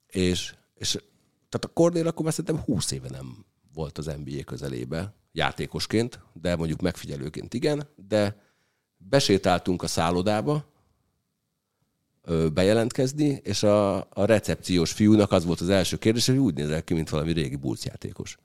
És, 0.08 0.54
és 0.76 0.98
tehát 1.52 1.66
a 1.66 1.74
Cornél 1.74 2.08
akkor 2.08 2.24
már 2.24 2.34
szerintem 2.34 2.64
20 2.64 2.92
éve 2.92 3.10
nem 3.10 3.46
volt 3.74 3.98
az 3.98 4.06
NBA 4.06 4.44
közelébe 4.46 5.14
játékosként, 5.32 6.20
de 6.34 6.56
mondjuk 6.56 6.82
megfigyelőként 6.82 7.54
igen, 7.54 7.88
de 8.08 8.42
besétáltunk 8.98 9.84
a 9.84 9.88
szállodába, 9.88 10.72
bejelentkezni, 12.54 13.40
és 13.44 13.64
a, 13.64 13.96
a 13.96 14.26
recepciós 14.26 14.92
fiúnak 14.92 15.32
az 15.32 15.46
volt 15.46 15.62
az 15.62 15.70
első 15.70 15.98
kérdés, 15.98 16.28
hogy 16.28 16.38
úgy 16.38 16.54
nézel 16.54 16.84
ki, 16.84 16.94
mint 16.94 17.10
valami 17.10 17.32
régi 17.32 17.56
bulc 17.56 17.86
játékos. 17.86 18.38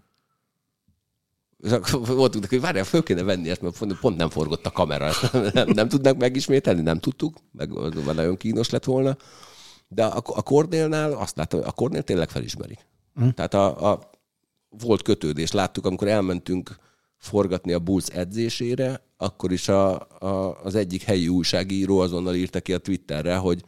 És 1.58 1.70
akkor 1.70 2.06
voltunk 2.06 2.42
neki, 2.42 2.54
hogy 2.54 2.64
várjál, 2.64 2.84
föl 2.84 3.02
kéne 3.02 3.22
venni 3.22 3.50
ezt, 3.50 3.60
mert 3.60 3.98
pont 4.00 4.16
nem 4.16 4.30
forgott 4.30 4.66
a 4.66 4.70
kamera. 4.70 5.10
nem, 5.52 5.68
nem 5.68 5.88
tudnak 5.88 6.16
megismételni, 6.16 6.80
nem 6.80 6.98
tudtuk, 6.98 7.36
meg 7.52 7.70
nagyon 8.14 8.36
kínos 8.36 8.70
lett 8.70 8.84
volna. 8.84 9.16
De 9.88 10.04
a, 10.04 10.16
a 10.16 10.42
Cornélnál 10.42 11.12
azt 11.12 11.36
láttam, 11.36 11.60
a 11.64 11.72
Cornél 11.72 12.02
tényleg 12.02 12.28
felismeri. 12.28 12.78
Hm. 13.16 13.28
Tehát 13.28 13.54
a, 13.54 13.90
a, 13.90 14.10
volt 14.68 15.02
kötődés. 15.02 15.52
Láttuk, 15.52 15.86
amikor 15.86 16.08
elmentünk 16.08 16.76
forgatni 17.16 17.72
a 17.72 17.78
Bulls 17.78 18.06
edzésére, 18.06 19.00
akkor 19.16 19.52
is 19.52 19.68
a, 19.68 19.94
a, 20.18 20.60
az 20.62 20.74
egyik 20.74 21.02
helyi 21.02 21.28
újságíró 21.28 21.98
azonnal 21.98 22.34
írta 22.34 22.60
ki 22.60 22.72
a 22.72 22.78
Twitterre, 22.78 23.36
hogy 23.36 23.64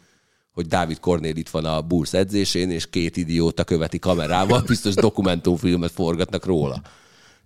hogy 0.58 0.66
Dávid 0.66 1.00
Kornél 1.00 1.36
itt 1.36 1.48
van 1.48 1.64
a 1.64 1.82
Bulls 1.82 2.12
edzésén, 2.12 2.70
és 2.70 2.90
két 2.90 3.16
idióta 3.16 3.64
követi 3.64 3.98
kamerával, 3.98 4.62
biztos 4.66 4.94
dokumentumfilmet 4.94 5.90
forgatnak 5.90 6.44
róla. 6.44 6.82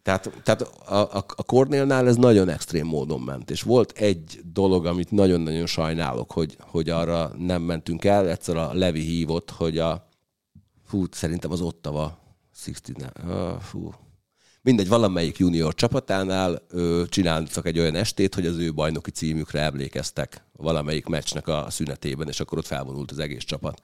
Tehát, 0.02 0.32
tehát 0.42 0.60
a, 0.62 0.94
a, 0.94 1.24
a 1.36 1.42
Kornélnál 1.42 2.08
ez 2.08 2.16
nagyon 2.16 2.48
extrém 2.48 2.86
módon 2.86 3.20
ment, 3.20 3.50
és 3.50 3.62
volt 3.62 3.92
egy 3.98 4.40
dolog, 4.52 4.86
amit 4.86 5.10
nagyon-nagyon 5.10 5.66
sajnálok, 5.66 6.32
hogy, 6.32 6.56
hogy 6.60 6.90
arra 6.90 7.32
nem 7.38 7.62
mentünk 7.62 8.04
el. 8.04 8.28
Egyszer 8.28 8.56
a 8.56 8.74
Levi 8.74 9.00
hívott, 9.00 9.50
hogy 9.50 9.78
a 9.78 10.08
fú, 10.92 11.04
szerintem 11.10 11.50
az 11.50 11.60
Ottawa 11.60 12.18
69, 12.64 13.10
uh, 13.24 13.60
fú, 13.60 13.94
mindegy, 14.62 14.88
valamelyik 14.88 15.38
junior 15.38 15.74
csapatánál 15.74 16.62
ő, 16.70 17.06
csináltak 17.06 17.66
egy 17.66 17.78
olyan 17.78 17.94
estét, 17.94 18.34
hogy 18.34 18.46
az 18.46 18.56
ő 18.56 18.74
bajnoki 18.74 19.10
címükre 19.10 19.60
emlékeztek 19.60 20.44
valamelyik 20.52 21.06
meccsnek 21.06 21.48
a 21.48 21.66
szünetében, 21.70 22.28
és 22.28 22.40
akkor 22.40 22.58
ott 22.58 22.66
felvonult 22.66 23.10
az 23.10 23.18
egész 23.18 23.44
csapat. 23.44 23.82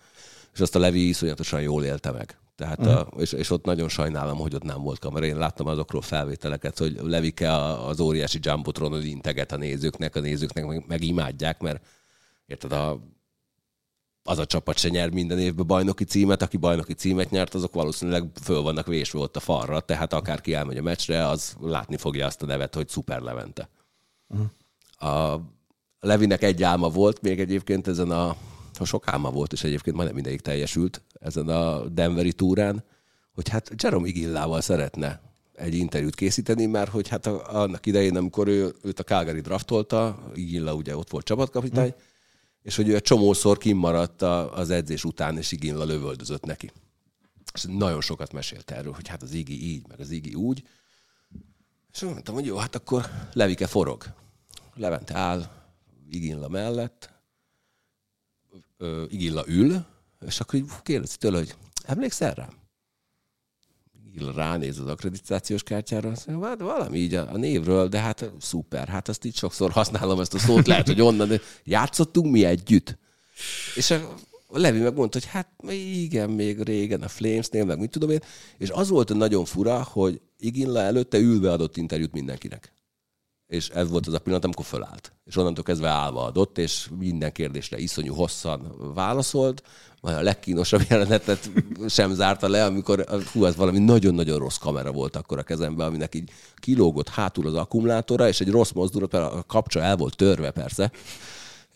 És 0.54 0.60
azt 0.60 0.74
a 0.74 0.78
Levi 0.78 1.08
iszonyatosan 1.08 1.62
jól 1.62 1.84
élte 1.84 2.10
meg. 2.10 2.38
Tehát 2.56 2.78
uh-huh. 2.78 2.98
a, 2.98 3.20
és, 3.20 3.32
és, 3.32 3.50
ott 3.50 3.64
nagyon 3.64 3.88
sajnálom, 3.88 4.38
hogy 4.38 4.54
ott 4.54 4.62
nem 4.62 4.82
volt 4.82 4.98
kamera. 4.98 5.26
Én 5.26 5.38
láttam 5.38 5.66
azokról 5.66 6.02
felvételeket, 6.02 6.78
hogy 6.78 6.98
Levike 7.02 7.54
az 7.86 8.00
óriási 8.00 8.38
jumbotron 8.42 9.02
integet 9.02 9.52
a 9.52 9.56
nézőknek, 9.56 10.16
a 10.16 10.20
nézőknek 10.20 10.66
meg, 10.66 10.84
meg 10.86 11.02
imádják, 11.02 11.60
mert 11.60 11.86
érted, 12.46 12.72
a 12.72 13.00
az 14.28 14.38
a 14.38 14.46
csapat 14.46 14.78
se 14.78 14.88
nyer 14.88 15.10
minden 15.10 15.38
évben 15.38 15.66
bajnoki 15.66 16.04
címet, 16.04 16.42
aki 16.42 16.56
bajnoki 16.56 16.92
címet 16.92 17.30
nyert, 17.30 17.54
azok 17.54 17.74
valószínűleg 17.74 18.24
föl 18.42 18.62
vannak 18.62 18.86
vésve 18.86 19.18
ott 19.18 19.36
a 19.36 19.40
falra, 19.40 19.80
tehát 19.80 20.12
akárki 20.12 20.54
elmegy 20.54 20.76
a 20.76 20.82
meccsre, 20.82 21.28
az 21.28 21.56
látni 21.60 21.96
fogja 21.96 22.26
azt 22.26 22.42
a 22.42 22.46
nevet, 22.46 22.74
hogy 22.74 22.88
Szuper 22.88 23.20
Levente. 23.20 23.68
Uh-huh. 24.28 24.46
A 25.12 25.40
Levinek 26.00 26.42
egy 26.42 26.62
álma 26.62 26.88
volt 26.88 27.20
még 27.20 27.40
egyébként 27.40 27.88
ezen 27.88 28.10
a, 28.10 28.36
ha 28.78 28.84
sok 28.84 29.08
álma 29.08 29.30
volt, 29.30 29.52
és 29.52 29.64
egyébként 29.64 29.96
majdnem 29.96 30.16
mindegyik 30.16 30.40
teljesült 30.40 31.02
ezen 31.20 31.48
a 31.48 31.88
Denveri 31.88 32.32
túrán, 32.32 32.84
hogy 33.34 33.48
hát 33.48 33.70
Jerome 33.82 34.08
Igillával 34.08 34.60
szeretne 34.60 35.20
egy 35.54 35.74
interjút 35.74 36.14
készíteni, 36.14 36.66
mert 36.66 36.90
hogy 36.90 37.08
hát 37.08 37.26
annak 37.26 37.86
idején, 37.86 38.16
amikor 38.16 38.48
ő, 38.48 38.74
őt 38.82 39.00
a 39.00 39.04
Calgary 39.04 39.40
draftolta, 39.40 40.18
Igilla 40.34 40.74
ugye 40.74 40.96
ott 40.96 41.10
volt 41.10 41.24
csapatkapitány, 41.24 41.88
uh-huh 41.88 42.06
és 42.68 42.76
hogy 42.76 42.88
ő 42.88 42.94
egy 42.94 43.02
csomószor 43.02 43.58
kimaradt 43.58 44.22
az 44.22 44.70
edzés 44.70 45.04
után, 45.04 45.36
és 45.36 45.52
Iginla 45.52 45.84
lövöldözött 45.84 46.44
neki. 46.44 46.70
És 47.54 47.64
nagyon 47.68 48.00
sokat 48.00 48.32
mesélt 48.32 48.70
erről, 48.70 48.92
hogy 48.92 49.08
hát 49.08 49.22
az 49.22 49.32
Igi 49.32 49.72
így, 49.72 49.86
meg 49.88 50.00
az 50.00 50.10
Igi 50.10 50.34
úgy. 50.34 50.68
És 51.92 52.00
mondtam, 52.00 52.34
hogy 52.34 52.46
jó, 52.46 52.56
hát 52.56 52.74
akkor 52.74 53.10
Levike 53.32 53.66
forog. 53.66 54.04
Levente 54.74 55.16
áll 55.16 55.50
Iginla 56.10 56.48
mellett, 56.48 57.10
Igilla 59.08 59.44
ül, 59.46 59.84
és 60.26 60.40
akkor 60.40 60.58
így 60.58 60.70
kérdezi 60.82 61.16
tőle, 61.16 61.38
hogy 61.38 61.54
emlékszel 61.84 62.34
rám? 62.34 62.57
Ránéz 64.34 64.78
az 64.78 64.86
akkreditációs 64.86 65.62
kártyára, 65.62 66.10
azt 66.10 66.26
mondja, 66.26 66.48
hát 66.48 66.60
valami 66.60 66.98
így 66.98 67.14
a, 67.14 67.32
a 67.32 67.36
névről, 67.36 67.88
de 67.88 67.98
hát 67.98 68.30
szuper, 68.40 68.88
hát 68.88 69.08
azt 69.08 69.24
így 69.24 69.36
sokszor 69.36 69.70
használom 69.70 70.20
ezt 70.20 70.34
a 70.34 70.38
szót, 70.38 70.66
lehet, 70.66 70.86
hogy 70.86 71.00
onnan 71.00 71.28
de 71.28 71.40
játszottunk 71.64 72.32
mi 72.32 72.44
együtt. 72.44 72.98
És 73.74 73.90
a 73.90 74.58
Levi 74.58 74.78
megmondta, 74.78 75.18
hogy 75.18 75.28
hát 75.28 75.48
igen, 76.02 76.30
még 76.30 76.62
régen 76.62 77.02
a 77.02 77.08
Flamesnél, 77.08 77.64
meg 77.64 77.78
mit 77.78 77.90
tudom 77.90 78.10
én, 78.10 78.20
és 78.58 78.70
az 78.70 78.88
volt 78.88 79.14
nagyon 79.14 79.44
fura, 79.44 79.82
hogy 79.82 80.20
Iginla 80.38 80.80
előtte 80.80 81.18
ülve 81.18 81.52
adott 81.52 81.76
interjút 81.76 82.12
mindenkinek. 82.12 82.72
És 83.48 83.68
ez 83.68 83.90
volt 83.90 84.06
az 84.06 84.12
a 84.12 84.18
pillanat, 84.18 84.44
amikor 84.44 84.64
fölállt. 84.64 85.12
És 85.24 85.36
onnantól 85.36 85.64
kezdve 85.64 85.88
állva 85.88 86.24
adott, 86.24 86.58
és 86.58 86.88
minden 86.98 87.32
kérdésre 87.32 87.78
iszonyú 87.78 88.14
hosszan 88.14 88.92
válaszolt, 88.94 89.62
majd 90.00 90.16
a 90.16 90.22
legkínosabb 90.22 90.82
jelenetet 90.88 91.50
sem 91.88 92.14
zárta 92.14 92.48
le, 92.48 92.64
amikor 92.64 93.04
hú, 93.32 93.44
ez 93.44 93.56
valami 93.56 93.78
nagyon-nagyon 93.78 94.38
rossz 94.38 94.56
kamera 94.56 94.92
volt 94.92 95.16
akkor 95.16 95.38
a 95.38 95.42
kezemben, 95.42 95.86
aminek 95.86 96.14
így 96.14 96.30
kilógott 96.56 97.08
hátul 97.08 97.46
az 97.46 97.54
akkumulátora, 97.54 98.28
és 98.28 98.40
egy 98.40 98.50
rossz 98.50 98.70
mozdulat, 98.70 99.12
mert 99.12 99.32
a 99.32 99.44
kapcsa 99.46 99.80
el 99.80 99.96
volt 99.96 100.16
törve 100.16 100.50
persze, 100.50 100.90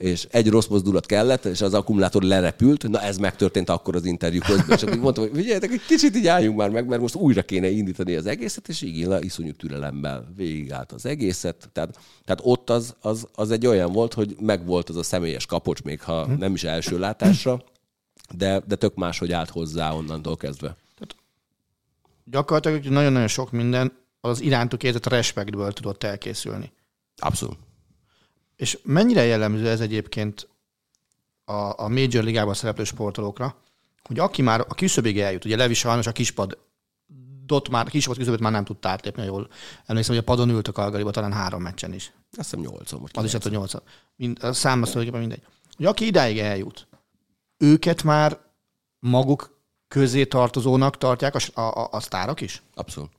és 0.02 0.26
egy 0.30 0.48
rossz 0.48 0.66
mozdulat 0.66 1.06
kellett, 1.06 1.44
és 1.44 1.60
az 1.60 1.74
akkumulátor 1.74 2.22
lerepült, 2.22 2.88
na 2.88 3.00
ez 3.00 3.16
megtörtént 3.16 3.68
akkor 3.68 3.96
az 3.96 4.04
interjú 4.04 4.40
közben, 4.40 4.76
és 4.76 4.82
akkor 4.82 4.98
mondtam, 4.98 5.24
hogy 5.24 5.36
figyeljetek, 5.36 5.70
egy 5.70 5.84
kicsit 5.86 6.16
így 6.16 6.26
álljunk 6.26 6.56
már 6.56 6.70
meg, 6.70 6.86
mert 6.86 7.00
most 7.00 7.14
újra 7.14 7.42
kéne 7.42 7.68
indítani 7.68 8.14
az 8.14 8.26
egészet, 8.26 8.68
és 8.68 8.82
így 8.82 8.98
Illa 8.98 9.22
iszonyú 9.22 9.52
türelemmel 9.52 10.32
végigállt 10.36 10.92
az 10.92 11.06
egészet. 11.06 11.68
Tehát, 11.72 11.98
tehát 12.24 12.40
ott 12.44 12.70
az, 12.70 12.94
az, 13.00 13.26
az, 13.34 13.50
egy 13.50 13.66
olyan 13.66 13.92
volt, 13.92 14.14
hogy 14.14 14.36
megvolt 14.40 14.88
az 14.88 14.96
a 14.96 15.02
személyes 15.02 15.46
kapocs, 15.46 15.82
még 15.82 16.00
ha 16.00 16.26
nem 16.26 16.54
is 16.54 16.64
első 16.64 16.98
látásra, 16.98 17.62
de, 18.36 18.62
de 18.66 18.74
tök 18.74 18.94
hogy 19.18 19.32
állt 19.32 19.50
hozzá 19.50 19.92
onnantól 19.92 20.36
kezdve. 20.36 20.76
Tehát 20.98 21.16
gyakorlatilag 22.24 22.84
nagyon-nagyon 22.84 23.28
sok 23.28 23.50
minden 23.50 23.92
az 24.20 24.40
irántuk 24.40 24.82
érzett 24.82 25.06
respektből 25.06 25.72
tudott 25.72 26.04
elkészülni. 26.04 26.72
Abszolút. 27.16 27.58
És 28.62 28.78
mennyire 28.82 29.24
jellemző 29.24 29.68
ez 29.68 29.80
egyébként 29.80 30.48
a, 31.44 31.82
a 31.82 31.88
Major 31.88 32.24
Ligában 32.24 32.54
szereplő 32.54 32.84
sportolókra, 32.84 33.56
hogy 34.02 34.18
aki 34.18 34.42
már 34.42 34.60
a 34.60 34.74
küszöbig 34.74 35.20
eljut, 35.20 35.44
ugye 35.44 35.56
Levi 35.56 35.74
sajnos 35.74 36.06
a 36.06 36.12
kispad 36.12 36.58
dot 37.44 37.68
már, 37.68 37.88
kispad 37.88 38.16
küszöböt 38.16 38.40
már 38.40 38.52
nem 38.52 38.64
tudta 38.64 38.88
átlépni, 38.88 39.24
jól 39.24 39.48
emlékszem, 39.86 40.14
hogy 40.14 40.24
a 40.24 40.26
padon 40.26 40.50
ült 40.50 40.68
a 40.68 40.72
Kalgariba 40.72 41.10
talán 41.10 41.32
három 41.32 41.62
meccsen 41.62 41.92
is. 41.92 42.12
Azt 42.36 42.50
hiszem 42.50 42.60
nyolcon. 42.60 43.08
Az 43.12 43.24
is, 43.24 43.32
hát, 43.32 43.42
hogy 43.42 43.52
nyolcon. 43.52 43.82
Mind, 44.16 44.44
a 44.44 44.52
szám 44.52 44.82
az 44.82 44.94
mindegy. 44.94 45.42
Hogy 45.76 45.86
aki 45.86 46.06
idáig 46.06 46.38
eljut, 46.38 46.88
őket 47.56 48.02
már 48.02 48.38
maguk 48.98 49.58
közé 49.88 50.24
tartozónak 50.24 50.98
tartják 50.98 51.34
a, 51.34 51.60
a, 51.60 51.88
a 51.90 52.00
sztárok 52.00 52.40
is? 52.40 52.62
Abszolút. 52.74 53.10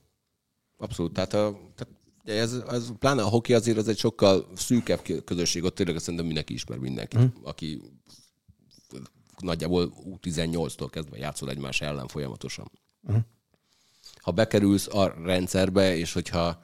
Abszolút. 0.76 1.12
Tehát, 1.12 1.34
a, 1.34 1.58
tehát 1.74 1.93
De 2.24 2.32
ez, 2.32 2.52
ez, 2.68 2.88
pláne 2.98 3.22
a 3.22 3.28
hoki 3.28 3.54
azért 3.54 3.78
az 3.78 3.88
egy 3.88 3.98
sokkal 3.98 4.48
szűkebb 4.56 5.02
közösség, 5.24 5.64
ott 5.64 5.74
tényleg 5.74 5.98
szerintem 5.98 6.24
mindenki 6.24 6.52
ismer 6.52 6.78
mindenkit, 6.78 7.18
hmm. 7.18 7.32
aki 7.42 7.82
nagyjából 9.38 9.92
U18-tól 10.22 10.88
kezdve 10.90 11.16
játszol 11.16 11.50
egymás 11.50 11.80
ellen 11.80 12.08
folyamatosan. 12.08 12.70
Hmm. 13.06 13.26
Ha 14.16 14.30
bekerülsz 14.30 14.86
a 14.86 15.14
rendszerbe, 15.24 15.96
és 15.96 16.12
hogyha 16.12 16.62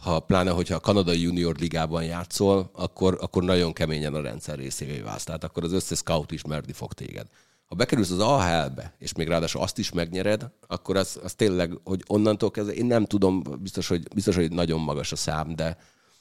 ha 0.00 0.20
pláne, 0.20 0.50
hogyha 0.50 0.74
a 0.74 0.80
kanadai 0.80 1.20
junior 1.20 1.56
ligában 1.56 2.04
játszol, 2.04 2.70
akkor, 2.72 3.18
akkor 3.20 3.42
nagyon 3.42 3.72
keményen 3.72 4.14
a 4.14 4.20
rendszer 4.20 4.58
részévé 4.58 5.00
válsz. 5.00 5.24
Tehát 5.24 5.44
akkor 5.44 5.64
az 5.64 5.72
összes 5.72 5.98
scout 5.98 6.32
ismerni 6.32 6.72
fog 6.72 6.92
téged. 6.92 7.26
Ha 7.66 7.74
bekerülsz 7.74 8.10
az 8.10 8.18
AHL-be, 8.18 8.94
és 8.98 9.12
még 9.12 9.28
ráadásul 9.28 9.62
azt 9.62 9.78
is 9.78 9.92
megnyered, 9.92 10.50
akkor 10.66 10.96
az, 10.96 11.20
az 11.22 11.34
tényleg, 11.34 11.78
hogy 11.84 12.02
onnantól 12.06 12.50
kezdve, 12.50 12.74
én 12.74 12.86
nem 12.86 13.04
tudom, 13.04 13.42
biztos, 13.60 13.88
hogy, 13.88 14.08
biztos, 14.14 14.34
hogy 14.34 14.52
nagyon 14.52 14.80
magas 14.80 15.12
a 15.12 15.16
szám, 15.16 15.54
de, 15.54 15.78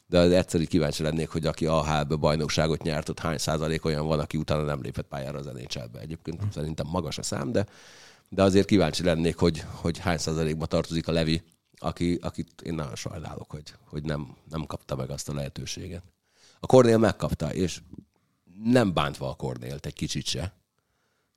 de 0.08 0.20
az 0.20 0.32
egyszerű 0.32 0.64
kíváncsi 0.64 1.04
lennék, 1.04 1.30
hogy 1.30 1.46
aki 1.46 1.66
AHL-be 1.66 2.16
bajnokságot 2.16 2.84
nyert, 2.84 3.10
ott 3.10 3.20
hány 3.20 3.38
százalék 3.38 3.86
olyan 3.86 4.08
van, 4.08 4.20
aki 4.20 4.38
utána 4.38 4.64
nem 4.64 4.82
lépett 4.82 5.08
pályára 5.08 5.40
az 5.40 5.46
NHL-be. 5.46 6.00
Egyébként 6.00 6.40
hmm. 6.40 6.52
szerintem 6.52 6.88
magas 6.88 7.18
a 7.18 7.24
szám, 7.24 7.52
de, 7.52 7.66
de 8.30 8.44
azért 8.44 8.68
kíváncsi 8.68 9.04
lennék, 9.04 9.38
hogy, 9.38 9.64
hogy 9.72 9.98
hány 9.98 10.18
százalékba 10.18 10.66
tartozik 10.66 11.08
a 11.08 11.12
Levi 11.12 11.44
aki, 11.78 12.18
akit 12.22 12.62
én 12.62 12.74
nagyon 12.74 12.96
sajnálok, 12.96 13.52
hogy, 13.52 13.74
hogy 13.86 14.04
nem, 14.04 14.36
nem 14.50 14.66
kapta 14.66 14.96
meg 14.96 15.10
azt 15.10 15.30
a 15.30 15.34
lehetőséget. 15.34 16.04
A 16.60 16.66
Kornél 16.66 16.98
megkapta, 16.98 17.54
és 17.54 17.82
nem 18.64 18.94
bántva 18.94 19.30
a 19.30 19.34
Kornélt 19.34 19.86
egy 19.86 19.94
kicsit 19.94 20.26
se, 20.26 20.54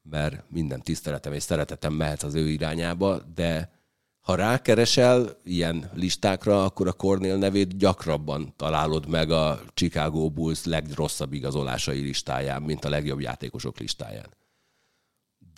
mert 0.02 0.50
minden 0.50 0.82
tiszteletem 0.82 1.32
és 1.32 1.42
szeretetem 1.42 1.92
mehet 1.92 2.22
az 2.22 2.34
ő 2.34 2.48
irányába, 2.48 3.20
de 3.34 3.76
ha 4.20 4.34
rákeresel 4.34 5.36
ilyen 5.44 5.90
listákra, 5.94 6.64
akkor 6.64 6.86
a 6.86 6.92
Kornél 6.92 7.36
nevét 7.36 7.76
gyakrabban 7.76 8.52
találod 8.56 9.08
meg 9.08 9.30
a 9.30 9.60
Chicago 9.74 10.30
Bulls 10.30 10.64
legrosszabb 10.64 11.32
igazolásai 11.32 12.00
listáján, 12.00 12.62
mint 12.62 12.84
a 12.84 12.88
legjobb 12.88 13.20
játékosok 13.20 13.78
listáján 13.78 14.36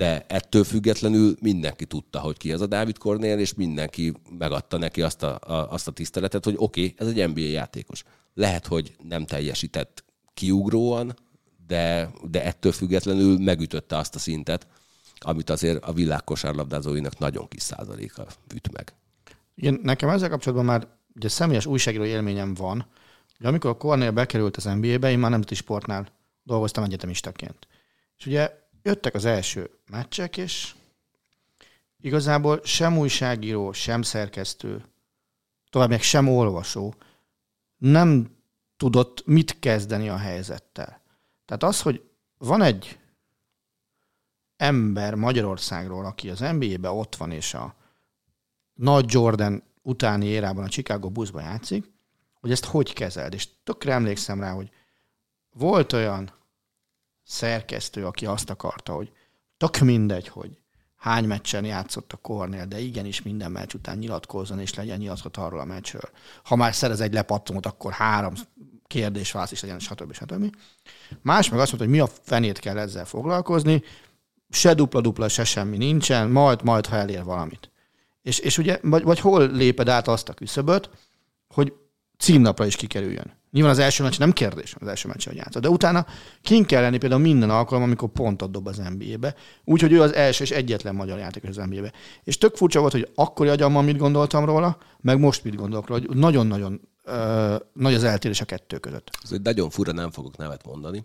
de 0.01 0.25
ettől 0.29 0.65
függetlenül 0.65 1.37
mindenki 1.41 1.87
tudta, 1.87 2.21
hogy 2.21 2.37
ki 2.37 2.53
az 2.53 2.61
a 2.61 2.67
Dávid 2.67 2.99
Kornél, 2.99 3.39
és 3.39 3.55
mindenki 3.55 4.13
megadta 4.39 4.79
neki 4.79 5.03
azt 5.03 5.23
a, 5.23 5.39
a, 5.41 5.73
azt 5.73 5.89
a 5.89 5.91
tiszteletet, 5.91 6.45
hogy 6.45 6.55
oké, 6.57 6.85
okay, 6.85 6.95
ez 6.99 7.07
egy 7.07 7.29
NBA 7.29 7.41
játékos. 7.41 8.03
Lehet, 8.35 8.67
hogy 8.67 8.97
nem 9.03 9.27
teljesített 9.27 10.05
kiugróan, 10.35 11.15
de, 11.71 12.11
de 12.23 12.45
ettől 12.45 12.73
függetlenül 12.73 13.39
megütötte 13.39 13.97
azt 13.97 14.15
a 14.15 14.19
szintet, 14.19 14.67
amit 15.19 15.51
azért 15.51 15.85
a 15.85 15.93
világ 15.93 16.25
kosárlabdázóinak 16.25 17.19
nagyon 17.19 17.49
kis 17.49 17.63
százaléka 17.63 18.27
üt 18.55 18.73
meg. 18.73 18.93
Igen, 19.55 19.81
nekem 19.83 20.09
ezzel 20.09 20.29
kapcsolatban 20.29 20.67
már 20.67 20.87
ugye 21.15 21.29
személyes 21.29 21.67
újságíró 21.67 22.05
élményem 22.05 22.55
van, 22.55 22.87
hogy 23.37 23.47
amikor 23.47 23.71
a 23.71 23.77
Kornél 23.77 24.11
bekerült 24.11 24.57
az 24.57 24.65
NBA-be, 24.65 25.11
én 25.11 25.19
már 25.19 25.31
nemzeti 25.31 25.55
sportnál 25.55 26.09
dolgoztam 26.43 26.85
egyetemistaként. 26.85 27.67
És 28.19 28.27
ugye 28.27 28.51
jöttek 28.83 29.15
az 29.15 29.25
első 29.25 29.71
meccsek, 29.91 30.37
és 30.37 30.75
igazából 32.01 32.61
sem 32.65 32.99
újságíró, 32.99 33.73
sem 33.73 34.03
szerkesztő, 34.03 34.85
tovább 35.71 35.89
még 35.89 36.03
sem 36.03 36.29
olvasó 36.29 36.95
nem 37.77 38.37
tudott 38.77 39.27
mit 39.27 39.59
kezdeni 39.59 40.09
a 40.09 40.17
helyzettel. 40.17 41.00
Tehát 41.51 41.75
az, 41.75 41.83
hogy 41.83 42.03
van 42.39 42.63
egy 42.63 42.99
ember 44.57 45.15
Magyarországról, 45.15 46.05
aki 46.05 46.31
az 46.31 46.39
NBA-be 46.39 46.91
ott 46.91 47.17
van, 47.17 47.31
és 47.31 47.55
a 47.55 47.75
nagy 48.75 49.13
Jordan 49.13 49.63
utáni 49.83 50.27
érában 50.27 50.65
a 50.65 50.69
Chicago 50.69 51.11
Bullsban 51.11 51.43
játszik, 51.43 51.91
hogy 52.41 52.51
ezt 52.51 52.65
hogy 52.65 52.93
kezeld. 52.93 53.35
És 53.35 53.49
tökre 53.65 53.93
emlékszem 53.93 54.41
rá, 54.41 54.53
hogy 54.53 54.71
volt 55.53 55.93
olyan 55.93 56.33
szerkesztő, 57.23 58.07
aki 58.07 58.27
azt 58.27 58.51
akarta, 58.51 58.93
hogy 58.93 59.13
tök 59.57 59.79
mindegy, 59.79 60.29
hogy 60.29 60.61
hány 60.97 61.25
meccsen 61.25 61.65
játszott 61.65 62.13
a 62.13 62.17
Kornél, 62.17 62.67
de 62.67 62.79
igenis 62.79 63.23
minden 63.23 63.51
meccs 63.51 63.75
után 63.75 63.99
nyilatkozzon, 63.99 64.61
és 64.61 64.75
legyen 64.75 64.99
nyilatkozat 64.99 65.37
arról 65.37 65.61
a 65.61 65.65
meccsről. 65.65 66.11
Ha 66.45 66.57
már 66.57 66.75
szerez 66.75 67.01
egy 67.01 67.13
lepattomot, 67.13 67.67
akkor 67.67 67.93
három 67.93 68.35
kérdés 68.91 69.33
válasz 69.33 69.53
is 69.53 69.61
legyen, 69.61 69.79
stb. 69.79 70.13
stb. 70.13 70.57
Más 71.23 71.49
meg 71.49 71.61
azt 71.61 71.73
mondta, 71.73 71.89
hogy 71.89 71.99
mi 71.99 72.01
a 72.01 72.11
fenét 72.23 72.59
kell 72.59 72.79
ezzel 72.79 73.05
foglalkozni, 73.05 73.83
se 74.51 74.75
dupla-dupla, 74.75 75.29
se 75.29 75.45
semmi 75.45 75.77
nincsen, 75.77 76.31
majd, 76.31 76.63
majd, 76.63 76.87
ha 76.87 76.97
elér 76.97 77.25
valamit. 77.25 77.71
És, 78.23 78.39
és 78.39 78.59
ugye, 78.59 78.79
vagy, 78.83 79.03
vagy 79.03 79.21
hol 79.21 79.51
léped 79.51 79.89
át 79.89 80.09
azt 80.09 80.29
a 80.29 80.33
küszöböt, 80.33 80.91
hogy 81.49 81.73
címnapra 82.19 82.67
is 82.67 82.77
kikerüljön. 82.77 83.39
Nyilván 83.51 83.73
az 83.73 83.79
első 83.79 84.03
meccs 84.03 84.19
nem 84.19 84.33
kérdés, 84.33 84.75
az 84.81 84.89
első 84.89 85.09
meccs, 85.09 85.27
hogy 85.27 85.37
játszott. 85.37 85.63
De 85.63 85.69
utána 85.69 86.07
kint 86.43 86.67
kell 86.67 86.83
lenni 86.83 86.99
például 86.99 87.21
minden 87.21 87.51
alkalom, 87.51 87.83
amikor 87.83 88.09
pontot 88.09 88.51
dob 88.51 88.67
az 88.67 88.83
NBA-be. 88.99 89.35
Úgyhogy 89.65 89.93
ő 89.93 90.03
az 90.03 90.15
első 90.15 90.45
és 90.45 90.51
egyetlen 90.51 90.95
magyar 90.95 91.19
játékos 91.19 91.49
az 91.49 91.57
NBA-be. 91.57 91.93
És 92.25 92.39
tök 92.39 92.57
furcsa 92.57 92.81
volt, 92.81 92.93
hogy 92.93 93.09
akkori 93.15 93.49
agyammal 93.49 93.83
mit 93.83 93.97
gondoltam 93.97 94.45
róla, 94.45 94.79
meg 95.01 95.19
most 95.19 95.45
mit 95.45 95.55
gondolok 95.55 95.87
róla, 95.87 96.01
hogy 96.07 96.17
nagyon-nagyon 96.17 96.81
uh, 97.11 97.61
nagy 97.73 97.95
az 97.95 98.05
eltérés 98.05 98.41
a 98.41 98.45
kettő 98.45 98.79
között. 98.79 99.11
Ez 99.23 99.33
egy 99.33 99.43
nagyon 99.43 99.71
fura, 99.71 99.93
nem 99.93 100.11
fogok 100.11 100.37
nevet 100.37 100.65
mondani. 100.65 101.05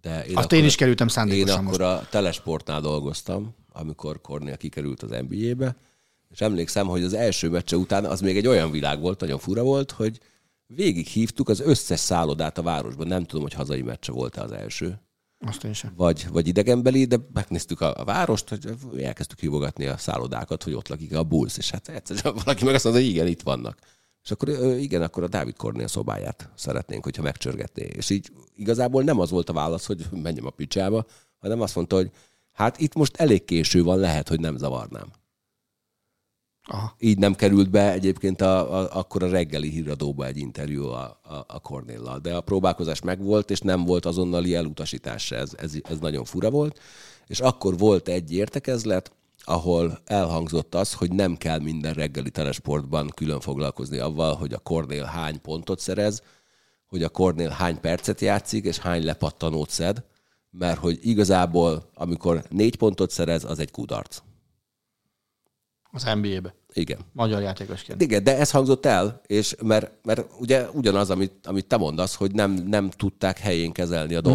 De 0.00 0.26
én 0.26 0.36
Azt 0.36 0.52
én 0.52 0.64
is 0.64 0.74
kerültem 0.74 1.08
szándékosan 1.08 1.60
Én 1.60 1.66
akkor 1.66 1.78
most. 1.78 1.90
a 1.90 2.06
Telesportnál 2.10 2.80
dolgoztam, 2.80 3.54
amikor 3.72 4.20
Kornél 4.20 4.56
kikerült 4.56 5.02
az 5.02 5.10
NBA-be, 5.10 5.76
és 6.30 6.40
emlékszem, 6.40 6.86
hogy 6.86 7.02
az 7.02 7.14
első 7.14 7.48
meccse 7.48 7.76
után 7.76 8.04
az 8.04 8.20
még 8.20 8.36
egy 8.36 8.46
olyan 8.46 8.70
világ 8.70 9.00
volt, 9.00 9.20
nagyon 9.20 9.38
fura 9.38 9.62
volt, 9.62 9.90
hogy 9.90 10.20
végig 10.66 11.06
hívtuk 11.06 11.48
az 11.48 11.60
összes 11.60 12.00
szállodát 12.00 12.58
a 12.58 12.62
városban. 12.62 13.06
Nem 13.06 13.24
tudom, 13.24 13.42
hogy 13.42 13.52
hazai 13.52 13.82
meccse 13.82 14.12
volt-e 14.12 14.42
az 14.42 14.52
első. 14.52 15.00
Azt 15.46 15.64
én 15.64 15.72
sem. 15.72 15.92
Vagy, 15.96 16.26
vagy 16.32 16.48
idegenbeli, 16.48 17.04
de 17.04 17.16
megnéztük 17.32 17.80
a, 17.80 17.94
a 17.96 18.04
várost, 18.04 18.48
hogy 18.48 18.74
elkezdtük 18.98 19.40
hívogatni 19.40 19.86
a 19.86 19.96
szállodákat, 19.96 20.62
hogy 20.62 20.72
ott 20.72 20.88
lakik 20.88 21.14
a 21.14 21.22
Bulls, 21.22 21.56
és 21.56 21.70
hát 21.70 21.88
egyszerűen 21.88 22.34
valaki 22.44 22.64
meg 22.64 22.74
azt 22.74 22.84
mondta, 22.84 23.02
hogy 23.02 23.10
igen, 23.10 23.26
itt 23.26 23.42
vannak. 23.42 23.78
És 24.24 24.30
akkor 24.30 24.48
igen, 24.78 25.02
akkor 25.02 25.22
a 25.22 25.28
Dávid 25.28 25.56
Kornél 25.56 25.86
szobáját 25.86 26.50
szeretnénk, 26.56 27.04
hogyha 27.04 27.22
megcsörgetné. 27.22 27.84
És 27.84 28.10
így 28.10 28.32
igazából 28.56 29.02
nem 29.02 29.20
az 29.20 29.30
volt 29.30 29.48
a 29.48 29.52
válasz, 29.52 29.86
hogy 29.86 30.06
menjem 30.10 30.46
a 30.46 30.50
picsába, 30.50 31.06
hanem 31.38 31.60
azt 31.60 31.74
mondta, 31.74 31.96
hogy 31.96 32.10
hát 32.52 32.80
itt 32.80 32.94
most 32.94 33.16
elég 33.16 33.44
késő 33.44 33.82
van, 33.82 33.98
lehet, 33.98 34.28
hogy 34.28 34.40
nem 34.40 34.56
zavarnám. 34.56 35.12
Aha. 36.66 36.94
Így 36.98 37.18
nem 37.18 37.34
került 37.34 37.70
be 37.70 37.92
egyébként 37.92 38.40
a, 38.40 38.80
a, 38.80 38.98
akkor 38.98 39.22
a 39.22 39.28
reggeli 39.28 39.68
híradóba 39.68 40.26
egy 40.26 40.36
interjú 40.36 40.86
a, 40.86 41.20
a, 41.22 41.34
a 41.46 41.60
Cornéllal. 41.60 42.18
De 42.18 42.36
a 42.36 42.40
próbálkozás 42.40 43.00
megvolt, 43.00 43.50
és 43.50 43.60
nem 43.60 43.84
volt 43.84 44.06
azonnali 44.06 44.54
elutasítás. 44.54 45.30
Ez, 45.30 45.52
ez, 45.56 45.72
ez 45.82 45.98
nagyon 45.98 46.24
fura 46.24 46.50
volt. 46.50 46.80
És 47.26 47.40
akkor 47.40 47.78
volt 47.78 48.08
egy 48.08 48.32
értekezlet, 48.32 49.12
ahol 49.44 49.98
elhangzott 50.04 50.74
az, 50.74 50.92
hogy 50.92 51.12
nem 51.12 51.36
kell 51.36 51.58
minden 51.58 51.94
reggeli 51.94 52.30
telesportban 52.30 53.10
külön 53.14 53.40
foglalkozni 53.40 53.98
avval, 53.98 54.34
hogy 54.34 54.52
a 54.52 54.58
Cornél 54.58 55.04
hány 55.04 55.40
pontot 55.40 55.80
szerez, 55.80 56.22
hogy 56.86 57.02
a 57.02 57.08
Cornél 57.08 57.48
hány 57.48 57.80
percet 57.80 58.20
játszik, 58.20 58.64
és 58.64 58.78
hány 58.78 59.04
lepattanót 59.04 59.70
szed, 59.70 60.04
mert 60.50 60.78
hogy 60.78 60.98
igazából, 61.02 61.90
amikor 61.94 62.42
négy 62.48 62.76
pontot 62.76 63.10
szerez, 63.10 63.44
az 63.44 63.58
egy 63.58 63.70
kudarc. 63.70 64.22
Az 65.90 66.02
NBA-be. 66.02 66.54
Igen. 66.72 66.98
Magyar 67.12 67.42
játékosként. 67.42 68.02
Igen, 68.02 68.24
de 68.24 68.38
ez 68.38 68.50
hangzott 68.50 68.86
el, 68.86 69.20
és 69.26 69.54
mert, 69.62 69.90
mert 70.04 70.26
ugye 70.38 70.68
ugyanaz, 70.70 71.10
amit, 71.10 71.46
amit 71.46 71.66
te 71.66 71.76
mondasz, 71.76 72.14
hogy 72.14 72.32
nem, 72.32 72.52
nem 72.52 72.90
tudták 72.90 73.38
helyén 73.38 73.72
kezelni 73.72 74.14
a 74.14 74.20
hmm. 74.20 74.32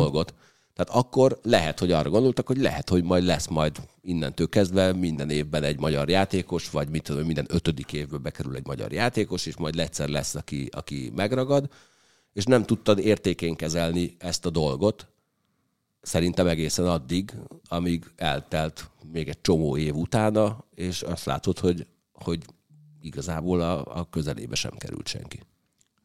Tehát 0.79 1.03
akkor 1.03 1.39
lehet, 1.43 1.79
hogy 1.79 1.91
arra 1.91 2.09
gondoltak, 2.09 2.47
hogy 2.47 2.57
lehet, 2.57 2.89
hogy 2.89 3.03
majd 3.03 3.23
lesz 3.23 3.47
majd 3.47 3.77
innentől 4.01 4.49
kezdve 4.49 4.93
minden 4.93 5.29
évben 5.29 5.63
egy 5.63 5.79
magyar 5.79 6.09
játékos, 6.09 6.69
vagy 6.69 6.89
mit 6.89 7.03
tudom, 7.03 7.25
minden 7.25 7.45
ötödik 7.49 7.93
évben 7.93 8.21
bekerül 8.21 8.55
egy 8.55 8.65
magyar 8.65 8.91
játékos, 8.91 9.45
és 9.45 9.57
majd 9.57 9.79
egyszer 9.79 10.09
lesz, 10.09 10.35
aki, 10.35 10.69
aki 10.71 11.11
megragad, 11.15 11.69
és 12.33 12.45
nem 12.45 12.63
tudtad 12.63 12.99
értékén 12.99 13.55
kezelni 13.55 14.15
ezt 14.19 14.45
a 14.45 14.49
dolgot, 14.49 15.07
szerintem 16.01 16.47
egészen 16.47 16.87
addig, 16.87 17.33
amíg 17.67 18.05
eltelt 18.15 18.89
még 19.11 19.27
egy 19.27 19.41
csomó 19.41 19.77
év 19.77 19.95
utána, 19.95 20.65
és 20.75 21.01
azt 21.01 21.25
látod, 21.25 21.59
hogy, 21.59 21.85
hogy 22.13 22.43
igazából 23.01 23.61
a, 23.61 23.99
a 23.99 24.09
közelébe 24.09 24.55
sem 24.55 24.77
került 24.77 25.07
senki. 25.07 25.39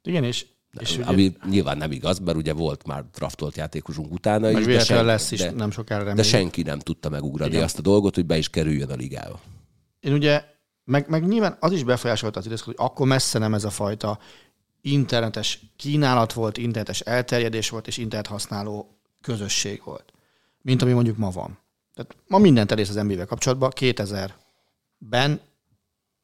Igen, 0.03 0.25
és 0.25 0.47
és 0.81 0.97
ugye, 0.97 1.05
ami 1.05 1.37
nyilván 1.49 1.77
nem 1.77 1.93
igaz, 1.93 2.19
mert 2.19 2.37
ugye 2.37 2.53
volt 2.53 2.87
már 2.87 3.05
draftolt 3.15 3.57
játékosunk 3.57 4.13
utána 4.13 4.51
is. 4.51 4.87
De, 4.87 5.03
lesz 5.03 5.31
is, 5.31 5.39
de, 5.39 5.51
nem 5.51 5.71
sokára 5.71 6.15
De 6.15 6.23
senki 6.23 6.63
nem 6.63 6.79
tudta 6.79 7.09
megugrani 7.09 7.51
Igen. 7.51 7.63
azt 7.63 7.79
a 7.79 7.83
dolgot, 7.83 8.15
hogy 8.15 8.27
be 8.27 8.37
is 8.37 8.49
kerüljön 8.49 8.91
a 8.91 8.95
ligába. 8.95 9.41
Én 10.01 10.13
ugye, 10.13 10.45
meg, 10.85 11.09
meg 11.09 11.27
nyilván 11.27 11.57
az 11.61 11.73
is 11.73 11.85
befolyásolta 11.85 12.39
az 12.39 12.47
időszakot, 12.47 12.77
hogy 12.77 12.87
akkor 12.87 13.07
messze 13.07 13.39
nem 13.39 13.55
ez 13.55 13.65
a 13.65 13.71
fajta 13.71 14.19
internetes 14.81 15.61
kínálat 15.77 16.33
volt, 16.33 16.59
internetes 16.59 17.01
elterjedés 17.01 17.69
volt, 17.69 17.87
és 17.87 17.97
internet 17.97 18.27
használó 18.27 18.99
közösség 19.21 19.83
volt, 19.85 20.13
mint 20.63 20.83
ami 20.83 20.93
mondjuk 20.93 21.17
ma 21.17 21.31
van. 21.31 21.59
Tehát 21.95 22.17
ma 22.27 22.39
mindent 22.39 22.73
elész 22.73 22.89
az 22.89 22.95
NBA-vel 22.95 23.27
kapcsolatban. 23.27 23.71
2000-ben 23.81 25.41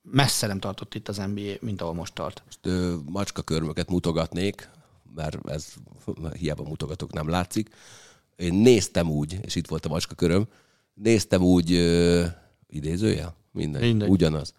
messze 0.02 0.46
nem 0.46 0.58
tartott 0.58 0.94
itt 0.94 1.08
az 1.08 1.16
NBA, 1.16 1.52
mint 1.60 1.80
ahol 1.80 1.94
most 1.94 2.14
tart. 2.14 2.42
Most 2.44 2.58
ö, 2.62 2.94
macska 3.06 3.42
körmöket 3.42 3.90
mutogatnék, 3.90 4.70
mert 5.14 5.48
ez 5.50 5.72
hiába 6.38 6.62
mutogatok, 6.62 7.12
nem 7.12 7.28
látszik. 7.28 7.68
Én 8.36 8.54
néztem 8.54 9.10
úgy, 9.10 9.38
és 9.42 9.54
itt 9.54 9.68
volt 9.68 9.86
a 9.86 9.88
macska 9.88 10.14
köröm, 10.14 10.46
néztem 10.94 11.42
úgy, 11.42 11.72
ö, 11.72 12.24
idézője? 12.68 13.34
Minden, 13.52 13.80
Mindegy. 13.82 14.08
ugyanaz. 14.08 14.54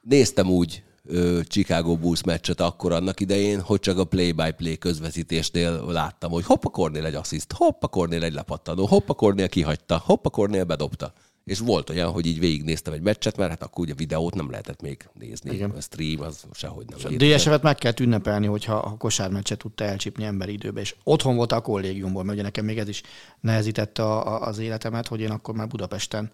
Néztem 0.00 0.50
úgy 0.50 0.82
ö, 1.04 1.40
Chicago 1.44 1.96
Bulls 1.96 2.22
meccset 2.24 2.60
akkor 2.60 2.92
annak 2.92 3.20
idején, 3.20 3.60
hogy 3.60 3.80
csak 3.80 3.98
a 3.98 4.04
play-by-play 4.04 4.78
közvetítésnél 4.78 5.84
láttam, 5.86 6.30
hogy 6.30 6.44
hoppa 6.44 6.68
Cornél 6.68 7.04
egy 7.04 7.14
assziszt, 7.14 7.52
hoppa 7.52 7.88
Cornél 7.88 8.22
egy 8.22 8.32
lepattanó, 8.32 8.86
hoppa 8.86 9.14
Cornél 9.14 9.48
kihagyta, 9.48 9.98
hoppa 9.98 10.30
Cornél 10.30 10.64
bedobta. 10.64 11.12
És 11.44 11.58
volt 11.58 11.90
olyan, 11.90 12.10
hogy 12.10 12.26
így 12.26 12.38
végignéztem 12.38 12.92
egy 12.92 13.00
meccset, 13.00 13.36
mert 13.36 13.50
hát 13.50 13.62
akkor 13.62 13.84
ugye 13.84 13.94
videót 13.94 14.34
nem 14.34 14.50
lehetett 14.50 14.80
még 14.80 15.08
nézni. 15.12 15.54
Igen. 15.54 15.70
A 15.70 15.80
stream 15.80 16.20
az 16.20 16.44
sehogy 16.52 16.86
nem. 16.86 16.98
A. 17.04 17.16
DSF-et 17.16 17.62
meg 17.62 17.76
kell 17.76 17.92
ünnepelni, 18.00 18.46
hogyha 18.46 18.74
a 18.74 18.96
kosármeccset 18.96 19.58
tudta 19.58 19.84
elcsípni 19.84 20.24
emberi 20.24 20.52
időbe, 20.52 20.80
és 20.80 20.94
otthon 21.04 21.36
volt 21.36 21.52
a 21.52 21.60
kollégiumból, 21.60 22.22
mert 22.22 22.34
ugye 22.34 22.42
nekem 22.42 22.64
még 22.64 22.78
ez 22.78 22.88
is 22.88 23.02
nehezítette 23.40 24.02
a, 24.02 24.26
a, 24.26 24.46
az 24.46 24.58
életemet, 24.58 25.08
hogy 25.08 25.20
én 25.20 25.30
akkor 25.30 25.54
már 25.54 25.66
Budapesten 25.66 26.32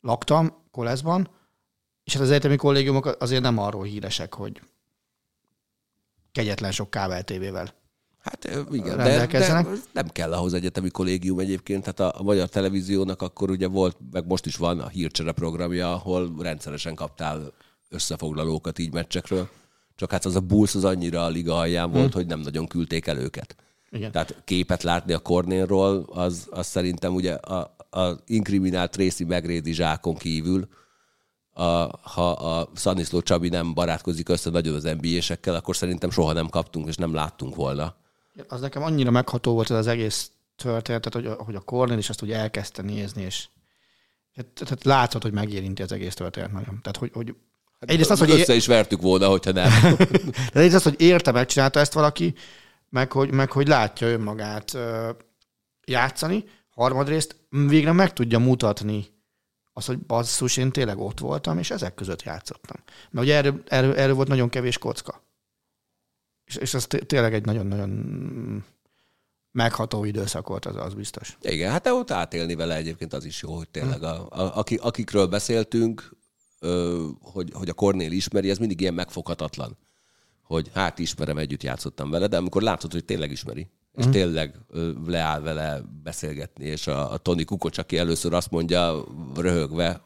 laktam, 0.00 0.52
Koleszban, 0.70 1.28
és 2.04 2.12
hát 2.12 2.22
az 2.22 2.30
egyetemi 2.30 2.56
kollégiumok 2.56 3.16
azért 3.18 3.42
nem 3.42 3.58
arról 3.58 3.84
híresek, 3.84 4.34
hogy 4.34 4.60
kegyetlen 6.32 6.72
sok 6.72 6.90
kábel 6.90 7.22
tévével. 7.22 7.74
Hát 8.20 8.48
igen, 8.72 8.96
de, 8.96 9.26
de 9.26 9.66
nem 9.92 10.08
kell 10.08 10.32
ahhoz 10.32 10.54
egyetemi 10.54 10.90
kollégium 10.90 11.38
egyébként. 11.38 11.84
Hát 11.84 12.00
a, 12.00 12.12
a 12.16 12.22
magyar 12.22 12.48
televíziónak 12.48 13.22
akkor 13.22 13.50
ugye 13.50 13.66
volt, 13.66 13.96
meg 14.12 14.26
most 14.26 14.46
is 14.46 14.56
van 14.56 14.80
a 14.80 14.88
hírcsere 14.88 15.32
programja, 15.32 15.92
ahol 15.92 16.34
rendszeresen 16.38 16.94
kaptál 16.94 17.52
összefoglalókat 17.88 18.78
így 18.78 18.92
meccsekről. 18.92 19.48
Csak 19.96 20.10
hát 20.10 20.24
az 20.24 20.36
a 20.36 20.40
Bulls 20.40 20.74
az 20.74 20.84
annyira 20.84 21.24
a 21.24 21.28
liga 21.28 21.58
alján 21.58 21.90
volt, 21.90 22.12
hogy 22.12 22.26
nem 22.26 22.40
nagyon 22.40 22.66
küldték 22.66 23.06
el 23.06 23.18
őket. 23.18 23.56
Igen. 23.90 24.12
Tehát 24.12 24.42
képet 24.44 24.82
látni 24.82 25.12
a 25.12 25.18
Cornélról, 25.18 26.04
az, 26.08 26.46
az 26.50 26.66
szerintem 26.66 27.14
ugye 27.14 27.32
a, 27.32 27.76
a 27.90 28.20
inkriminált 28.26 28.90
Tracy 28.90 29.24
McGrady 29.24 29.72
zsákon 29.72 30.16
kívül, 30.16 30.68
a, 31.52 31.98
ha 32.02 32.30
a 32.30 32.68
Szaniszló 32.74 33.20
Csabi 33.20 33.48
nem 33.48 33.74
barátkozik 33.74 34.28
össze 34.28 34.50
nagyon 34.50 34.74
az 34.74 34.96
NBA-sekkel, 35.00 35.54
akkor 35.54 35.76
szerintem 35.76 36.10
soha 36.10 36.32
nem 36.32 36.48
kaptunk 36.48 36.88
és 36.88 36.96
nem 36.96 37.14
láttunk 37.14 37.54
volna. 37.54 37.94
Az 38.48 38.60
nekem 38.60 38.82
annyira 38.82 39.10
megható 39.10 39.52
volt 39.52 39.70
ez 39.70 39.76
az 39.76 39.86
egész 39.86 40.30
történet, 40.56 41.02
tehát, 41.02 41.28
hogy, 41.28 41.46
hogy 41.46 41.54
a 41.54 41.60
Cornél 41.60 41.98
is 41.98 42.08
azt 42.08 42.22
ugye 42.22 42.36
elkezdte 42.36 42.82
nézni, 42.82 43.22
és 43.22 43.48
hát, 44.34 44.46
tehát 44.54 44.84
látszott, 44.84 45.22
hogy 45.22 45.32
megérinti 45.32 45.82
az 45.82 45.92
egész 45.92 46.14
történet 46.14 46.52
nagyon. 46.52 46.78
Tehát, 46.82 46.96
hogy, 46.96 47.10
hogy 47.12 47.34
egyrészt 47.78 48.10
az, 48.10 48.18
hogy, 48.18 48.30
Össze 48.30 48.54
is 48.54 48.66
vertük 48.66 49.00
volna, 49.00 49.28
hogyha 49.28 49.52
nem. 49.52 49.70
de 50.52 50.58
egyrészt 50.60 50.74
az, 50.74 50.82
hogy 50.82 51.00
érte, 51.00 51.32
megcsinálta 51.32 51.80
ezt 51.80 51.92
valaki, 51.92 52.34
meg 52.88 53.12
hogy, 53.12 53.30
meg 53.30 53.50
hogy 53.50 53.68
látja 53.68 54.08
önmagát 54.08 54.78
játszani, 55.86 56.44
harmadrészt 56.70 57.36
végre 57.48 57.92
meg 57.92 58.12
tudja 58.12 58.38
mutatni 58.38 59.06
az, 59.72 59.86
hogy 59.86 59.98
basszus, 59.98 60.56
én 60.56 60.70
tényleg 60.70 60.98
ott 60.98 61.18
voltam, 61.18 61.58
és 61.58 61.70
ezek 61.70 61.94
között 61.94 62.22
játszottam. 62.22 62.76
Mert 63.10 63.26
ugye 63.26 63.36
erről, 63.36 63.62
erről, 63.66 63.94
erről 63.94 64.14
volt 64.14 64.28
nagyon 64.28 64.48
kevés 64.48 64.78
kocka. 64.78 65.22
És, 66.56 66.72
és 66.74 66.84
té- 66.86 67.06
tényleg 67.06 67.34
egy 67.34 67.44
nagyon-nagyon 67.44 67.90
megható 69.52 70.04
időszak 70.04 70.48
volt, 70.48 70.66
az, 70.66 70.76
az 70.76 70.94
biztos. 70.94 71.36
Igen, 71.42 71.70
hát 71.70 71.86
ott 71.86 72.10
átélni 72.10 72.54
vele 72.54 72.76
egyébként 72.76 73.12
az 73.12 73.24
is 73.24 73.42
jó, 73.42 73.56
hogy 73.56 73.68
tényleg 73.68 74.02
a, 74.02 74.26
a, 74.30 74.56
aki, 74.58 74.74
akikről 74.82 75.26
beszéltünk, 75.26 76.16
ö, 76.60 77.06
hogy, 77.20 77.50
hogy 77.52 77.68
a 77.68 77.72
Kornél 77.72 78.12
ismeri, 78.12 78.50
ez 78.50 78.58
mindig 78.58 78.80
ilyen 78.80 78.94
megfoghatatlan. 78.94 79.76
Hogy 80.42 80.70
hát 80.74 80.98
ismerem, 80.98 81.38
együtt 81.38 81.62
játszottam 81.62 82.10
vele, 82.10 82.26
de 82.26 82.36
amikor 82.36 82.62
látod, 82.62 82.92
hogy 82.92 83.04
tényleg 83.04 83.30
ismeri, 83.30 83.66
és 83.92 84.02
Mhm. 84.04 84.12
tényleg 84.12 84.54
ö, 84.68 84.90
leáll 85.06 85.40
vele 85.40 85.80
beszélgetni, 86.02 86.64
és 86.64 86.86
a, 86.86 87.12
a 87.12 87.16
Tony 87.16 87.44
Kukoc, 87.44 87.78
aki 87.78 87.98
először 87.98 88.32
azt 88.34 88.50
mondja 88.50 89.04
röhögve, 89.36 90.04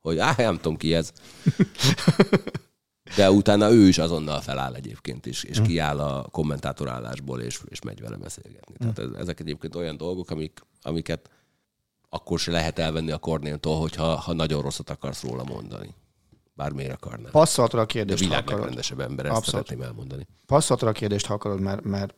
hogy 0.00 0.18
á, 0.18 0.34
nem 0.36 0.56
tudom 0.56 0.76
ki 0.76 0.94
ez. 0.94 1.12
De 3.16 3.30
utána 3.30 3.70
ő 3.70 3.86
is 3.88 3.98
azonnal 3.98 4.40
feláll 4.40 4.74
egyébként, 4.74 5.26
és, 5.26 5.44
és 5.44 5.60
kiáll 5.60 6.00
a 6.00 6.22
kommentátor 6.22 6.88
állásból, 6.88 7.40
és, 7.40 7.60
és 7.68 7.80
megy 7.80 8.00
vele 8.00 8.16
beszélgetni. 8.16 8.74
Tehát 8.78 8.98
ez, 8.98 9.08
ezek 9.18 9.40
egyébként 9.40 9.74
olyan 9.74 9.96
dolgok, 9.96 10.30
amik, 10.30 10.60
amiket 10.82 11.30
akkor 12.08 12.38
se 12.38 12.50
lehet 12.50 12.78
elvenni 12.78 13.10
a 13.10 13.18
Kornéltól, 13.18 13.80
hogyha 13.80 14.16
ha 14.16 14.32
nagyon 14.32 14.62
rosszat 14.62 14.90
akarsz 14.90 15.22
róla 15.22 15.44
mondani. 15.44 15.94
Bármiért 16.54 16.92
akarnál. 16.92 17.30
Passzoltad 17.30 17.80
a 17.80 17.84
De 17.84 17.92
kérdést, 17.92 18.18
ha 18.22 18.24
világ 18.28 18.42
akarod. 18.42 18.58
legrendesebb 18.60 19.00
ember, 19.00 19.26
ezt 19.26 19.36
Abszolút. 19.36 19.66
szeretném 19.66 19.88
elmondani. 19.88 20.26
Passzoltad 20.46 20.88
a 20.88 20.92
kérdést, 20.92 21.26
ha 21.26 21.34
akarod, 21.34 21.60
mert, 21.60 21.82
mert 21.82 22.14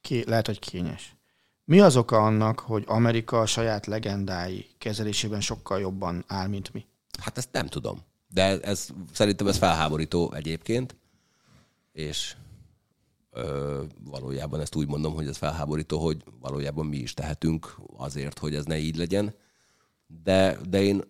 ké, 0.00 0.24
lehet, 0.26 0.46
hogy 0.46 0.58
kényes. 0.58 1.16
Mi 1.64 1.80
az 1.80 1.96
oka 1.96 2.16
annak, 2.24 2.58
hogy 2.60 2.84
Amerika 2.86 3.40
a 3.40 3.46
saját 3.46 3.86
legendái 3.86 4.66
kezelésében 4.78 5.40
sokkal 5.40 5.80
jobban 5.80 6.24
áll, 6.26 6.46
mint 6.46 6.72
mi? 6.72 6.86
Hát 7.20 7.38
ezt 7.38 7.52
nem 7.52 7.66
tudom. 7.66 7.98
De 8.28 8.60
ez, 8.60 8.88
szerintem 9.12 9.46
ez 9.46 9.56
felháborító 9.56 10.32
egyébként, 10.32 10.96
és 11.92 12.36
ö, 13.32 13.82
valójában 14.04 14.60
ezt 14.60 14.74
úgy 14.74 14.88
mondom, 14.88 15.14
hogy 15.14 15.26
ez 15.26 15.36
felháborító, 15.36 15.98
hogy 15.98 16.24
valójában 16.40 16.86
mi 16.86 16.96
is 16.96 17.14
tehetünk 17.14 17.76
azért, 17.96 18.38
hogy 18.38 18.54
ez 18.54 18.64
ne 18.64 18.78
így 18.78 18.96
legyen. 18.96 19.34
De, 20.24 20.58
de 20.68 20.82
én 20.82 21.02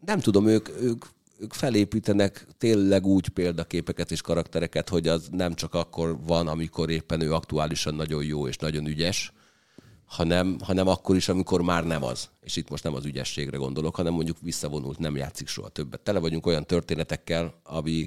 nem 0.00 0.20
tudom, 0.20 0.46
ők, 0.46 0.68
ők, 0.68 1.04
ők 1.38 1.52
felépítenek 1.52 2.46
tényleg 2.58 3.06
úgy 3.06 3.28
példaképeket 3.28 4.10
és 4.10 4.20
karaktereket, 4.20 4.88
hogy 4.88 5.08
az 5.08 5.28
nem 5.30 5.54
csak 5.54 5.74
akkor 5.74 6.18
van, 6.24 6.48
amikor 6.48 6.90
éppen 6.90 7.20
ő 7.20 7.34
aktuálisan 7.34 7.94
nagyon 7.94 8.24
jó 8.24 8.48
és 8.48 8.56
nagyon 8.56 8.86
ügyes, 8.86 9.32
hanem, 10.12 10.56
hanem 10.64 10.88
akkor 10.88 11.16
is, 11.16 11.28
amikor 11.28 11.62
már 11.62 11.84
nem 11.84 12.04
az. 12.04 12.30
És 12.40 12.56
itt 12.56 12.70
most 12.70 12.84
nem 12.84 12.94
az 12.94 13.04
ügyességre 13.04 13.56
gondolok, 13.56 13.96
hanem 13.96 14.12
mondjuk 14.12 14.36
visszavonult, 14.40 14.98
nem 14.98 15.16
játszik 15.16 15.48
soha 15.48 15.68
többet. 15.68 16.00
Tele 16.00 16.18
vagyunk 16.18 16.46
olyan 16.46 16.66
történetekkel, 16.66 17.60
ami, 17.62 18.06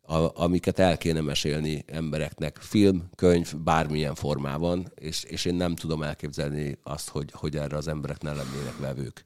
a, 0.00 0.42
amiket 0.42 0.78
el 0.78 0.98
kéne 0.98 1.20
mesélni 1.20 1.84
embereknek, 1.86 2.56
film, 2.56 3.08
könyv, 3.14 3.56
bármilyen 3.56 4.14
formában, 4.14 4.92
és, 4.94 5.22
és 5.22 5.44
én 5.44 5.54
nem 5.54 5.74
tudom 5.74 6.02
elképzelni 6.02 6.78
azt, 6.82 7.08
hogy, 7.08 7.30
hogy 7.32 7.56
erre 7.56 7.76
az 7.76 7.88
emberek 7.88 8.22
ne 8.22 8.32
lennének 8.32 8.78
vevők. 8.78 9.24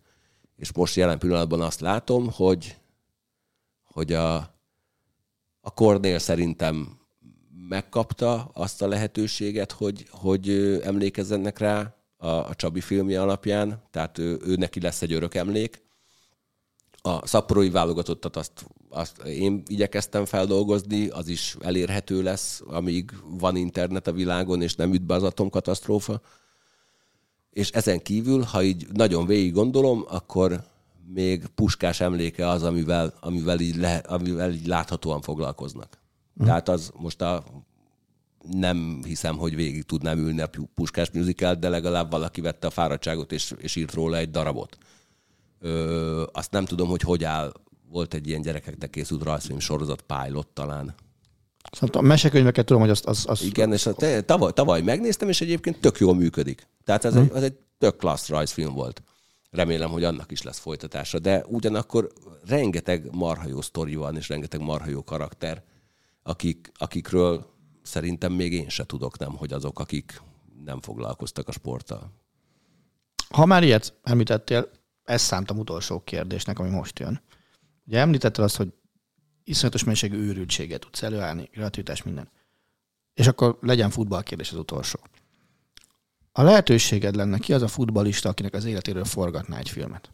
És 0.57 0.72
most 0.72 0.97
jelen 0.97 1.18
pillanatban 1.18 1.61
azt 1.61 1.80
látom, 1.80 2.30
hogy, 2.32 2.76
hogy 3.82 4.12
a, 4.12 4.36
a 5.61 5.70
Cornél 5.74 6.18
szerintem 6.18 6.99
megkapta 7.69 8.51
azt 8.53 8.83
a 8.83 8.89
lehetőséget, 8.89 9.73
hogy, 9.73 10.07
hogy 10.11 10.51
emlékezzenek 10.85 11.59
rá 11.59 11.95
a, 12.17 12.27
a 12.27 12.55
Csabi 12.55 12.81
filmje 12.81 13.23
alapján, 13.23 13.83
tehát 13.91 14.19
ő, 14.19 14.39
ő 14.45 14.55
neki 14.55 14.81
lesz 14.81 15.03
egy 15.03 15.12
örök 15.12 15.35
emlék. 15.35 15.85
A 17.03 17.27
szaporói 17.27 17.71
válogatottat 17.71 18.37
azt, 18.37 18.67
azt 18.89 19.23
én 19.23 19.62
igyekeztem 19.67 20.25
feldolgozni, 20.25 21.09
az 21.09 21.29
is 21.29 21.57
elérhető 21.61 22.23
lesz, 22.23 22.62
amíg 22.67 23.11
van 23.39 23.57
internet 23.57 24.07
a 24.07 24.12
világon, 24.12 24.62
és 24.62 24.75
nem 24.75 24.93
üt 24.93 25.03
be 25.03 25.14
az 25.14 25.23
atomkatasztrófa. 25.23 26.21
És 27.51 27.71
ezen 27.71 28.03
kívül, 28.03 28.43
ha 28.43 28.62
így 28.62 28.87
nagyon 28.93 29.27
végig 29.27 29.53
gondolom, 29.53 30.05
akkor 30.09 30.62
még 31.14 31.47
puskás 31.47 32.01
emléke 32.01 32.49
az, 32.49 32.62
amivel, 32.62 33.14
amivel, 33.21 33.61
így, 33.61 33.77
le, 33.77 33.97
amivel 33.97 34.53
így 34.53 34.67
láthatóan 34.67 35.21
foglalkoznak. 35.21 35.99
Tehát 36.45 36.68
az 36.68 36.91
most 36.97 37.20
a 37.20 37.45
nem 38.53 39.01
hiszem, 39.05 39.37
hogy 39.37 39.55
végig 39.55 39.82
tudnám 39.82 40.18
ülni 40.18 40.41
a 40.41 40.51
Puskás 40.74 41.11
musical 41.11 41.55
de 41.55 41.68
legalább 41.68 42.11
valaki 42.11 42.41
vette 42.41 42.66
a 42.66 42.70
fáradtságot 42.70 43.32
és, 43.32 43.55
és 43.59 43.76
írt 43.76 43.95
róla 43.95 44.16
egy 44.16 44.30
darabot. 44.30 44.78
Ö, 45.61 46.24
azt 46.32 46.51
nem 46.51 46.64
tudom, 46.64 46.89
hogy 46.89 47.01
hogy 47.03 47.24
áll. 47.24 47.53
Volt 47.91 48.14
egy 48.14 48.28
ilyen 48.28 48.43
gyerekeknek 48.43 48.91
készült 48.91 49.22
rajzfilm 49.22 49.59
sorozat 49.59 50.03
Pilot 50.03 50.47
talán. 50.47 50.95
Szóval 51.70 52.01
a 52.03 52.07
mesekönyveket 52.07 52.66
tudom, 52.66 52.82
hogy 52.82 52.91
azt... 52.91 53.07
Az, 53.07 53.24
az 53.28 53.43
Igen, 53.43 53.72
és 53.72 53.87
a, 53.87 53.95
te, 53.95 54.22
tavaly, 54.22 54.53
tavaly 54.53 54.82
megnéztem, 54.82 55.28
és 55.28 55.41
egyébként 55.41 55.80
tök 55.80 55.99
jól 55.99 56.14
működik. 56.14 56.66
Tehát 56.84 57.05
ez, 57.05 57.14
egy, 57.14 57.30
ez 57.34 57.43
egy 57.43 57.57
tök 57.78 57.97
klassz 57.97 58.28
rajzfilm 58.28 58.74
volt. 58.74 59.03
Remélem, 59.51 59.91
hogy 59.91 60.05
annak 60.05 60.30
is 60.30 60.43
lesz 60.43 60.59
folytatása, 60.59 61.18
de 61.18 61.45
ugyanakkor 61.47 62.12
rengeteg 62.47 63.09
marha 63.12 63.49
jó 63.49 63.61
sztori 63.61 63.95
van, 63.95 64.16
és 64.16 64.28
rengeteg 64.28 64.61
marha 64.61 64.89
jó 64.89 65.05
karakter, 65.05 65.62
akik, 66.27 66.72
akikről 66.74 67.47
szerintem 67.83 68.33
még 68.33 68.53
én 68.53 68.68
se 68.68 68.87
tudok, 68.87 69.18
nem, 69.18 69.37
hogy 69.37 69.53
azok, 69.53 69.79
akik 69.79 70.22
nem 70.64 70.81
foglalkoztak 70.81 71.49
a 71.49 71.53
sporttal. 71.53 72.12
Ha 73.29 73.47
már 73.47 73.62
ilyet 73.62 73.99
említettél, 74.03 74.70
ezt 75.05 75.24
szántam 75.24 75.59
utolsó 75.59 76.01
kérdésnek, 76.01 76.59
ami 76.59 76.68
most 76.68 76.99
jön. 76.99 77.22
Ugye 77.87 77.99
említetted 77.99 78.45
azt, 78.45 78.57
hogy 78.57 78.72
iszonyatos 79.45 79.85
mennyiségű 79.85 80.16
őrültséget 80.16 80.81
tudsz 80.81 81.03
előállni, 81.03 81.49
gratuitás, 81.53 82.03
minden. 82.03 82.31
És 83.14 83.27
akkor 83.27 83.59
legyen 83.61 83.91
futballkérdés 83.91 84.53
az 84.53 84.59
utolsó. 84.59 84.99
A 86.33 86.43
lehetőséged 86.43 87.14
lenne, 87.14 87.39
ki 87.39 87.53
az 87.53 87.62
a 87.62 87.68
futballista, 87.68 88.29
akinek 88.29 88.55
az 88.55 88.64
életéről 88.64 89.05
forgatná 89.05 89.59
egy 89.59 89.70
filmet? 89.70 90.12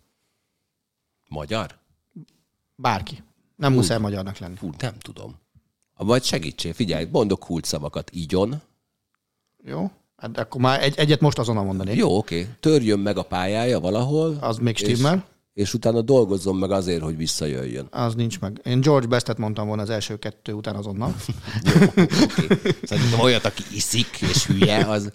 Magyar? 1.29 1.79
Bárki. 2.77 3.23
Nem 3.57 3.73
muszáj 3.73 3.99
magyarnak 3.99 4.39
lenni. 4.39 4.57
Hú, 4.59 4.71
nem 4.79 4.99
tudom. 4.99 5.42
Vagy 6.05 6.25
segítsél, 6.25 6.73
figyelj, 6.73 7.09
mondok 7.13 7.39
kult 7.39 7.65
szavakat. 7.65 8.11
Igyon. 8.11 8.63
Jó? 9.65 9.91
Hát 10.17 10.39
akkor 10.39 10.61
már 10.61 10.83
egy, 10.83 10.99
egyet 10.99 11.21
most 11.21 11.39
azonnal 11.39 11.65
mondanék. 11.65 11.97
Jó, 11.97 12.17
oké. 12.17 12.49
Törjön 12.61 12.99
meg 12.99 13.17
a 13.17 13.23
pályája 13.23 13.81
valahol. 13.81 14.37
Az 14.41 14.59
még 14.59 14.81
és, 14.81 14.81
stimmel. 14.81 15.27
és 15.53 15.75
utána 15.75 16.01
dolgozzon 16.01 16.57
meg 16.57 16.71
azért, 16.71 17.03
hogy 17.03 17.17
visszajöjjön. 17.17 17.87
Az 17.91 18.15
nincs 18.15 18.41
meg. 18.41 18.61
Én 18.65 18.81
George 18.81 19.07
Bestet 19.07 19.39
mondtam 19.39 19.67
volna 19.67 19.83
az 19.83 19.91
első 19.91 20.19
kettő 20.19 20.53
után 20.53 20.75
azonnal. 20.77 21.15
Okay. 21.65 22.59
Szerintem 22.83 23.21
olyat, 23.21 23.45
aki 23.45 23.63
iszik 23.73 24.21
és 24.21 24.47
hülye, 24.47 24.77
az... 24.77 25.13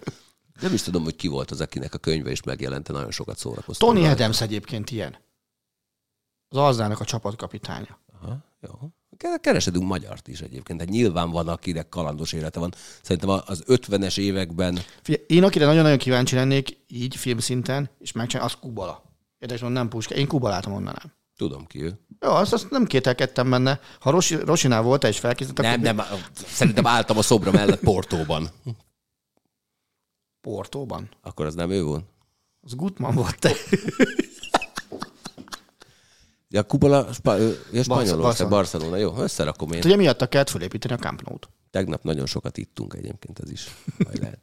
Nem 0.62 0.74
is 0.74 0.82
tudom, 0.82 1.04
hogy 1.04 1.16
ki 1.16 1.28
volt 1.28 1.52
az, 1.52 1.62
akinek 1.62 1.94
a 1.94 1.98
könyve 1.98 2.32
is 2.32 2.44
megjelente, 2.44 2.94
nagyon 2.94 3.12
sokat 3.12 3.38
szórakoztam. 3.38 3.94
Tony. 3.94 4.08
Adams 4.08 4.42
egyébként 4.42 4.92
ilyen. 4.92 5.18
Az 6.50 6.58
Alzának 6.58 7.00
a 7.00 7.06
csapatkapitánya. 7.06 8.00
Aha, 8.22 8.38
jó. 8.62 8.70
Keresedünk 9.41 9.88
magyart 9.88 10.28
is 10.28 10.41
egyébként. 10.41 10.80
Tehát 10.80 10.93
nyilván 10.93 11.30
van, 11.30 11.47
akinek 11.47 11.89
kalandos 11.89 12.34
élete 12.34 12.59
van. 12.59 12.74
Szerintem 13.01 13.30
az 13.45 13.63
50-es 13.68 14.18
években 14.18 14.80
Figyelj, 15.01 15.26
én 15.28 15.43
akire 15.43 15.65
nagyon-nagyon 15.65 15.97
kíváncsi 15.97 16.36
lennék, 16.36 16.78
így 16.88 17.15
filmszinten, 17.15 17.89
és 17.99 18.11
megcsinálni, 18.11 18.51
az 18.51 18.59
Kubala. 18.59 19.03
Érdekes, 19.39 19.61
mondom, 19.61 19.82
nem 19.82 19.89
Puska. 19.89 20.15
Én 20.15 20.28
Kubalát 20.28 20.68
mondanám. 20.68 21.13
tudom 21.38 21.65
ki 21.65 21.84
ő. 21.84 21.99
Jó, 22.20 22.30
azt, 22.32 22.53
azt 22.53 22.70
nem 22.70 22.86
kételkedtem 22.86 23.49
benne. 23.49 23.80
Ha 23.99 24.09
Rosi, 24.09 24.36
Rosinál 24.36 24.82
volt 24.82 25.03
és 25.03 25.20
felkészített, 25.20 25.80
Nem, 25.82 25.97
akkor 25.99 26.09
nem, 26.09 26.22
szerintem 26.34 26.88
álltam 26.88 27.18
a 27.18 27.22
szobra 27.22 27.51
mellett 27.51 27.80
Portóban. 27.80 28.49
Portóban. 30.41 31.09
Akkor 31.22 31.45
az 31.45 31.55
nem 31.55 31.70
ő 31.70 31.84
volt? 31.84 32.05
Az 32.61 32.76
Gutman 32.76 33.15
volt 33.15 33.39
te. 33.39 33.51
Ja, 36.50 36.64
Kubola, 36.64 37.14
Spa, 37.14 37.36
ja, 37.36 37.84
Spanyolország, 37.84 38.18
Barcelona. 38.20 38.56
Barcelona. 38.56 38.95
Jó, 38.98 39.18
összerakom 39.18 39.72
én. 39.72 39.82
Ugye 39.86 39.95
miatt 39.95 40.30
kellett 40.30 40.50
fölépíteni 40.50 40.93
a 40.93 40.98
Camp 40.98 41.22
Nou-t. 41.22 41.50
Tegnap 41.72 42.04
nagyon 42.04 42.26
sokat 42.26 42.58
ittunk 42.58 42.93
egyébként, 42.93 43.39
ez 43.39 43.52
is 43.52 43.66
majd 43.98 44.20
lehet. 44.20 44.39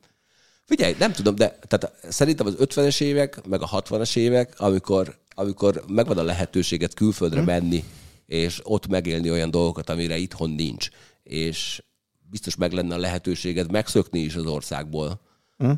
Figyelj, 0.65 0.95
nem 0.99 1.13
tudom, 1.13 1.35
de 1.35 1.59
tehát 1.67 1.97
szerintem 2.13 2.47
az 2.47 2.55
50-es 2.59 3.01
évek, 3.01 3.47
meg 3.47 3.63
a 3.63 3.69
60-as 3.83 4.17
évek, 4.17 4.61
amikor, 4.61 5.19
amikor 5.35 5.85
megvan 5.89 6.19
a 6.19 6.23
lehetőséget 6.23 6.95
külföldre 6.95 7.41
Mhm. 7.41 7.49
menni, 7.49 7.85
és 8.27 8.61
ott 8.63 8.87
megélni 8.87 9.31
olyan 9.31 9.51
dolgokat, 9.51 9.91
amire 9.91 10.17
itthon 10.17 10.51
nincs, 10.51 10.89
és 11.23 11.83
biztos 12.31 12.57
meg 12.57 12.73
lenne 12.73 12.95
a 12.95 12.99
lehetőséged 12.99 13.71
megszökni 13.71 14.19
is 14.19 14.35
az 14.35 14.47
országból, 14.47 15.21
Mhm. 15.57 15.73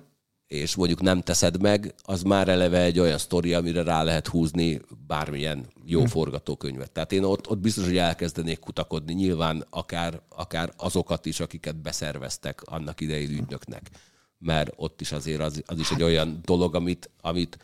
És 0.46 0.74
mondjuk 0.74 1.00
nem 1.00 1.20
teszed 1.20 1.60
meg, 1.60 1.94
az 2.02 2.22
már 2.22 2.48
eleve 2.48 2.82
egy 2.82 2.98
olyan 2.98 3.18
sztori, 3.18 3.54
amire 3.54 3.82
rá 3.82 4.02
lehet 4.02 4.26
húzni 4.26 4.80
bármilyen 5.06 5.66
jó 5.84 6.00
Mhm. 6.00 6.08
forgatókönyvet. 6.08 6.90
Tehát 6.90 7.12
én 7.12 7.24
ott, 7.24 7.48
ott 7.48 7.58
biztos, 7.58 7.84
hogy 7.84 7.96
elkezdenék 7.96 8.58
kutakodni, 8.58 9.12
nyilván 9.12 9.64
akár, 9.70 10.20
akár 10.28 10.72
azokat 10.76 11.26
is, 11.26 11.40
akiket 11.40 11.76
beszerveztek 11.76 12.62
annak 12.64 13.00
idején 13.00 13.30
ügynöknek. 13.30 13.90
Mert 14.38 14.72
ott 14.76 15.00
is 15.00 15.12
azért 15.12 15.40
az, 15.40 15.62
az 15.66 15.78
is 15.78 15.90
egy 15.90 16.02
olyan 16.02 16.40
dolog, 16.44 16.74
amit, 16.74 17.10
amit 17.20 17.58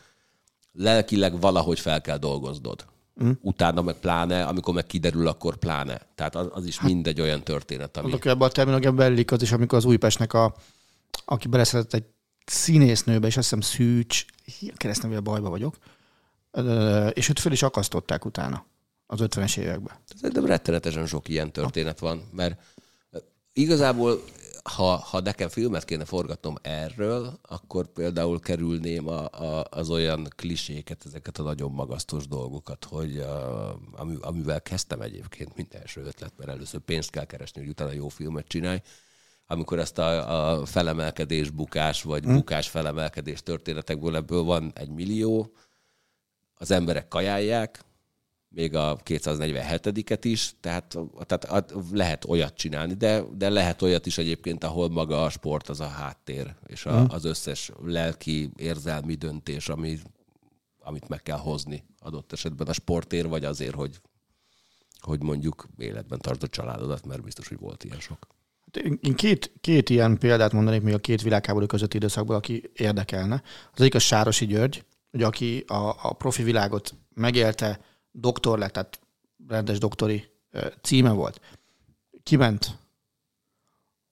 lelkileg 0.73 1.39
valahogy 1.39 1.79
fel 1.79 2.01
kell 2.01 2.17
dolgoznod. 2.17 2.85
Mm. 3.23 3.31
Utána 3.41 3.81
meg 3.81 3.95
pláne, 3.95 4.43
amikor 4.45 4.73
meg 4.73 4.85
kiderül, 4.85 5.27
akkor 5.27 5.55
pláne. 5.57 6.01
Tehát 6.15 6.35
az, 6.35 6.47
az 6.51 6.65
is 6.65 6.81
mind 6.81 7.07
egy 7.07 7.21
olyan 7.21 7.43
történet, 7.43 7.97
ami... 7.97 8.13
Ebben 8.13 8.41
a 8.41 8.47
terminológiában 8.47 8.97
bellik 8.99 9.31
az 9.31 9.41
is, 9.41 9.51
amikor 9.51 9.77
az 9.77 9.85
Újpestnek 9.85 10.33
a, 10.33 10.55
aki 11.25 11.47
beleszedett 11.47 11.93
egy 11.93 12.03
színésznőbe, 12.45 13.27
és 13.27 13.37
azt 13.37 13.49
hiszem 13.49 13.61
Szűcs, 13.61 14.25
keresztnevével 14.75 15.21
bajba 15.21 15.49
vagyok, 15.49 15.77
és 17.13 17.29
őt 17.29 17.39
föl 17.39 17.51
is 17.51 17.63
akasztották 17.63 18.25
utána 18.25 18.65
az 19.05 19.19
50-es 19.21 19.57
években. 19.57 19.95
Szerintem 20.15 20.45
rettenetesen 20.45 21.05
sok 21.05 21.27
ilyen 21.27 21.51
történet 21.51 21.99
van, 21.99 22.29
mert 22.31 22.61
igazából, 23.53 24.23
ha, 24.63 24.95
ha 24.95 25.19
nekem 25.19 25.49
filmet 25.49 25.85
kéne 25.85 26.05
forgatnom 26.05 26.55
erről, 26.61 27.39
akkor 27.41 27.87
például 27.87 28.39
kerülném 28.39 29.07
a, 29.07 29.29
a, 29.29 29.65
az 29.69 29.89
olyan 29.89 30.27
kliséket, 30.35 31.05
ezeket 31.05 31.37
a 31.37 31.43
nagyon 31.43 31.71
magasztos 31.71 32.27
dolgokat, 32.27 32.85
hogy 32.85 33.17
a, 33.17 33.71
ami, 33.91 34.15
amivel 34.21 34.61
kezdtem 34.61 35.01
egyébként, 35.01 35.55
mint 35.55 35.73
első 35.73 36.01
ötlet, 36.01 36.33
mert 36.37 36.49
először 36.49 36.79
pénzt 36.79 37.09
kell 37.09 37.25
keresni, 37.25 37.61
hogy 37.61 37.69
utána 37.69 37.91
jó 37.91 38.07
filmet 38.07 38.47
csinálj, 38.47 38.81
amikor 39.47 39.79
ezt 39.79 39.97
a, 39.97 40.59
a 40.59 40.65
felemelkedés, 40.65 41.49
bukás, 41.49 42.01
vagy 42.01 42.23
bukás 42.23 42.69
felemelkedés 42.69 43.43
történetekből 43.43 44.15
ebből 44.15 44.43
van 44.43 44.71
egy 44.75 44.89
millió, 44.89 45.53
az 46.53 46.71
emberek 46.71 47.07
kajálják, 47.07 47.83
még 48.53 48.75
a 48.75 48.97
247-et 48.97 50.19
is, 50.21 50.55
tehát, 50.59 50.97
tehát 51.25 51.73
lehet 51.91 52.25
olyat 52.25 52.55
csinálni, 52.55 52.93
de, 52.93 53.23
de 53.33 53.49
lehet 53.49 53.81
olyat 53.81 54.05
is 54.05 54.17
egyébként, 54.17 54.63
ahol 54.63 54.89
maga 54.89 55.23
a 55.23 55.29
sport 55.29 55.69
az 55.69 55.79
a 55.79 55.87
háttér, 55.87 56.55
és 56.65 56.85
a, 56.85 57.07
az 57.07 57.25
összes 57.25 57.71
lelki, 57.83 58.49
érzelmi 58.55 59.15
döntés, 59.15 59.69
ami, 59.69 59.99
amit 60.79 61.07
meg 61.07 61.21
kell 61.21 61.37
hozni 61.37 61.83
adott 61.99 62.31
esetben 62.31 62.67
a 62.67 62.73
sportér, 62.73 63.27
vagy 63.27 63.45
azért, 63.45 63.75
hogy, 63.75 63.99
hogy 64.99 65.23
mondjuk 65.23 65.67
életben 65.77 66.19
tartod 66.19 66.49
családodat, 66.49 67.05
mert 67.05 67.23
biztos, 67.23 67.47
hogy 67.47 67.59
volt 67.59 67.83
ilyen 67.83 67.99
sok. 67.99 68.27
Én 68.77 69.15
két, 69.15 69.51
két 69.61 69.89
ilyen 69.89 70.17
példát 70.17 70.51
mondanék 70.51 70.81
még 70.81 70.93
a 70.93 70.99
két 70.99 71.21
világháború 71.21 71.65
közötti 71.65 71.95
időszakból, 71.95 72.35
aki 72.35 72.71
érdekelne. 72.73 73.43
Az 73.73 73.81
egyik 73.81 73.95
a 73.95 73.99
Sárosi 73.99 74.45
György, 74.45 74.85
ugye, 75.11 75.25
aki 75.25 75.63
a, 75.67 75.95
a 76.01 76.13
profi 76.13 76.43
világot 76.43 76.95
megélte, 77.13 77.79
doktor 78.11 78.57
lett, 78.57 78.71
tehát 78.73 78.99
rendes 79.47 79.77
doktori 79.77 80.31
címe 80.81 81.11
volt. 81.11 81.41
Kiment 82.23 82.77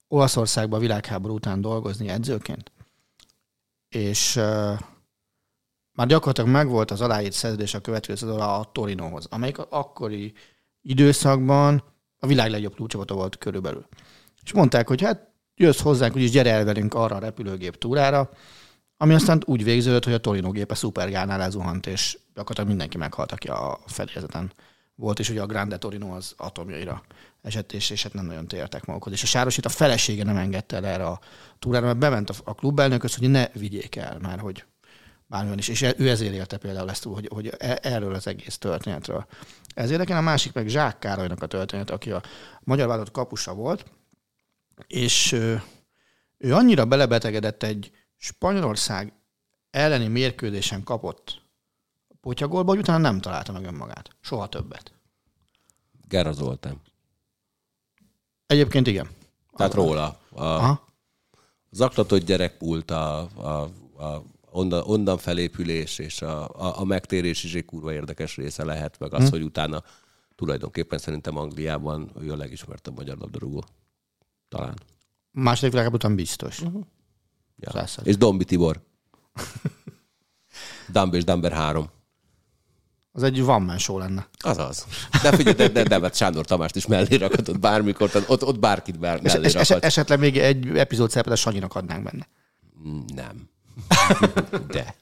Olaszországba 0.08 0.76
a 0.76 0.80
világháború 0.80 1.34
után 1.34 1.60
dolgozni 1.60 2.08
edzőként, 2.08 2.72
és 3.88 4.36
uh, 4.36 4.78
már 5.92 6.06
gyakorlatilag 6.06 6.50
megvolt 6.50 6.90
az 6.90 7.00
aláírt 7.00 7.32
szerződés 7.32 7.74
a 7.74 7.80
következő 7.80 8.16
szezonra 8.16 8.58
a 8.58 8.70
Torinohoz, 8.72 9.26
amelyik 9.30 9.58
akkori 9.58 10.32
időszakban 10.82 11.84
a 12.18 12.26
világ 12.26 12.50
legjobb 12.50 12.74
klubcsapata 12.74 13.14
volt 13.14 13.38
körülbelül. 13.38 13.86
És 14.44 14.52
mondták, 14.52 14.88
hogy 14.88 15.02
hát 15.02 15.28
jössz 15.54 15.80
hozzánk, 15.80 16.16
úgyis 16.16 16.30
gyere 16.30 16.50
el 16.50 16.64
velünk 16.64 16.94
arra 16.94 17.16
a 17.16 17.18
repülőgép 17.18 17.78
túrára, 17.78 18.30
ami 18.96 19.14
aztán 19.14 19.42
úgy 19.44 19.64
végződött, 19.64 20.04
hogy 20.04 20.12
a 20.12 20.18
Torino 20.18 20.50
gépe 20.50 20.74
szupergánál 20.74 21.38
lezuhant, 21.38 21.86
és 21.86 22.18
gyakorlatilag 22.26 22.68
mindenki 22.68 22.96
meghalt, 22.96 23.32
aki 23.32 23.48
a 23.48 23.78
fedélzeten 23.86 24.52
volt, 24.94 25.18
és 25.18 25.30
ugye 25.30 25.42
a 25.42 25.46
Grande 25.46 25.76
Torino 25.76 26.14
az 26.14 26.34
atomjaira 26.36 27.02
esett, 27.42 27.72
és, 27.72 27.90
és 27.90 28.02
hát 28.02 28.12
nem 28.12 28.24
nagyon 28.24 28.48
tértek 28.48 28.84
magukhoz. 28.84 29.12
És 29.12 29.22
a 29.22 29.26
Sárosit 29.26 29.64
a 29.64 29.68
felesége 29.68 30.24
nem 30.24 30.36
engedte 30.36 30.76
el 30.76 30.86
erre 30.86 31.06
a 31.06 31.20
túrára, 31.58 31.86
mert 31.86 31.98
bement 31.98 32.30
a, 32.30 32.34
a 32.44 32.54
klubelnökhöz, 32.54 33.14
hogy 33.14 33.30
ne 33.30 33.46
vigyék 33.48 33.96
el, 33.96 34.18
mert 34.18 34.40
hogy 34.40 34.64
bármilyen 35.26 35.58
is. 35.58 35.68
És 35.68 35.82
ő 35.96 36.08
ezért 36.08 36.34
élte 36.34 36.56
például 36.56 36.90
ezt 36.90 37.04
hogy, 37.04 37.28
hogy 37.32 37.54
e- 37.58 37.78
erről 37.82 38.14
az 38.14 38.26
egész 38.26 38.58
történetről. 38.58 39.26
Ez 39.74 39.90
érdekel, 39.90 40.16
a 40.16 40.20
másik 40.20 40.52
meg 40.52 40.68
Zsák 40.68 40.98
Károlynak 40.98 41.42
a 41.42 41.46
történet, 41.46 41.90
aki 41.90 42.10
a 42.10 42.22
magyar 42.60 42.86
válogatott 42.86 43.14
kapusa 43.14 43.54
volt, 43.54 43.84
és 44.86 45.32
ő, 45.32 45.62
ő 46.38 46.54
annyira 46.54 46.84
belebetegedett 46.84 47.62
egy 47.62 47.90
Spanyolország 48.16 49.12
elleni 49.70 50.06
mérkőzésen 50.06 50.82
kapott 50.82 51.42
potyagolba, 52.20 52.70
hogy 52.70 52.80
utána 52.80 52.98
nem 52.98 53.20
találta 53.20 53.52
meg 53.52 53.64
önmagát. 53.64 54.10
Soha 54.20 54.48
többet. 54.48 54.92
Gerra 56.08 56.32
Zoltán. 56.32 56.80
Egyébként 58.46 58.86
igen. 58.86 59.08
Tehát 59.56 59.74
róla. 59.74 60.20
A, 60.28 60.44
Aha. 60.44 60.84
zaklatott 61.70 62.24
gyerekpult, 62.24 62.90
a, 62.90 63.18
a, 63.20 63.70
a 64.04 64.22
onnan, 64.50 64.82
onnan 64.86 65.18
felépülés 65.18 65.98
és 65.98 66.22
a, 66.22 66.48
a, 66.48 66.80
a 66.80 66.84
megtérés 66.84 67.44
is 67.44 67.54
egy 67.54 67.64
kurva 67.64 67.92
érdekes 67.92 68.36
része 68.36 68.64
lehet, 68.64 68.98
meg 68.98 69.14
az, 69.14 69.24
hm. 69.24 69.30
hogy 69.30 69.42
utána 69.42 69.82
tulajdonképpen 70.34 70.98
szerintem 70.98 71.36
Angliában 71.36 72.10
ő 72.20 72.32
a 72.32 72.36
legismertebb 72.36 72.96
magyar 72.96 73.18
labdarúgó. 73.18 73.64
Talán. 74.52 74.78
Második 75.30 75.70
világháború 75.70 76.02
után 76.04 76.16
biztos. 76.16 76.60
Uh-huh. 76.60 76.82
Ja. 77.56 77.84
És 78.02 78.16
Dombi 78.16 78.44
Tibor. 78.44 78.80
Dumb 80.92 81.14
és 81.14 81.24
Dumber 81.24 81.52
3. 81.52 81.90
Az 83.12 83.22
egy 83.22 83.42
van 83.42 83.62
man 83.62 83.78
show 83.78 83.98
lenne. 83.98 84.28
Az 84.38 84.58
az. 84.58 84.86
De 85.22 85.36
figyelj, 85.36 85.54
de, 85.54 85.68
de, 85.68 85.82
de, 85.82 85.98
de 85.98 86.12
Sándor 86.12 86.44
Tamást 86.44 86.76
is 86.76 86.86
mellé 86.86 87.16
rakhatod 87.16 87.58
bármikor, 87.58 88.10
tehát 88.10 88.28
ott, 88.30 88.44
ott 88.44 88.58
bárkit 88.58 88.98
bár 88.98 89.20
És, 89.22 89.32
mellé 89.32 89.46
és, 89.46 89.52
rakhat. 89.52 89.84
esetleg 89.84 90.18
még 90.18 90.38
egy 90.38 90.78
epizód 90.78 91.10
szerepet 91.10 91.32
a 91.32 91.36
Sanyinak 91.36 91.74
adnánk 91.74 92.02
benne. 92.02 92.28
Nem. 93.14 93.48
De. 94.74 94.94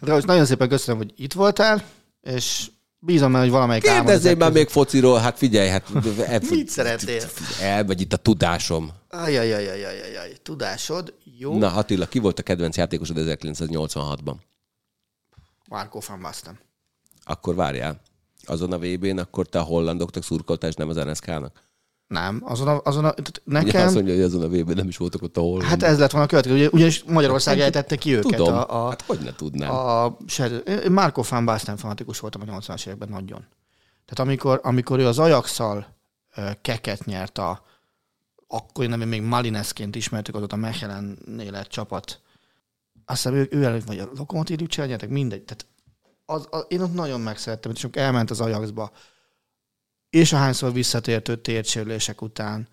Most 0.00 0.26
nagyon 0.26 0.44
szépen 0.44 0.68
köszönöm, 0.68 1.00
hogy 1.00 1.12
itt 1.16 1.32
voltál, 1.32 1.84
és 2.20 2.70
bízom 3.04 3.32
benne, 3.32 3.44
hogy 3.44 3.52
valamelyik 3.52 3.82
Kérdezzél 3.82 4.34
már 4.34 4.52
még 4.52 4.68
fociról, 4.68 5.18
hát 5.18 5.38
figyelj, 5.38 5.68
hát... 5.68 5.88
Mit 6.50 6.68
szeretnél? 6.68 7.22
Elmegy 7.60 8.00
itt 8.00 8.12
a 8.12 8.16
tudásom. 8.16 8.92
Ajajajajajajaj, 9.10 10.32
tudásod, 10.42 11.14
jó? 11.38 11.58
Na 11.58 11.72
Attila, 11.72 12.06
ki 12.06 12.18
volt 12.18 12.38
a 12.38 12.42
kedvenc 12.42 12.76
játékosod 12.76 13.16
1986-ban? 13.20 14.34
Marco 15.68 16.00
van 16.08 16.20
Basten. 16.20 16.58
Akkor 17.24 17.54
várjál. 17.54 18.00
azon 18.44 18.72
a 18.72 18.78
VB-n, 18.78 19.18
akkor 19.18 19.46
te 19.46 19.58
a 19.58 19.62
hollandoknak 19.62 20.24
szurkoltál, 20.24 20.70
és 20.70 20.76
nem 20.76 20.88
az 20.88 20.96
NSK-nak? 20.96 21.62
Nem, 22.06 22.40
azon 22.44 22.68
a, 22.68 22.80
azon 22.84 23.04
a 23.04 23.12
tehát 23.12 23.42
Ugye 23.46 23.58
nekem... 23.62 23.84
azt 23.86 23.94
mondja, 23.94 24.14
hogy 24.14 24.22
azon 24.22 24.42
a 24.42 24.48
VB-n 24.48 24.74
nem 24.76 24.88
is 24.88 24.96
voltak 24.96 25.22
ott 25.22 25.36
a 25.36 25.40
hollandok. 25.40 25.68
Hát 25.68 25.82
ez 25.82 25.98
lett 25.98 26.10
volna 26.10 26.26
a 26.26 26.28
következő, 26.28 26.54
ugye- 26.56 26.68
ugyanis 26.72 27.04
Magyarország 27.04 27.60
ejtette 27.60 27.96
ki 27.96 28.14
őket. 28.16 28.36
Tudom, 28.36 28.54
A, 28.54 28.84
a, 28.84 28.88
hát 28.88 29.02
hogy 29.02 29.18
ne 29.18 29.34
tudnám. 29.34 29.70
a, 29.70 30.16
se- 30.26 30.56
én 30.56 30.92
Marco 30.92 31.22
van 31.28 31.44
Basten 31.44 31.76
fanatikus 31.76 32.20
voltam 32.20 32.40
a 32.40 32.44
80-as 32.58 32.86
években 32.86 33.08
nagyon. 33.08 33.46
Tehát 34.04 34.28
amikor, 34.30 34.60
amikor 34.62 34.98
ő 34.98 35.06
az 35.06 35.18
Ajax-szal 35.18 35.86
ö, 36.36 36.50
keket 36.62 37.04
nyert 37.04 37.38
a, 37.38 37.64
akkor 38.48 38.86
nem 38.86 39.08
még 39.08 39.22
Malinesként 39.22 39.96
ismertük, 39.96 40.34
azóta 40.34 40.56
a 40.56 40.58
Mechelen-nél 40.58 41.50
lett 41.50 41.68
csapat. 41.68 42.20
Azt 43.04 43.22
hiszem, 43.22 43.34
ő, 43.38 43.48
ő 43.50 43.64
előtt, 43.64 43.84
vagy 43.84 43.98
a 43.98 44.08
Lokomotív 44.16 44.58
nyertek, 44.76 45.08
mindegy. 45.08 45.42
Tehát 45.42 45.66
az, 46.26 46.46
az, 46.50 46.64
én 46.68 46.80
ott 46.80 46.94
nagyon 46.94 47.20
megszerettem, 47.20 47.72
és 47.74 47.84
amikor 47.84 48.02
elment 48.02 48.30
az 48.30 48.40
Ajaxba, 48.40 48.90
és 50.14 50.32
ahányszor 50.32 50.72
visszatért 50.72 51.28
ő 51.28 51.36
térsérülések 51.36 52.22
után, 52.22 52.68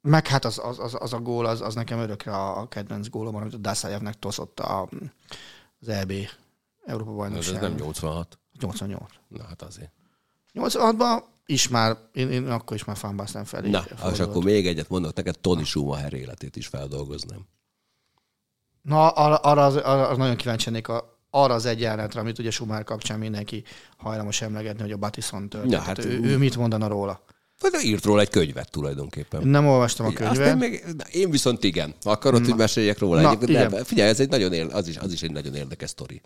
meg 0.00 0.26
hát 0.26 0.44
az, 0.44 0.60
az, 0.62 0.78
az, 0.78 0.96
az 0.98 1.12
a 1.12 1.20
gól, 1.20 1.46
az, 1.46 1.60
az 1.60 1.74
nekem 1.74 1.98
örökre 1.98 2.32
a, 2.32 2.60
a 2.60 2.68
kedvenc 2.68 3.08
gólom, 3.08 3.34
amit 3.34 3.54
a 3.54 3.56
Dászájevnek 3.56 4.18
toszott 4.18 4.60
a, 4.60 4.88
az 5.80 5.88
EB 5.88 6.12
Európa 6.84 7.10
Ez 7.10 7.16
bajnokság. 7.16 7.60
nem 7.60 7.74
86. 7.74 8.38
88. 8.60 9.10
Na 9.28 9.44
hát 9.44 9.62
azért. 9.62 9.92
86-ban 10.54 11.22
is 11.46 11.68
már, 11.68 11.96
én, 12.12 12.30
én 12.30 12.46
akkor 12.46 12.76
is 12.76 12.84
már 12.84 12.96
fanbasztán 12.96 13.44
felé. 13.44 13.70
Na, 13.70 13.78
és 13.78 13.92
fordultam. 13.96 14.30
akkor 14.30 14.44
még 14.44 14.66
egyet 14.66 14.88
mondok 14.88 15.14
neked, 15.14 15.38
Tony 15.38 15.64
Schumacher 15.64 16.12
életét 16.12 16.56
is 16.56 16.66
feldolgoznám. 16.66 17.46
Na, 18.82 19.08
arra, 19.08 19.36
arra, 19.36 19.64
az, 19.64 19.76
arra 19.76 20.16
nagyon 20.16 20.36
kíváncsi 20.36 20.70
lennék 20.70 20.88
a, 20.88 21.13
arra 21.34 21.54
az 21.54 21.66
egy 21.66 21.80
jelenetre, 21.80 22.20
amit 22.20 22.38
ugye 22.38 22.50
Schumacher 22.50 22.84
kapcsán 22.84 23.18
mindenki 23.18 23.64
hajlamos 23.96 24.40
emlegetni, 24.40 24.82
hogy 24.82 24.92
a 24.92 24.96
Batison 24.96 25.48
tört. 25.48 25.70
Ja, 25.70 25.78
hát 25.78 25.86
hát 25.86 26.04
ő, 26.04 26.20
ő, 26.22 26.38
mit 26.38 26.56
mondana 26.56 26.88
róla? 26.88 27.24
Vagy 27.60 27.84
írt 27.84 28.04
róla 28.04 28.20
egy 28.20 28.28
könyvet 28.28 28.70
tulajdonképpen. 28.70 29.46
Nem 29.46 29.66
olvastam 29.66 30.06
a 30.06 30.12
könyvet. 30.12 30.46
én, 30.46 30.56
még, 30.56 30.84
na, 30.96 31.04
én 31.04 31.30
viszont 31.30 31.64
igen. 31.64 31.94
Akarod, 32.02 32.44
hogy 32.44 32.54
meséljek 32.54 32.98
róla? 32.98 33.20
Na, 33.20 33.26
Egyébként 33.26 33.50
igen. 33.50 33.70
nem. 33.70 33.84
Figyelj, 33.84 34.08
ez 34.08 34.20
egy 34.20 34.28
nagyon 34.28 34.52
ér, 34.52 34.66
az, 34.72 34.88
is, 34.88 34.96
az 34.96 35.12
is 35.12 35.22
egy 35.22 35.32
nagyon 35.32 35.54
érdekes 35.54 35.90
sztori. 35.90 36.20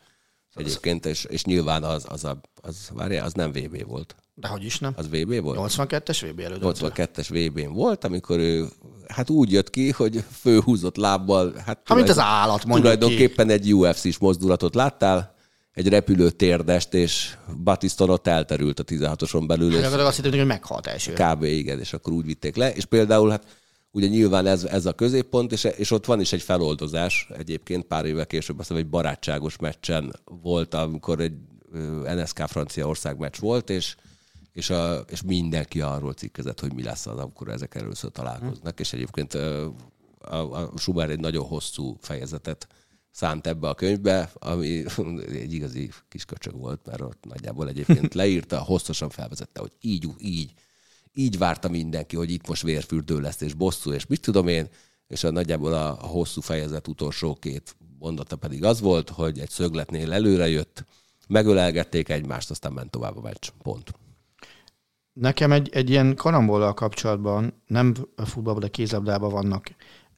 Egyébként, 0.54 1.06
és, 1.06 1.24
és 1.24 1.44
nyilván 1.44 1.82
az, 1.82 2.04
az, 2.09 2.24
a, 2.24 2.40
az, 2.62 2.90
várjál, 2.92 3.24
az 3.24 3.32
nem 3.32 3.52
VB 3.52 3.86
volt. 3.86 4.14
De 4.41 4.49
hogy 4.49 4.64
is 4.64 4.78
nem. 4.78 4.93
Az 4.97 5.09
VB 5.09 5.41
volt? 5.41 5.72
82-es 5.76 6.28
VB 6.30 6.41
elődöntő. 6.41 6.86
82-es 6.95 7.26
VB-n 7.28 7.72
volt, 7.72 8.05
amikor 8.05 8.39
ő 8.39 8.66
hát 9.09 9.30
úgy 9.30 9.53
jött 9.53 9.70
ki, 9.70 9.91
hogy 9.91 10.24
főhúzott 10.41 10.97
lábbal, 10.97 11.53
hát 11.66 11.80
Ha, 11.84 11.95
mint 11.95 12.09
az 12.09 12.18
állat, 12.18 12.64
mondjuk 12.64 12.93
ki. 12.93 12.99
Tulajdonképpen 12.99 13.51
egy 13.51 13.74
UFC-s 13.74 14.18
mozdulatot 14.18 14.74
láttál, 14.74 15.34
egy 15.72 15.89
repülő 15.89 16.30
térdest, 16.30 16.95
és 16.95 17.36
Batiston 17.64 18.11
ott 18.11 18.26
elterült 18.26 18.80
a 18.80 18.84
16-oson 18.84 19.47
belül, 19.47 19.70
Hát 19.72 19.93
és 19.93 19.97
azt 19.99 20.16
hittem, 20.16 20.39
hogy 20.39 20.47
meghalt 20.47 20.86
első. 20.86 21.12
kb. 21.12 21.43
igen, 21.43 21.78
és 21.78 21.93
akkor 21.93 22.12
úgy 22.12 22.24
vitték 22.26 22.57
le, 22.57 22.72
és 22.72 22.84
például 22.84 23.30
hát 23.30 23.45
ugye 23.91 24.07
nyilván 24.07 24.47
ez, 24.47 24.64
ez 24.64 24.86
a 24.86 24.93
középpont, 24.93 25.53
és, 25.53 25.64
és 25.64 25.91
ott 25.91 26.07
van 26.07 26.20
is 26.20 26.32
egy 26.32 26.43
feloldozás, 26.43 27.28
egyébként 27.39 27.84
pár 27.84 28.05
évvel 28.05 28.26
később 28.26 28.59
azt 28.59 28.68
hiszem 28.68 28.82
egy 28.82 28.91
barátságos 28.91 29.57
meccsen 29.57 30.12
volt, 30.43 30.74
amikor 30.74 31.20
egy 31.20 31.34
NSK 32.16 32.43
Franciaország 32.47 33.18
meccs 33.18 33.39
volt, 33.39 33.70
és 33.70 33.95
és, 34.59 34.70
a, 34.70 35.04
és 35.11 35.22
mindenki 35.22 35.80
arról 35.80 36.12
cikkezett, 36.12 36.61
hogy 36.61 36.74
mi 36.74 36.82
lesz 36.82 37.06
az, 37.06 37.18
amikor 37.18 37.48
ezek 37.48 37.74
először 37.74 38.11
találkoznak, 38.11 38.80
és 38.80 38.92
egyébként 38.92 39.34
a, 39.34 40.62
a 40.62 40.72
Schubert 40.76 41.11
egy 41.11 41.20
nagyon 41.20 41.44
hosszú 41.44 41.96
fejezetet 42.00 42.66
szánt 43.11 43.46
ebbe 43.46 43.68
a 43.68 43.74
könyvbe, 43.74 44.30
ami 44.34 44.84
egy 45.44 45.52
igazi 45.52 45.90
kis 46.09 46.24
köcsög 46.24 46.56
volt, 46.56 46.86
mert 46.86 47.00
ott 47.00 47.24
nagyjából 47.24 47.68
egyébként 47.68 48.14
leírta, 48.20 48.59
hosszasan 48.59 49.11
felvezette, 49.11 49.61
hogy 49.61 49.72
így, 49.80 50.09
így, 50.18 50.52
így 51.12 51.38
várta 51.38 51.68
mindenki, 51.68 52.16
hogy 52.16 52.30
itt 52.30 52.48
most 52.48 52.62
vérfürdő 52.62 53.20
lesz, 53.20 53.40
és 53.40 53.54
bosszú, 53.54 53.92
és 53.92 54.06
mit 54.06 54.20
tudom 54.20 54.48
én, 54.48 54.68
és 55.06 55.24
a 55.24 55.30
nagyjából 55.30 55.72
a, 55.72 55.88
a 55.88 56.06
hosszú 56.06 56.40
fejezet 56.40 56.88
utolsó 56.88 57.34
két 57.34 57.76
mondata 57.98 58.36
pedig 58.36 58.64
az 58.64 58.80
volt, 58.80 59.11
hogy 59.11 59.38
egy 59.38 59.50
szögletnél 59.50 60.12
előre 60.12 60.48
jött, 60.48 60.84
megölelgették 61.28 62.09
egymást, 62.09 62.50
aztán 62.50 62.72
ment 62.72 62.90
tovább 62.90 63.16
a 63.16 63.20
meccs. 63.20 63.48
Pont. 63.62 63.92
Nekem 65.21 65.53
egy, 65.53 65.69
egy 65.73 65.91
ilyen 65.91 66.14
karambollal 66.14 66.75
kapcsolatban, 66.75 67.62
nem 67.66 67.95
futballban, 68.16 68.62
de 68.62 68.69
kézlabdában 68.69 69.31
vannak 69.31 69.69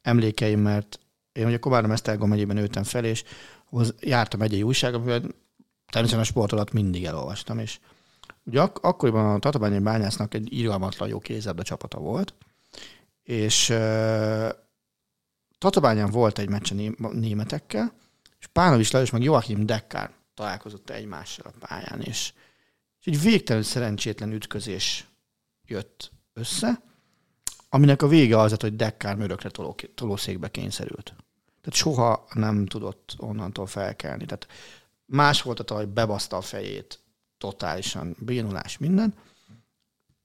emlékeim, 0.03 0.61
mert 0.61 1.01
én 1.33 1.47
ugye 1.47 1.59
Komárom 1.59 1.91
Esztergom 1.91 2.29
megyében 2.29 2.57
nőttem 2.57 2.83
fel, 2.83 3.05
és 3.05 3.25
hoz, 3.65 3.95
jártam 4.01 4.43
egy 4.43 4.63
újság, 4.63 4.95
amivel 4.95 5.21
természetesen 5.87 6.19
a 6.19 6.25
sport 6.25 6.53
alatt 6.53 6.73
mindig 6.73 7.05
elolvastam, 7.05 7.59
és 7.59 7.79
ugye 8.45 8.61
ak- 8.61 8.85
akkoriban 8.85 9.35
a 9.35 9.39
Tatabányi 9.39 9.79
Bányásznak 9.79 10.35
egy 10.35 10.53
irgalmatlan 10.53 11.09
jó 11.09 11.19
kézlabda 11.19 11.63
csapata 11.63 11.99
volt, 11.99 12.35
és 13.23 13.69
uh, 13.69 14.49
Tatabányán 15.59 16.11
volt 16.11 16.39
egy 16.39 16.49
meccse 16.49 16.75
né- 16.75 16.99
németekkel, 17.13 17.93
és 18.39 18.47
Pánovics 18.47 18.93
Lajos 18.93 19.11
meg 19.11 19.23
Joachim 19.23 19.67
Dekkár 19.67 20.11
találkozott 20.35 20.91
egymással 20.91 21.47
a 21.47 21.67
pályán, 21.67 22.01
és 22.01 22.33
és 23.01 23.07
egy 23.07 23.21
végtelenül 23.21 23.67
szerencsétlen 23.69 24.33
ütközés 24.33 25.09
jött 25.65 26.13
össze, 26.33 26.83
aminek 27.69 28.03
a 28.03 28.09
vége 28.09 28.39
az 28.39 28.61
hogy 28.61 28.77
Dekkár 28.77 29.19
örökre 29.21 29.51
toló, 29.51 29.77
tolószékbe 29.95 30.51
kényszerült. 30.51 31.15
Tehát 31.61 31.79
soha 31.79 32.27
nem 32.33 32.67
tudott 32.67 33.15
onnantól 33.17 33.67
felkelni. 33.67 34.25
Tehát 34.25 34.47
más 35.07 35.43
volt 35.43 35.61
a 35.61 35.65
talaj, 35.65 35.85
bebaszta 35.85 36.37
a 36.37 36.41
fejét, 36.41 37.01
totálisan 37.39 38.17
bénulás, 38.19 38.79
minden, 38.79 39.15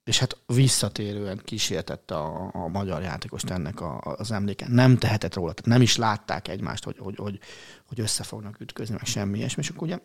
és 0.04 0.20
hát 0.20 0.38
visszatérően 0.46 1.42
kísértette 1.44 2.16
a, 2.16 2.50
a 2.54 2.68
magyar 2.68 3.02
játékost 3.02 3.50
ennek 3.50 3.82
a, 3.82 4.00
az 4.02 4.32
emléken. 4.32 4.72
Nem 4.72 4.98
tehetett 4.98 5.34
róla, 5.34 5.54
tehát 5.54 5.70
nem 5.70 5.82
is 5.82 5.96
látták 5.96 6.48
egymást, 6.48 6.84
hogy, 6.84 6.98
hogy, 6.98 7.16
hogy, 7.16 7.40
hogy 7.86 8.00
össze 8.00 8.24
fognak 8.24 8.60
ütközni, 8.60 8.96
meg 8.96 9.06
semmi 9.06 9.38
ilyesmi. 9.38 9.64
És 9.64 9.70
akkor 9.70 9.88
ugye 9.88 10.00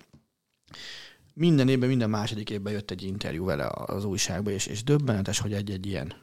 minden 1.40 1.68
évben, 1.68 1.88
minden 1.88 2.10
második 2.10 2.50
évben 2.50 2.72
jött 2.72 2.90
egy 2.90 3.02
interjú 3.02 3.44
vele 3.44 3.70
az 3.72 4.04
újságba, 4.04 4.50
és, 4.50 4.66
és 4.66 4.84
döbbenetes, 4.84 5.38
hogy 5.38 5.52
egy-egy 5.52 5.86
ilyen 5.86 6.14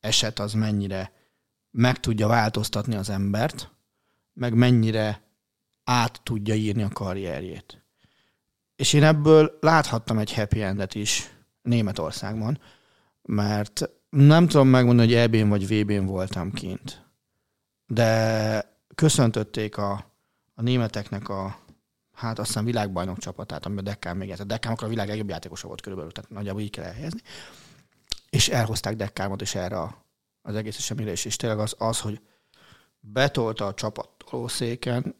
eset 0.00 0.38
az 0.38 0.52
mennyire 0.52 1.12
meg 1.70 2.00
tudja 2.00 2.26
változtatni 2.26 2.94
az 2.94 3.10
embert, 3.10 3.70
meg 4.32 4.54
mennyire 4.54 5.22
át 5.84 6.20
tudja 6.22 6.54
írni 6.54 6.82
a 6.82 6.88
karrierjét. 6.88 7.84
És 8.74 8.92
én 8.92 9.02
ebből 9.02 9.58
láthattam 9.60 10.18
egy 10.18 10.34
happy 10.34 10.62
endet 10.62 10.94
is 10.94 11.30
Németországban, 11.62 12.60
mert 13.22 13.90
nem 14.08 14.48
tudom 14.48 14.68
megmondani, 14.68 15.08
hogy 15.08 15.16
EB-n 15.16 15.48
vagy 15.48 15.66
VB-n 15.66 16.04
voltam 16.04 16.52
kint, 16.52 17.06
de 17.86 18.78
köszöntötték 18.94 19.76
a, 19.76 20.12
a 20.54 20.62
németeknek 20.62 21.28
a 21.28 21.64
hát 22.16 22.38
azt 22.38 22.46
hiszem 22.46 22.64
világbajnok 22.64 23.18
csapatát, 23.18 23.66
amiben 23.66 23.84
Dekkán 23.84 24.16
még 24.16 24.28
játszott. 24.28 24.46
Dekkán 24.46 24.72
akkor 24.72 24.86
a 24.86 24.90
világ 24.90 25.08
legjobb 25.08 25.28
játékosa 25.28 25.66
volt 25.66 25.80
körülbelül, 25.80 26.12
tehát 26.12 26.30
nagyjából 26.30 26.60
így 26.60 26.70
kell 26.70 26.84
elhelyezni. 26.84 27.20
És 28.30 28.48
elhozták 28.48 28.96
Dekkámot 28.96 29.40
is 29.40 29.54
erre 29.54 29.78
a, 29.80 30.04
az 30.42 30.54
egész 30.54 30.76
eseményre, 30.76 31.10
és, 31.10 31.24
és 31.24 31.36
tényleg 31.36 31.58
az, 31.58 31.74
az, 31.78 32.00
hogy 32.00 32.20
betolta 33.00 33.66
a 33.66 33.74
csapat 33.74 34.08
tolószéken, 34.30 35.14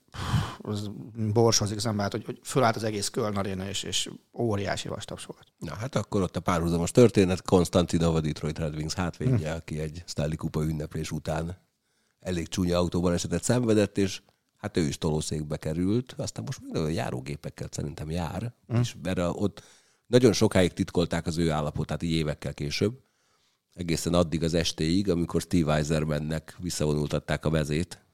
az 0.59 0.91
borsozik 1.33 1.77
az 1.77 1.87
embert, 1.87 2.13
hogy, 2.13 2.25
hogy 2.25 2.41
fölállt 2.43 2.77
az 2.77 2.85
egész 2.85 3.09
Köln 3.09 3.37
aréna, 3.37 3.69
és, 3.69 3.83
és 3.83 4.11
óriási 4.33 4.89
vastaps 4.89 5.25
volt. 5.25 5.47
Na 5.59 5.75
hát 5.75 5.95
akkor 5.95 6.23
ott 6.23 6.37
a 6.37 6.41
párhuzamos 6.41 6.91
történet, 6.91 7.43
Konstantinova 7.43 8.21
Detroit 8.21 8.59
Red 8.59 8.75
Wings 8.75 8.95
hátvédje, 8.95 9.53
aki 9.53 9.81
egy 9.81 10.03
Stanley 10.07 10.37
Kupa 10.37 10.65
ünneplés 10.65 11.11
után 11.11 11.59
elég 12.21 12.49
csúnya 12.49 12.79
autóban 12.79 13.13
esetet 13.13 13.43
szenvedett, 13.43 13.99
és 13.99 14.23
hát 14.67 14.77
ő 14.77 14.87
is 14.87 14.99
tolószékbe 14.99 15.57
került, 15.57 16.15
aztán 16.17 16.45
most 16.45 16.61
a 16.73 16.89
járógépekkel 16.89 17.69
szerintem 17.71 18.11
jár, 18.11 18.55
mm. 18.73 18.81
és 18.81 18.95
a, 19.05 19.21
ott 19.21 19.63
nagyon 20.07 20.33
sokáig 20.33 20.73
titkolták 20.73 21.27
az 21.27 21.39
ő 21.39 21.51
állapotát, 21.51 22.03
így 22.03 22.11
évekkel 22.11 22.55
később, 22.55 22.99
egészen 23.75 24.15
addig 24.15 24.43
az 24.43 24.55
estéig, 24.55 25.11
amikor 25.11 25.41
Steve 25.41 25.75
Eisermannek 25.75 26.57
visszavonultatták 26.59 27.45
a 27.45 27.51
vezét, 27.51 28.05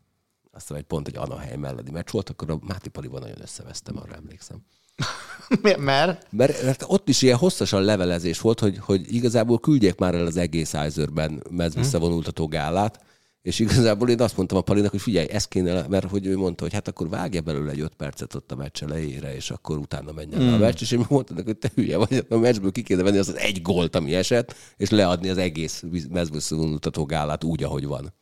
aztán 0.50 0.78
egy 0.78 0.84
pont 0.84 1.08
egy 1.08 1.16
Anaheim 1.16 1.64
elleni 1.64 1.90
meccs 1.90 2.10
volt, 2.10 2.28
akkor 2.28 2.50
a 2.50 2.58
Máté 2.60 2.88
Palival 2.88 3.20
nagyon 3.20 3.40
összevesztem, 3.40 3.96
arra 3.98 4.14
emlékszem. 4.14 4.58
Mert? 5.78 6.32
Mert, 6.32 6.62
mert 6.62 6.84
ott 6.86 7.08
is 7.08 7.22
ilyen 7.22 7.36
hosszasan 7.36 7.82
levelezés 7.82 8.40
volt, 8.40 8.60
hogy, 8.60 8.78
hogy 8.78 9.14
igazából 9.14 9.60
küldjék 9.60 9.94
már 9.94 10.14
el 10.14 10.26
az 10.26 10.36
egész 10.36 10.74
Eiserben 10.74 11.42
mez 11.50 11.74
visszavonultató 11.74 12.48
gálát, 12.48 13.04
és 13.42 13.58
igazából 13.58 14.08
én 14.08 14.20
azt 14.20 14.36
mondtam 14.36 14.58
a 14.58 14.60
Palinak, 14.60 14.90
hogy 14.90 15.00
figyelj, 15.00 15.28
ez 15.30 15.48
kéne, 15.48 15.86
mert 15.88 16.10
hogy 16.10 16.26
ő 16.26 16.36
mondta, 16.36 16.62
hogy 16.62 16.72
hát 16.72 16.88
akkor 16.88 17.08
vágja 17.08 17.40
belőle 17.40 17.70
egy 17.70 17.80
öt 17.80 17.94
percet 17.94 18.34
ott 18.34 18.52
a 18.52 18.56
meccs 18.56 18.82
elejére, 18.82 19.34
és 19.34 19.50
akkor 19.50 19.78
utána 19.78 20.12
menjen 20.12 20.42
mm. 20.42 20.52
a 20.52 20.56
meccs, 20.56 20.80
és 20.80 20.90
én 20.90 21.04
mondtam 21.08 21.36
neki, 21.36 21.48
hogy 21.48 21.58
te 21.58 21.70
hülye 21.74 21.96
vagy, 21.96 22.26
a 22.28 22.36
meccsből 22.36 22.72
ki 22.72 22.82
kéne 22.82 23.02
venni 23.02 23.18
az, 23.18 23.28
az 23.28 23.36
egy 23.36 23.62
gólt, 23.62 23.96
ami 23.96 24.14
esett, 24.14 24.54
és 24.76 24.90
leadni 24.90 25.28
az 25.28 25.38
egész 25.38 25.84
mezvisszavonultató 26.10 27.04
gálát 27.04 27.44
úgy, 27.44 27.62
ahogy 27.62 27.86
van. 27.86 28.12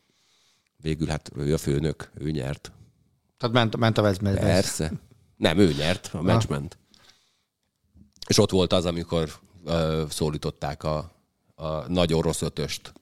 Végül 0.77 1.07
hát 1.07 1.31
ő 1.37 1.55
a 1.55 1.59
főnök, 1.59 2.11
ő 2.15 2.31
nyert. 2.31 2.73
Tehát 3.39 3.55
ment, 3.55 3.77
ment 3.77 3.99
a 3.99 4.03
vezmezbe. 4.03 4.41
Persze. 4.41 4.93
Nem, 5.37 5.59
ő 5.59 5.73
nyert, 5.73 6.11
a 6.13 6.23
meccs 6.23 6.47
ment. 6.49 6.79
És 8.29 8.39
ott 8.39 8.51
volt 8.51 8.73
az, 8.73 8.85
amikor 8.85 9.31
ö, 9.65 10.05
szólították 10.09 10.85
a, 10.85 11.13
a 11.55 11.89
nagy 11.89 12.13
orosz 12.13 12.43
ötöst 12.43 12.93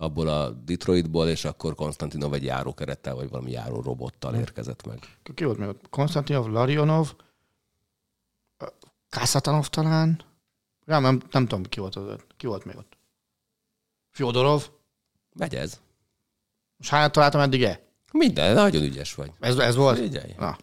abból 0.00 0.28
a 0.28 0.50
Detroitból, 0.50 1.28
és 1.28 1.44
akkor 1.44 1.74
Konstantinov 1.74 2.34
egy 2.34 2.44
járókerettel, 2.44 3.14
vagy 3.14 3.30
valami 3.30 3.50
járó 3.50 3.80
robottal 3.80 4.34
érkezett 4.34 4.86
meg. 4.86 4.98
Ki 5.34 5.44
volt 5.44 5.58
még 5.58 5.68
ott? 5.68 5.88
Konstantinov, 5.90 6.46
Larionov, 6.46 7.14
Kassatanov 9.10 9.66
talán? 9.66 10.22
Nem, 10.84 11.02
nem, 11.02 11.20
nem 11.30 11.46
tudom, 11.46 11.64
ki 11.64 11.80
volt 11.80 11.96
ott. 11.96 12.26
Ki 12.36 12.46
volt 12.46 12.64
még 12.64 12.76
ott? 12.76 12.98
Fyodorov? 14.10 14.70
Megy 15.32 15.54
ez. 15.54 15.80
Most 16.76 16.90
hányat 16.90 17.12
találtam 17.12 17.40
eddig-e? 17.40 17.86
Minden, 18.12 18.54
nagyon 18.54 18.82
ügyes 18.82 19.14
vagy. 19.14 19.32
Ez, 19.40 19.58
ez 19.58 19.74
volt? 19.74 19.98
Figyelj. 19.98 20.34
Na. 20.38 20.56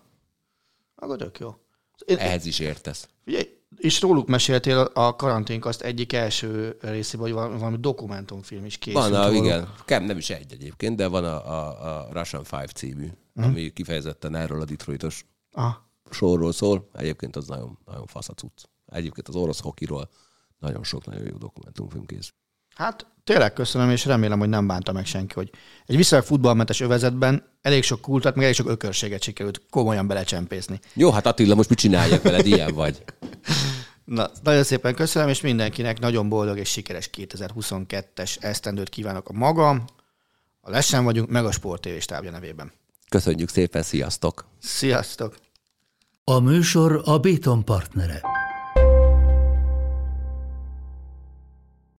Akkor 0.96 1.18
tök 1.18 1.40
jó. 1.40 1.56
Én, 2.06 2.18
Ehhez 2.18 2.46
is 2.46 2.60
értesz. 2.60 3.10
Figyelj, 3.24 3.57
és 3.76 4.02
róluk 4.02 4.28
meséltél 4.28 4.78
a 4.94 5.16
karanténkaszt 5.16 5.82
egyik 5.82 6.14
első 6.14 6.78
részében, 6.82 7.26
hogy 7.26 7.36
valami, 7.36 7.58
valami 7.58 7.78
dokumentumfilm 7.80 8.66
is 8.66 8.78
készült. 8.78 9.10
Van, 9.10 9.22
a, 9.22 9.32
igen, 9.32 9.74
Kem 9.86 10.04
nem 10.04 10.18
is 10.18 10.30
egy 10.30 10.52
egyébként, 10.52 10.96
de 10.96 11.08
van 11.08 11.24
a, 11.24 11.52
a, 11.52 11.98
a 11.98 12.08
Russian 12.12 12.44
Five 12.44 12.68
című, 12.68 13.08
ami 13.36 13.70
kifejezetten 13.74 14.36
erről 14.36 14.62
a 14.62 14.66
Detroitos 14.66 15.26
Ah, 15.52 15.74
sorról 16.10 16.52
szól. 16.52 16.90
Egyébként 16.94 17.36
az 17.36 17.48
nagyon, 17.48 17.80
nagyon 17.86 18.06
fasz 18.06 18.30
a 18.30 18.34
cucc. 18.34 18.64
Egyébként 18.86 19.28
az 19.28 19.36
orosz 19.36 19.62
hokiról 19.62 20.10
nagyon 20.60 20.84
sok 20.84 21.06
nagyon 21.06 21.28
jó 21.28 21.38
dokumentumfilm 21.38 22.06
készül. 22.06 22.36
Hát 22.78 23.06
tényleg 23.24 23.54
köszönöm, 23.54 23.90
és 23.90 24.06
remélem, 24.06 24.40
hogy 24.40 24.50
nem 24.50 24.68
bánta 24.68 24.92
meg 24.92 25.06
senki, 25.06 25.34
hogy 25.34 25.50
egy 25.86 25.96
viszonylag 25.96 26.28
futballmentes 26.28 26.80
övezetben 26.80 27.44
elég 27.62 27.84
sok 27.84 28.02
kultat, 28.02 28.36
meg 28.36 28.44
elég 28.44 28.56
sok 28.56 28.70
ökörséget 28.70 29.22
sikerült 29.22 29.62
komolyan 29.70 30.08
belecsempészni. 30.08 30.80
Jó, 30.94 31.12
hát 31.12 31.26
Attila, 31.26 31.56
most 31.56 31.70
mit 31.70 31.78
csináljak 31.78 32.22
veled, 32.22 32.46
ilyen 32.46 32.74
vagy. 32.74 33.04
Na, 34.06 34.30
nagyon 34.44 34.64
szépen 34.64 34.96
köszönöm, 34.96 35.30
és 35.30 35.42
mindenkinek 35.42 36.00
nagyon 36.00 36.30
boldog 36.30 36.58
és 36.58 36.70
sikeres 36.70 37.10
2022-es 37.18 38.44
esztendőt 38.44 38.90
kívánok 38.90 39.30
a 39.30 39.34
magam, 39.34 39.86
a 40.62 40.70
Lesen 40.70 41.04
vagyunk, 41.04 41.30
meg 41.30 41.46
a 41.46 41.52
Sport 41.52 41.82
TV 41.82 42.00
stábja 42.00 42.32
nevében. 42.32 42.72
Köszönjük 43.10 43.50
szépen, 43.50 43.84
sziasztok! 43.84 44.46
Sziasztok! 44.60 45.36
A 46.24 46.40
műsor 46.40 47.02
a 47.06 47.18
Béton 47.18 47.66
partnere. 47.66 48.22